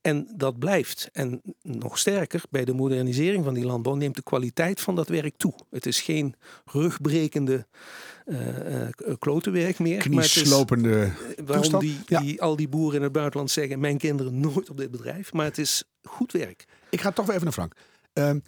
En 0.00 0.28
dat 0.36 0.58
blijft. 0.58 1.08
En 1.12 1.42
nog 1.62 1.98
sterker, 1.98 2.42
bij 2.50 2.64
de 2.64 2.72
modernisering 2.72 3.44
van 3.44 3.54
die 3.54 3.64
landbouw 3.64 3.94
neemt 3.94 4.14
de 4.16 4.22
kwaliteit 4.22 4.80
van 4.80 4.94
dat 4.94 5.08
werk 5.08 5.36
toe. 5.36 5.54
Het 5.70 5.86
is 5.86 6.00
geen 6.00 6.34
rugbrekende 6.64 7.66
eh 8.24 8.82
eh, 8.82 8.88
klotenwerk 9.18 9.78
meer. 9.78 9.96
maar 10.10 10.22
het 10.22 10.24
is- 10.24 10.32
knieslopende. 10.32 10.98
Waarom 11.36 11.44
toestand. 11.46 11.82
die, 11.82 11.98
Ja. 12.06 12.20
die, 12.20 12.42
al 12.42 12.56
die 12.56 12.68
boeren 12.68 12.96
in 12.96 13.02
het 13.02 13.12
buitenland 13.12 13.50
zeggen: 13.50 13.80
Mijn 13.80 13.98
kinderen 13.98 14.40
nooit 14.40 14.70
op 14.70 14.76
dit 14.76 14.90
bedrijf. 14.90 15.32
Maar 15.32 15.44
het 15.44 15.58
is 15.58 15.82
goed 16.02 16.32
werk. 16.32 16.64
Ik 16.90 17.00
ga 17.00 17.10
toch 17.12 17.24
weer 17.26 17.34
even 17.34 17.44
naar 17.46 17.54
Frank. 17.54 17.74
Ehm, 18.12 18.38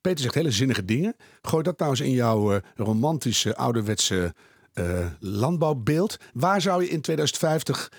Peter 0.00 0.20
zegt 0.20 0.34
hele 0.34 0.50
zinnige 0.50 0.84
dingen. 0.84 1.16
Gooi 1.42 1.62
dat 1.62 1.78
nou 1.78 1.90
eens 1.90 2.00
in 2.00 2.10
jouw 2.10 2.52
eh, 2.52 2.60
romantische, 2.76 3.56
ouderwetse 3.56 4.34
eh, 4.72 5.06
landbouwbeeld. 5.20 6.16
Waar 6.32 6.60
zou 6.60 6.82
je 6.82 6.88
in 6.88 7.00
2050 7.00 7.92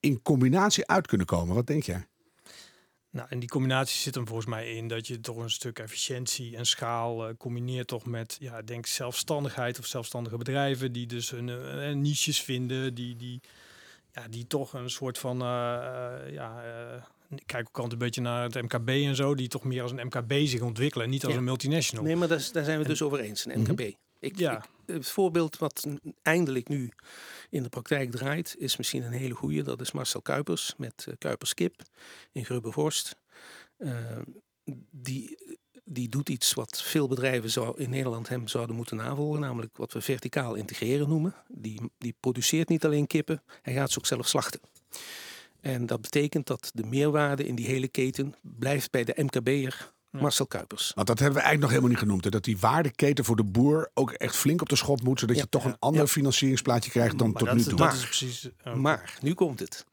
in 0.00 0.22
combinatie 0.22 0.86
uit 0.86 1.06
kunnen 1.06 1.26
komen? 1.26 1.54
Wat 1.54 1.66
denk 1.66 1.82
jij? 1.82 2.06
Nou, 3.10 3.28
en 3.30 3.38
die 3.38 3.48
combinatie 3.48 4.00
zit 4.00 4.14
hem 4.14 4.26
volgens 4.26 4.46
mij 4.46 4.74
in 4.74 4.88
dat 4.88 5.06
je 5.06 5.20
toch 5.20 5.36
een 5.36 5.50
stuk 5.50 5.78
efficiëntie 5.78 6.56
en 6.56 6.66
schaal 6.66 7.28
eh, 7.28 7.34
combineert 7.38 7.86
toch 7.86 8.06
met, 8.06 8.36
ja, 8.40 8.62
denk 8.62 8.86
zelfstandigheid 8.86 9.78
of 9.78 9.86
zelfstandige 9.86 10.36
bedrijven 10.36 10.92
die 10.92 11.06
dus 11.06 11.30
hun 11.30 12.00
niches 12.00 12.42
vinden, 12.42 12.94
die, 12.94 13.16
die, 13.16 13.40
ja, 14.12 14.28
die 14.28 14.46
toch 14.46 14.72
een 14.72 14.90
soort 14.90 15.18
van, 15.18 15.38
ja, 16.30 16.62
ik 17.28 17.42
kijk 17.46 17.68
ook 17.68 17.74
altijd 17.74 17.92
een 17.92 17.98
beetje 17.98 18.20
naar 18.20 18.42
het 18.42 18.54
MKB 18.62 18.88
en 18.88 19.16
zo, 19.16 19.34
die 19.34 19.48
toch 19.48 19.64
meer 19.64 19.82
als 19.82 19.92
een 19.92 20.06
MKB 20.06 20.32
zich 20.46 20.60
ontwikkelen 20.60 21.04
en 21.06 21.10
niet 21.12 21.24
als 21.24 21.32
Ja. 21.32 21.38
een 21.38 21.44
multinational. 21.44 22.04
Nee, 22.04 22.16
maar 22.16 22.28
daar, 22.28 22.48
daar 22.52 22.64
zijn 22.64 22.78
we 22.78 22.84
dus 22.88 23.02
over 23.02 23.20
eens, 23.20 23.46
een 23.46 23.60
MKB. 23.60 23.80
Ik, 24.20 24.38
Ja. 24.38 24.56
ik- 24.56 24.94
het 24.94 25.08
voorbeeld 25.08 25.58
wat 25.58 25.86
eindelijk 26.22 26.68
nu 26.68 26.90
in 27.50 27.62
de 27.62 27.68
praktijk 27.68 28.10
draait, 28.10 28.54
is 28.58 28.76
misschien 28.76 29.02
een 29.02 29.12
hele 29.12 29.34
goede. 29.34 29.62
Dat 29.62 29.80
is 29.80 29.92
Marcel 29.92 30.22
Kuipers 30.22 30.74
met 30.76 31.04
eh, 31.08 31.14
Kuipers 31.18 31.54
Kip 31.54 31.82
in 32.32 32.44
Grubbevorst. 32.44 33.16
Eh, 33.76 33.90
die, 34.90 35.38
die 35.84 36.08
doet 36.08 36.28
iets 36.28 36.54
wat 36.54 36.82
veel 36.82 37.08
bedrijven 37.08 37.50
zou, 37.50 37.80
in 37.80 37.90
Nederland 37.90 38.28
hem 38.28 38.48
zouden 38.48 38.76
moeten 38.76 38.96
navolgen, 38.96 39.40
namelijk 39.40 39.76
wat 39.76 39.92
we 39.92 40.00
verticaal 40.00 40.54
integreren 40.54 41.08
noemen. 41.08 41.34
Die, 41.48 41.80
die 41.98 42.14
produceert 42.20 42.68
niet 42.68 42.84
alleen 42.84 43.06
kippen, 43.06 43.42
hij 43.62 43.72
gaat 43.74 43.90
ze 43.90 43.98
ook 43.98 44.06
zelf 44.06 44.28
slachten. 44.28 44.60
En 45.66 45.86
dat 45.86 46.00
betekent 46.00 46.46
dat 46.46 46.70
de 46.74 46.84
meerwaarde 46.84 47.46
in 47.46 47.54
die 47.54 47.66
hele 47.66 47.88
keten 47.88 48.34
blijft 48.42 48.90
bij 48.90 49.04
de 49.04 49.12
MKB'er. 49.22 49.94
Marcel 50.10 50.46
Kuipers. 50.46 50.92
Want 50.94 51.06
dat 51.06 51.18
hebben 51.18 51.36
we 51.38 51.44
eigenlijk 51.44 51.60
nog 51.60 51.70
helemaal 51.70 51.90
niet 51.90 51.98
genoemd. 51.98 52.24
Hè? 52.24 52.30
Dat 52.30 52.44
die 52.44 52.58
waardeketen 52.58 53.24
voor 53.24 53.36
de 53.36 53.44
boer 53.44 53.90
ook 53.94 54.10
echt 54.12 54.36
flink 54.36 54.60
op 54.60 54.68
de 54.68 54.76
schop 54.76 55.02
moet. 55.02 55.20
Zodat 55.20 55.36
Ja. 55.36 55.42
je 55.42 55.48
toch 55.48 55.62
Ja. 55.62 55.68
een 55.68 55.76
ander 55.78 56.00
Ja. 56.00 56.06
financieringsplaatje 56.06 56.90
krijgt 56.90 57.18
dan 57.18 57.30
maar 57.30 57.38
tot 57.38 57.46
dat, 57.48 57.56
nu 57.56 57.62
toe. 57.62 57.70
dat 57.74 57.78
Maar- 57.86 57.94
is 57.96 58.04
precies 58.04 58.48
uh, 58.66 58.74
Maar 58.74 59.18
nu 59.20 59.34
komt 59.34 59.60
het. 59.60 59.84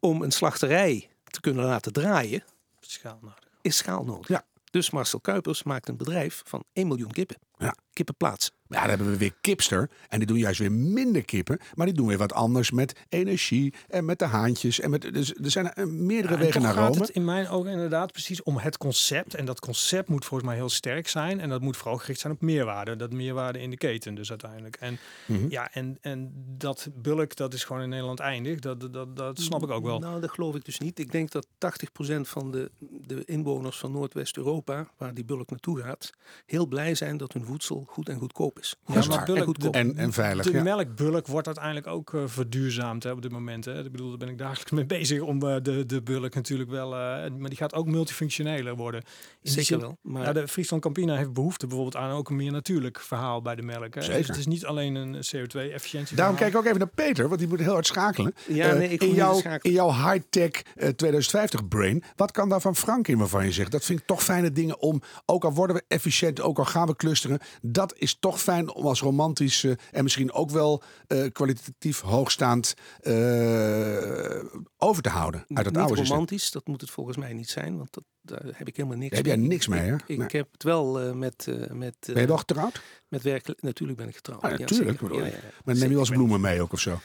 Om 0.00 0.22
een 0.22 0.32
slachterij 0.32 1.08
te 1.24 1.40
kunnen 1.40 1.64
laten 1.64 1.92
draaien, 1.92 2.44
schaal 2.80 3.18
nodig. 3.22 3.38
is 3.62 3.76
schaal 3.76 4.04
nodig. 4.04 4.28
Ja. 4.28 4.44
Dus 4.70 4.90
Marcel 4.90 5.20
Kuipers 5.20 5.62
maakt 5.62 5.88
een 5.88 5.96
bedrijf 5.96 6.42
van 6.46 6.64
1 6.72 6.86
miljoen 6.88 7.10
kippen. 7.12 7.36
Ja. 7.58 7.74
Kippenplaats. 7.92 8.50
Ja, 8.72 8.80
dan 8.80 8.88
hebben 8.88 9.10
we 9.10 9.16
weer 9.16 9.34
kipster. 9.40 9.90
En 10.08 10.18
die 10.18 10.26
doen 10.26 10.38
juist 10.38 10.58
weer 10.58 10.72
minder 10.72 11.24
kippen. 11.24 11.58
Maar 11.74 11.86
die 11.86 11.94
doen 11.94 12.06
weer 12.06 12.18
wat 12.18 12.32
anders 12.32 12.70
met 12.70 12.92
energie 13.08 13.74
en 13.88 14.04
met 14.04 14.18
de 14.18 14.24
haantjes. 14.24 14.80
En 14.80 14.90
met, 14.90 15.02
dus 15.14 15.34
er 15.34 15.50
zijn 15.50 15.72
eh, 15.72 15.84
meerdere 15.86 16.32
Ja, 16.34 16.38
wegen 16.38 16.52
toch 16.52 16.62
naar 16.62 16.74
gaat 16.74 16.88
Rome. 16.88 17.00
het 17.00 17.08
in 17.10 17.24
mijn 17.24 17.48
ogen 17.48 17.70
inderdaad 17.70 18.12
precies 18.12 18.42
om 18.42 18.56
het 18.58 18.78
concept. 18.78 19.34
En 19.34 19.44
dat 19.44 19.60
concept 19.60 20.08
moet 20.08 20.24
volgens 20.24 20.48
mij 20.50 20.58
heel 20.58 20.68
sterk 20.68 21.08
zijn. 21.08 21.40
En 21.40 21.48
dat 21.48 21.60
moet 21.60 21.76
vooral 21.76 21.98
gericht 21.98 22.20
zijn 22.20 22.32
op 22.32 22.40
meerwaarde. 22.40 22.96
Dat 22.96 23.12
meerwaarde 23.12 23.60
in 23.60 23.70
de 23.70 23.76
keten 23.76 24.14
dus 24.14 24.30
uiteindelijk. 24.30 24.76
En 24.76 24.98
Mhm. 25.26 25.46
ja, 25.48 25.72
en, 25.72 25.98
en 26.00 26.32
dat 26.58 26.88
bulk, 26.94 27.36
dat 27.36 27.54
is 27.54 27.64
gewoon 27.64 27.82
in 27.82 27.88
Nederland 27.88 28.20
eindig. 28.20 28.58
Dat, 28.58 28.80
dat, 28.80 28.92
dat, 28.92 29.16
dat 29.16 29.40
snap 29.40 29.62
ik 29.62 29.70
ook 29.70 29.84
wel. 29.84 29.98
Nou, 29.98 30.20
dat 30.20 30.30
geloof 30.30 30.54
ik 30.54 30.64
dus 30.64 30.78
niet. 30.78 30.98
Ik 30.98 31.12
denk 31.12 31.30
dat 31.30 31.46
80% 31.46 32.20
van 32.20 32.50
de, 32.50 32.70
de 33.06 33.22
inwoners 33.24 33.78
van 33.78 33.92
Noordwest-Europa, 33.92 34.88
waar 34.96 35.14
die 35.14 35.24
bulk 35.24 35.50
naartoe 35.50 35.80
gaat, 35.80 36.10
heel 36.46 36.66
blij 36.66 36.94
zijn 36.94 37.16
dat 37.16 37.32
hun 37.32 37.44
voedsel 37.44 37.84
goed 37.88 38.08
en 38.08 38.18
goedkoop 38.18 38.58
is. 38.62 38.74
Ja, 38.86 38.94
is 38.98 39.08
maar 39.08 39.16
waar. 39.16 39.26
bulk, 39.44 39.56
en 39.58 39.72
En, 39.72 39.96
en 39.96 40.12
veilig. 40.12 40.44
de 40.44 40.52
ja. 40.52 40.62
melkbulk 40.62 41.26
wordt 41.26 41.46
uiteindelijk 41.46 41.86
ook 41.86 42.14
eh, 42.14 42.20
verduurzaamd 42.26 43.02
hè, 43.02 43.10
op 43.10 43.22
dit 43.22 43.30
moment. 43.30 43.64
Hè. 43.64 43.84
Ik 43.84 43.90
bedoel, 43.92 44.08
daar 44.08 44.18
ben 44.18 44.28
ik 44.28 44.38
dagelijks 44.38 44.70
mee 44.80 44.86
bezig 44.86 45.20
om 45.20 45.42
eh, 45.48 45.56
de, 45.62 45.86
de 45.86 46.02
bulk 46.02 46.34
natuurlijk 46.34 46.70
wel... 46.70 46.92
eh, 46.94 47.30
maar 47.38 47.48
die 47.48 47.56
gaat 47.58 47.74
ook 47.74 47.86
multifunctioneler 47.86 48.76
worden. 48.76 49.02
In 49.42 49.50
Zeker 49.50 49.64
zin- 49.64 49.80
wel. 49.80 49.98
Maar 50.02 50.22
Ja, 50.22 50.32
de 50.32 50.48
Friesland 50.48 50.82
Campina 50.82 51.16
heeft 51.16 51.32
behoefte 51.32 51.66
bijvoorbeeld 51.66 51.96
aan 52.02 52.10
ook 52.10 52.28
een 52.30 52.36
meer 52.36 52.52
natuurlijk 52.52 53.00
verhaal 53.00 53.42
bij 53.42 53.54
de 53.54 53.62
melk. 53.62 53.94
Hè. 53.94 54.00
Dus 54.00 54.04
Zeker. 54.04 54.26
het 54.28 54.36
is 54.36 54.46
niet 54.46 54.64
alleen 54.66 54.94
een 54.94 55.14
CO2-efficiëntie. 55.14 56.16
Daarom 56.16 56.36
kijk 56.36 56.50
ik 56.52 56.56
ook 56.58 56.64
even 56.64 56.78
naar 56.78 56.88
Peter, 56.94 57.26
want 57.28 57.38
die 57.40 57.48
moet 57.48 57.58
heel 57.60 57.72
hard 57.72 57.86
schakelen. 57.86 58.34
Ja, 58.48 58.72
nee, 58.72 58.88
ik 58.88 59.00
in, 59.02 59.08
niet 59.08 59.16
jouw, 59.16 59.34
schakelen. 59.38 59.60
in 59.62 59.72
jouw 59.72 59.92
high-tech 59.92 60.50
eh, 60.50 60.88
2050 60.88 61.68
brain, 61.68 62.02
wat 62.16 62.30
kan 62.30 62.48
daar 62.48 62.60
van 62.60 62.76
Frank 62.76 63.08
in 63.08 63.18
waarvan 63.18 63.44
je 63.44 63.52
zegt, 63.52 63.70
dat 63.72 63.84
vind 63.84 64.00
ik 64.00 64.06
toch 64.06 64.22
fijne 64.22 64.52
dingen 64.52 64.80
om, 64.80 65.02
ook 65.26 65.44
al 65.44 65.52
worden 65.52 65.76
we 65.76 65.82
efficiënt, 65.88 66.40
ook 66.40 66.58
al 66.58 66.64
gaan 66.64 66.86
we 66.86 66.96
clusteren, 66.96 67.38
dat 67.62 67.94
is 67.98 68.16
toch 68.20 68.40
fijn 68.40 68.50
om 68.60 68.86
als 68.86 69.00
romantisch 69.00 69.64
eh, 69.64 69.72
en 69.90 70.02
misschien 70.02 70.32
ook 70.32 70.50
wel 70.50 70.82
eh, 71.06 71.30
kwalitatief 71.32 72.00
hoogstaand 72.00 72.74
eh, 73.00 74.44
over 74.78 75.02
te 75.02 75.08
houden 75.08 75.44
uit 75.48 75.64
het 75.66 75.74
niet 75.74 75.76
oude 75.76 75.96
systeem. 75.96 76.12
romantisch, 76.12 76.50
dat 76.50 76.66
moet 76.66 76.80
het 76.80 76.90
volgens 76.90 77.16
mij 77.16 77.32
niet 77.32 77.48
zijn, 77.50 77.76
want 77.76 77.92
dat, 77.92 78.04
daar 78.20 78.42
heb 78.54 78.68
ik 78.68 78.76
helemaal 78.76 78.98
niks 78.98 79.08
Daar 79.10 79.18
heb 79.18 79.26
jij 79.26 79.36
mee. 79.36 79.48
niks 79.48 79.66
mee, 79.68 79.80
hè? 79.80 79.94
Ik, 79.94 80.02
ik 80.06 80.18
Nee. 80.18 80.26
heb 80.30 80.48
het 80.52 80.62
wel 80.62 81.14
met, 81.14 81.46
met, 81.72 81.96
Ben 82.00 82.20
je 82.20 82.26
wel 82.26 82.36
getrouwd? 82.36 82.82
met 83.08 83.22
werk. 83.22 83.62
Natuurlijk 83.62 83.98
ben 83.98 84.08
ik 84.08 84.14
getrouwd. 84.14 84.42
Ah, 84.42 84.50
ja, 84.50 84.56
natuurlijk, 84.58 85.00
Ja, 85.00 85.24
ja. 85.26 85.32
Maar 85.64 85.74
neem 85.74 85.82
je 85.82 85.88
wel 85.88 85.98
eens 85.98 86.08
bloemen 86.10 86.40
mee 86.40 86.62
ook 86.62 86.72
of 86.72 86.80
zo? 86.80 87.00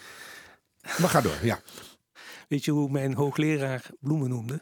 Maar 0.82 1.10
ga 1.10 1.22
door, 1.22 1.38
ja. 1.44 1.60
Weet 2.48 2.66
je 2.66 2.72
hoe 2.72 2.90
mijn 2.92 3.14
hoogleraar 3.14 3.90
bloemen 4.00 4.30
noemde? 4.30 4.62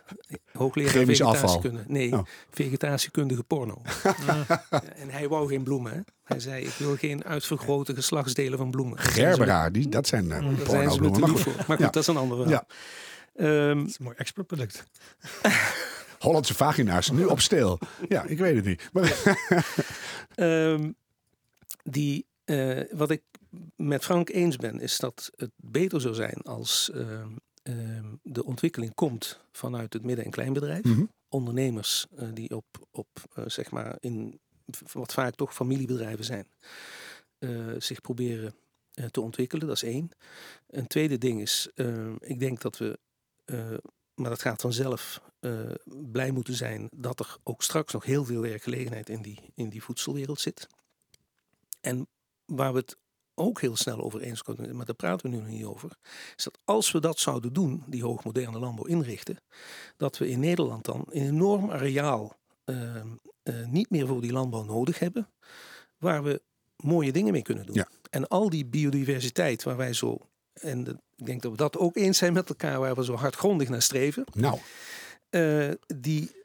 Hoogleraar 0.52 0.92
Chemisch 0.92 1.22
afval. 1.22 1.50
vegetatiekunde. 1.50 1.94
Nee, 1.94 2.14
Oh. 2.14 2.26
vegetatiekundige 2.50 3.44
porno. 3.44 3.82
Ja, 4.26 4.46
en 5.02 5.10
hij 5.10 5.28
wou 5.28 5.48
geen 5.48 5.64
bloemen. 5.64 5.94
Hè? 5.94 6.00
Hij 6.24 6.40
zei, 6.40 6.66
ik 6.66 6.74
wil 6.74 6.96
geen 6.96 7.24
uitvergrote 7.24 7.96
geslachtsdelen 7.96 8.58
van 8.58 8.72
bloemen. 8.72 8.98
Gerbera, 9.00 9.70
die, 9.70 9.90
dat 9.90 10.08
zijn 10.08 10.26
uh, 10.26 10.36
ze 10.38 10.44
me 10.44 10.56
pornobloemen. 10.56 11.20
Maar 11.20 11.30
goed, 11.30 11.40
voor. 11.40 11.54
Maar 11.56 11.66
goed, 11.66 11.80
Ja. 11.80 11.86
dat 11.86 11.96
is 11.96 12.08
een 12.08 12.18
ander 12.18 12.38
verhaal. 12.38 12.54
Ja. 12.54 12.66
Ehm, 13.70 13.78
Dat 13.78 13.88
is 13.88 13.98
een 14.00 14.04
mooi 14.06 14.16
exportproduct. 14.18 14.84
Hollandse 16.20 16.54
vagina's, 16.54 17.12
nu 17.12 17.26
op 17.26 17.40
stil. 17.40 17.80
Ja, 18.10 18.24
ik 18.24 18.38
weet 18.38 18.56
het 18.56 18.66
niet. 18.66 18.90
Maar, 18.94 19.14
Ehm, 20.36 20.92
die, 21.84 22.26
eh, 22.46 22.80
wat 22.92 23.12
ik 23.12 23.22
met 23.76 24.04
Frank 24.04 24.30
eens 24.30 24.56
ben, 24.56 24.80
is 24.80 25.00
dat 25.00 25.32
het 25.36 25.52
beter 25.56 26.02
zou 26.02 26.14
zijn 26.14 26.42
als 26.44 26.92
ehm, 26.94 27.28
ehm, 27.66 28.16
de 28.24 28.46
ontwikkeling 28.46 28.94
komt 28.94 29.40
vanuit 29.52 29.94
het 29.94 30.04
midden- 30.04 30.26
en 30.26 30.32
kleinbedrijf. 30.32 30.84
Mhm. 30.84 31.06
Ondernemers 31.30 32.06
eh, 32.16 32.28
die 32.34 32.56
op, 32.56 32.66
op 32.92 33.08
eh, 33.34 33.44
zeg 33.48 33.72
maar 33.72 33.98
in 34.00 34.40
wat 34.92 35.14
vaak 35.14 35.36
toch 35.36 35.54
familiebedrijven 35.54 36.26
zijn, 36.26 36.48
eh, 37.38 37.74
zich 37.78 38.02
proberen 38.02 38.56
te 39.12 39.22
ontwikkelen. 39.22 39.68
Dat 39.68 39.76
is 39.76 39.84
één. 39.84 40.10
Een 40.68 40.88
tweede 40.88 41.18
ding 41.18 41.42
is, 41.42 41.70
ehm, 41.76 42.16
ik 42.20 42.40
denk 42.40 42.62
dat 42.62 42.78
we, 42.78 43.00
maar 44.16 44.30
dat 44.30 44.42
gaat 44.42 44.62
vanzelf, 44.62 45.22
blij 45.86 46.32
moeten 46.32 46.54
zijn 46.54 46.90
dat 46.96 47.20
er 47.20 47.38
ook 47.44 47.64
straks 47.64 47.94
nog 47.94 48.06
heel 48.06 48.26
veel 48.26 48.42
werkgelegenheid 48.42 49.10
in 49.10 49.22
die, 49.22 49.40
in 49.56 49.70
die 49.70 49.84
voedselwereld 49.84 50.40
zit. 50.40 50.68
En 51.82 52.08
waar 52.46 52.74
we 52.74 52.80
het 52.80 52.98
ook 53.36 53.62
heel 53.62 53.76
snel 53.76 54.02
over 54.04 54.22
eens 54.22 54.44
kunnen, 54.44 54.76
maar 54.76 54.86
daar 54.86 54.96
praten 54.96 55.30
we 55.30 55.36
nu 55.36 55.42
nog 55.42 55.52
niet 55.52 55.64
over, 55.66 55.90
is 56.36 56.44
dat 56.44 56.60
als 56.66 56.92
we 56.92 57.00
dat 57.00 57.20
zouden 57.20 57.54
doen, 57.54 57.84
die 57.88 58.04
hoogmoderne 58.04 58.60
landbouw 58.60 58.86
inrichten, 58.86 59.38
dat 59.98 60.18
we 60.18 60.30
in 60.30 60.40
Nederland 60.40 60.86
dan 60.86 61.04
een 61.10 61.22
enorm 61.28 61.72
areaal 61.72 62.38
ehm, 62.66 63.08
eh, 63.44 63.66
niet 63.68 63.90
meer 63.90 64.08
voor 64.08 64.22
die 64.22 64.32
landbouw 64.32 64.64
nodig 64.64 65.00
hebben, 65.00 65.30
waar 65.98 66.24
we 66.24 66.42
mooie 66.76 67.12
dingen 67.12 67.32
mee 67.34 67.42
kunnen 67.42 67.66
doen. 67.66 67.76
Ja. 67.76 67.88
En 68.10 68.28
al 68.28 68.50
die 68.50 68.66
biodiversiteit 68.66 69.64
waar 69.64 69.78
wij 69.78 69.94
zo, 69.94 70.18
en 70.54 70.84
de- 70.84 70.98
ik 71.16 71.26
denk 71.26 71.42
dat 71.42 71.52
we 71.52 71.58
dat 71.58 71.78
ook 71.78 71.96
eens 71.96 72.18
zijn 72.18 72.34
met 72.34 72.50
elkaar, 72.50 72.80
waar 72.80 72.96
we 72.96 73.04
zo 73.04 73.14
hardgrondig 73.16 73.70
naar 73.70 73.82
streven, 73.82 74.24
nou, 74.34 74.60
eh, 75.30 75.70
die, 75.98 76.44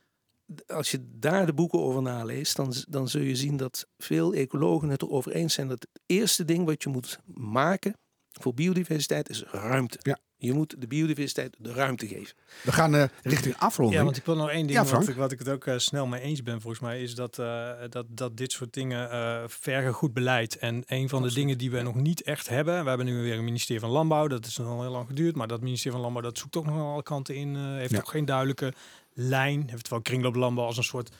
als 0.66 0.90
je 0.90 1.00
daar 1.18 1.46
de 1.46 1.52
boeken 1.54 1.78
over 1.80 2.02
naleest, 2.02 2.56
dan, 2.56 2.74
dan 2.88 3.08
zul 3.08 3.20
je 3.22 3.36
zien 3.36 3.56
dat 3.56 3.86
veel 3.98 4.34
ecologen 4.34 4.88
het 4.88 5.02
erover 5.02 5.32
eens 5.32 5.54
zijn 5.54 5.68
dat 5.68 5.86
het 5.90 6.00
eerste 6.06 6.44
ding 6.44 6.64
wat 6.66 6.82
je 6.82 6.88
moet 6.88 7.18
maken 7.34 7.94
voor 8.30 8.54
biodiversiteit 8.54 9.28
is 9.28 9.44
ruimte. 9.50 9.98
Ja. 10.02 10.18
Je 10.36 10.52
moet 10.52 10.80
de 10.80 10.86
biodiversiteit 10.86 11.56
de 11.58 11.72
ruimte 11.72 12.06
geven. 12.06 12.36
we 12.62 12.72
gaan 12.72 12.94
eh, 12.94 13.04
richting 13.22 13.56
afronding. 13.58 13.98
Ja, 13.98 14.04
want 14.04 14.16
ik 14.16 14.24
wil 14.24 14.36
nog 14.36 14.48
één 14.50 14.66
ding, 14.66 14.78
Ja, 14.78 14.84
wat, 14.84 15.08
ik, 15.08 15.16
wat 15.16 15.32
ik 15.32 15.38
het 15.38 15.48
ook 15.48 15.66
eh, 15.66 15.78
snel 15.78 16.06
mee 16.06 16.20
eens 16.20 16.42
ben 16.42 16.60
volgens 16.60 16.82
mij, 16.82 17.02
is 17.02 17.14
dat, 17.14 17.38
eh, 17.38 17.70
dat, 17.88 18.06
dat 18.08 18.36
dit 18.36 18.52
soort 18.52 18.72
dingen 18.72 19.10
eh 19.10 19.42
vergen 19.46 19.92
goed 19.92 20.12
beleid. 20.12 20.58
En 20.58 20.82
een 20.86 21.08
van 21.08 21.22
de 21.22 21.32
dingen 21.34 21.58
die 21.58 21.70
we 21.70 21.80
nog 21.82 21.94
niet 21.94 22.22
echt 22.22 22.48
hebben, 22.48 22.82
we 22.82 22.88
hebben 22.88 23.06
nu 23.06 23.22
weer 23.22 23.38
een 23.38 23.44
ministerie 23.44 23.80
van 23.80 23.90
Landbouw, 23.90 24.26
dat 24.26 24.46
is 24.46 24.56
nog 24.56 24.66
al 24.68 24.82
heel 24.82 24.90
lang 24.90 25.06
geduurd, 25.06 25.36
maar 25.36 25.48
dat 25.48 25.60
ministerie 25.60 25.92
van 25.92 26.00
Landbouw, 26.00 26.22
dat 26.22 26.38
zoekt 26.38 26.56
ook 26.56 26.66
nog 26.66 26.74
aan 26.74 26.92
alle 26.92 27.02
kanten 27.02 27.34
in, 27.34 27.56
eh, 27.56 27.62
heeft 27.62 27.90
Ja. 27.92 27.98
ook 27.98 28.08
geen 28.08 28.24
duidelijke 28.24 28.72
lijn, 29.20 29.68
heeft 29.70 29.88
wel 29.88 30.00
kringlooplandbouw 30.02 30.64
als 30.66 30.76
een 30.76 30.82
soort 30.84 31.10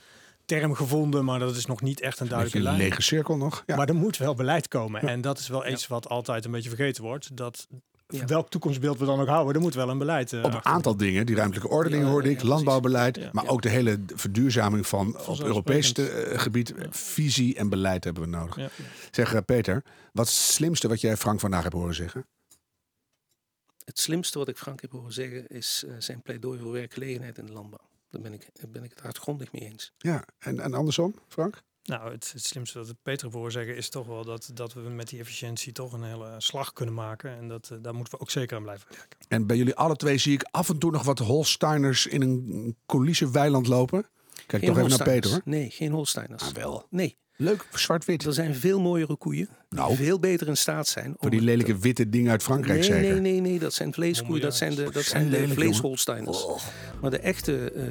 term 0.45 0.75
gevonden, 0.75 1.25
maar 1.25 1.39
dat 1.39 1.57
is 1.57 1.67
nog 1.67 1.81
niet 1.81 2.01
echt 2.01 2.21
een 2.21 2.27
duidelijke 2.29 2.59
een 2.59 2.65
lijn. 2.65 2.79
lege 2.79 3.03
cirkel 3.03 3.37
nog. 3.37 3.63
Ja. 3.67 3.77
Maar 3.77 3.89
er 3.89 3.95
moet 3.95 4.17
wel 4.17 4.35
beleid 4.35 4.69
komen. 4.69 5.01
Ja. 5.07 5.09
En 5.09 5.21
dat 5.21 5.39
is 5.39 5.49
wel 5.49 5.67
iets 5.69 5.87
wat 5.87 6.09
altijd 6.09 6.45
een 6.45 6.51
beetje 6.51 6.69
vergeten 6.69 7.03
wordt. 7.03 7.37
Dat 7.37 7.67
Ja. 8.09 8.25
welk 8.25 8.49
toekomstbeeld 8.51 8.99
we 8.99 9.05
dan 9.05 9.21
ook 9.21 9.27
houden, 9.29 9.55
er 9.55 9.61
moet 9.61 9.75
wel 9.75 9.89
een 9.89 9.99
beleid 9.99 10.33
eh, 10.33 10.39
op 10.39 10.45
een 10.45 10.53
achter. 10.57 10.73
aantal 10.73 10.97
dingen, 10.97 11.27
die 11.27 11.37
ruimtelijke 11.37 11.73
ordening 11.73 12.03
Ja, 12.03 12.09
hoorde 12.09 12.31
ik, 12.31 12.41
ja, 12.41 12.49
landbouwbeleid, 12.49 13.33
maar 13.33 13.45
Ja. 13.45 13.51
ook 13.51 13.63
de 13.63 13.69
hele 13.69 14.01
verduurzaming 14.15 14.87
van 14.87 15.19
op. 15.27 15.41
Europees 15.41 15.93
eh, 15.93 16.39
gebied, 16.39 16.73
Ja. 16.77 16.87
visie 16.91 17.57
en 17.57 17.69
beleid 17.69 18.05
hebben 18.05 18.23
we 18.23 18.29
nodig. 18.29 18.57
Ja. 18.57 18.69
Zeg 19.11 19.35
eh, 19.35 19.41
Peter, 19.47 19.83
wat 20.13 20.27
is 20.27 20.33
het 20.33 20.41
slimste 20.43 20.89
wat 20.89 21.01
jij 21.01 21.17
Frank 21.17 21.41
vandaag 21.41 21.63
hebt 21.63 21.75
horen 21.75 21.95
zeggen? 21.95 22.27
Het 23.85 23.99
slimste 23.99 24.39
wat 24.39 24.49
ik 24.49 24.57
Frank 24.59 24.81
heb 24.81 24.91
horen 24.93 25.13
zeggen 25.13 25.47
is 25.47 25.85
zijn 25.99 26.23
pleidooi 26.23 26.59
voor 26.59 26.73
werkgelegenheid 26.73 27.39
in 27.39 27.47
de 27.47 27.53
landbouw. 27.53 27.89
Daar 28.11 28.21
ben 28.21 28.33
ik, 28.33 28.49
daar 28.53 28.71
ben 28.71 28.85
ik 28.85 28.91
het 28.91 29.01
hardgrondig 29.01 29.53
mee 29.53 29.63
eens. 29.63 29.93
Ja, 29.99 30.25
en, 30.39 30.61
en 30.61 30.75
andersom, 30.75 31.15
Frank? 31.29 31.63
Nou, 31.83 32.13
het, 32.13 32.33
het 32.33 32.45
slimste 32.45 32.79
dat 32.79 32.89
het 32.89 33.03
Peter 33.03 33.31
voor 33.31 33.53
zeggen 33.53 33.77
is 33.77 33.89
toch 33.89 34.07
wel 34.07 34.25
dat, 34.25 34.51
dat 34.55 34.73
we 34.73 34.81
met 34.81 35.09
die 35.09 35.21
efficiëntie 35.21 35.73
toch 35.73 35.93
een 35.93 36.03
hele 36.03 36.35
slag 36.39 36.73
kunnen 36.73 36.95
maken. 36.95 37.37
En 37.37 37.49
dat, 37.49 37.71
eh, 37.71 37.79
daar 37.83 37.95
moeten 37.95 38.13
we 38.15 38.21
ook 38.21 38.31
zeker 38.31 38.57
aan 38.57 38.63
blijven 38.63 38.87
werken. 38.91 39.19
En 39.29 39.47
bij 39.47 39.57
jullie 39.57 39.75
alle 39.75 39.97
twee 39.97 40.19
zie 40.19 40.33
ik 40.33 40.43
af 40.51 40.69
en 40.69 40.79
toe 40.79 40.91
nog 40.91 41.03
wat 41.03 41.19
Holsteiners 41.19 42.07
in 42.07 42.23
een 42.23 42.77
coulissen 42.87 43.33
weiland 43.33 43.67
lopen. 43.67 44.07
Kijk 44.47 44.65
toch 44.65 44.77
even 44.77 44.89
naar. 44.89 45.03
Peter 45.03 45.31
hoor. 45.31 45.41
Nee, 45.45 45.71
geen 45.71 45.93
Holsteiners. 45.93 46.43
Ah, 46.43 46.53
wel. 46.53 46.87
Nee, 46.91 47.19
Leuk, 47.43 47.67
zwart-wit. 47.73 48.25
er 48.25 48.33
zijn 48.33 48.55
veel 48.55 48.81
mooiere 48.81 49.17
koeien 49.17 49.49
die 49.69 49.79
Nou. 49.79 49.97
veel 49.97 50.19
beter 50.19 50.49
in 50.49 50.57
staat 50.57 50.89
zijn. 50.89 51.15
Voor 51.19 51.31
die 51.31 51.39
het- 51.39 51.49
lelijke 51.49 51.79
witte 51.79 52.09
dingen 52.09 52.31
uit 52.31 52.43
Frankrijk 52.43 52.79
nee, 52.79 52.89
zeker. 52.89 53.11
Nee, 53.13 53.21
nee, 53.21 53.41
nee, 53.41 53.59
dat 53.59 53.73
zijn 53.73 53.93
vleeskoeien. 53.93 54.43
Dat 54.43 54.57
zijn 54.57 54.75
de, 54.75 54.89
dat 54.93 55.05
Zijn 55.05 55.31
de 55.31 55.49
vleesholsteiners. 55.49 56.47
Maar 57.01 57.11
de 57.11 57.19
echte, 57.19 57.73
eh, 57.73 57.83
eh, 57.83 57.91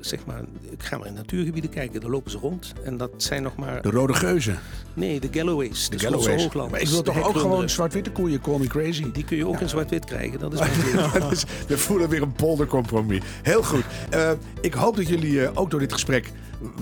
zeg 0.00 0.26
maar, 0.26 0.40
ik 0.70 0.82
ga 0.82 0.98
maar 0.98 1.06
in 1.06 1.14
natuurgebieden 1.14 1.70
kijken, 1.70 2.00
daar 2.00 2.10
lopen 2.10 2.30
ze 2.30 2.38
rond. 2.38 2.72
En 2.84 2.96
dat 2.96 3.10
zijn 3.16 3.42
nog 3.42 3.56
maar, 3.56 3.82
De 3.82 3.90
rode 3.90 4.14
geuzen, 4.14 4.58
nee, 4.94 5.20
de 5.20 5.28
Galloways, 5.30 5.88
de, 5.88 5.96
de 5.96 6.02
Galloways. 6.02 6.70
Maar 6.70 6.80
ik 6.80 6.88
wil 6.88 7.02
toch 7.02 7.22
ook 7.28 7.36
gewoon 7.38 7.68
zwart-witte 7.68 8.10
koeien, 8.10 8.40
call 8.40 8.58
me 8.58 8.66
crazy. 8.66 9.10
Die 9.12 9.24
kun 9.24 9.36
je 9.36 9.46
ook 9.46 9.60
in 9.60 9.68
zwart-wit 9.68 10.04
krijgen, 10.04 10.38
dat 10.38 10.52
is 10.52 10.58
mijn 10.94 11.20
we 11.68 11.78
voelen 11.78 12.08
weer 12.08 12.22
een 12.22 12.32
poldercompromis. 12.32 13.22
Heel 13.42 13.62
goed. 13.62 13.84
Eh, 14.10 14.32
ik 14.60 14.74
hoop 14.74 14.96
dat 14.96 15.08
jullie 15.08 15.56
ook 15.56 15.70
door 15.70 15.80
dit 15.80 15.92
gesprek 15.92 16.32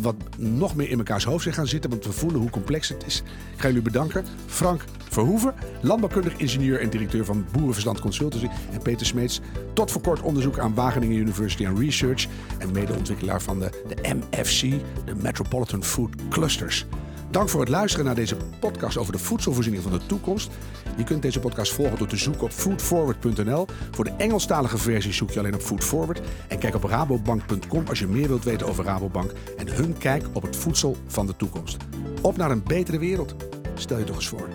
wat 0.01 0.14
nog 0.37 0.77
meer 0.77 0.88
in 0.88 0.99
elkaars 0.99 1.25
hoofd 1.25 1.43
zijn 1.43 1.55
gaan 1.55 1.67
zitten. 1.67 1.91
Want 1.91 2.05
we 2.05 2.12
voelen 2.12 2.41
hoe 2.41 2.51
complex 2.51 2.88
het 2.88 3.07
is. 3.07 3.23
Ik 3.55 3.61
ga 3.61 3.67
jullie 3.67 3.83
bedanken. 3.83 4.25
Frank 4.47 4.85
Verhoeven, 5.09 5.55
landbouwkundig 5.81 6.37
ingenieur 6.37 6.81
en 6.81 6.91
directeur 6.91 7.25
van 7.25 7.47
Boerenverstand 7.53 8.01
Consultancy. 8.01 8.49
En 8.73 8.83
Peter 8.83 9.07
Smeets, 9.07 9.41
tot 9.73 9.91
voor 9.91 10.03
kort 10.03 10.21
onderzoek 10.21 10.59
aan 10.59 10.75
Wageningen 10.75 11.17
University 11.17 11.67
and 11.67 11.79
Research. 11.79 12.27
En 12.59 12.73
medeontwikkelaar 12.73 13.43
van 13.43 13.59
de, 13.59 13.71
de 13.88 14.14
MFC, 14.14 14.61
de 15.05 15.14
Metropolitan 15.14 15.85
Food 15.85 16.11
Clusters. 16.31 16.87
Dank 17.31 17.49
voor 17.49 17.61
het 17.61 17.68
luisteren 17.68 18.07
naar 18.07 18.14
deze 18.14 18.37
podcast 18.61 18.97
over 18.97 19.12
de 19.12 19.18
voedselvoorziening 19.18 19.83
van 19.83 19.93
de 19.93 20.07
toekomst. 20.07 20.51
Je 20.97 21.05
kunt 21.05 21.22
deze 21.22 21.41
podcast 21.41 21.72
volgen 21.72 21.99
door 21.99 22.07
te 22.07 22.16
zoeken 22.16 22.43
op 22.43 22.51
foodforward.nl. 22.51 23.66
Voor 23.91 24.05
de 24.05 24.12
Engelstalige 24.18 24.79
versie 24.79 25.12
zoek 25.12 25.31
je 25.31 25.39
alleen 25.39 25.55
op 25.55 25.61
Foodforward. 25.61 26.20
En 26.49 26.59
kijk 26.59 26.74
op 26.74 26.85
rabobank.com 26.85 27.87
als 27.89 27.99
je 27.99 28.07
meer 28.07 28.29
wilt 28.29 28.45
weten 28.45 28.66
over 28.66 28.85
Rabobank 28.85 29.33
en 29.57 29.68
hun 29.68 29.99
kijk 29.99 30.24
op 30.33 30.43
het 30.43 30.57
voedsel 30.57 30.97
van 31.07 31.26
de 31.26 31.37
toekomst. 31.37 31.76
Op 32.22 32.37
naar 32.37 32.51
een 32.51 32.62
betere 32.62 32.99
wereld. 32.99 33.35
Stel 33.74 33.99
je 33.99 34.05
toch 34.05 34.16
eens 34.16 34.29
voor. 34.29 34.49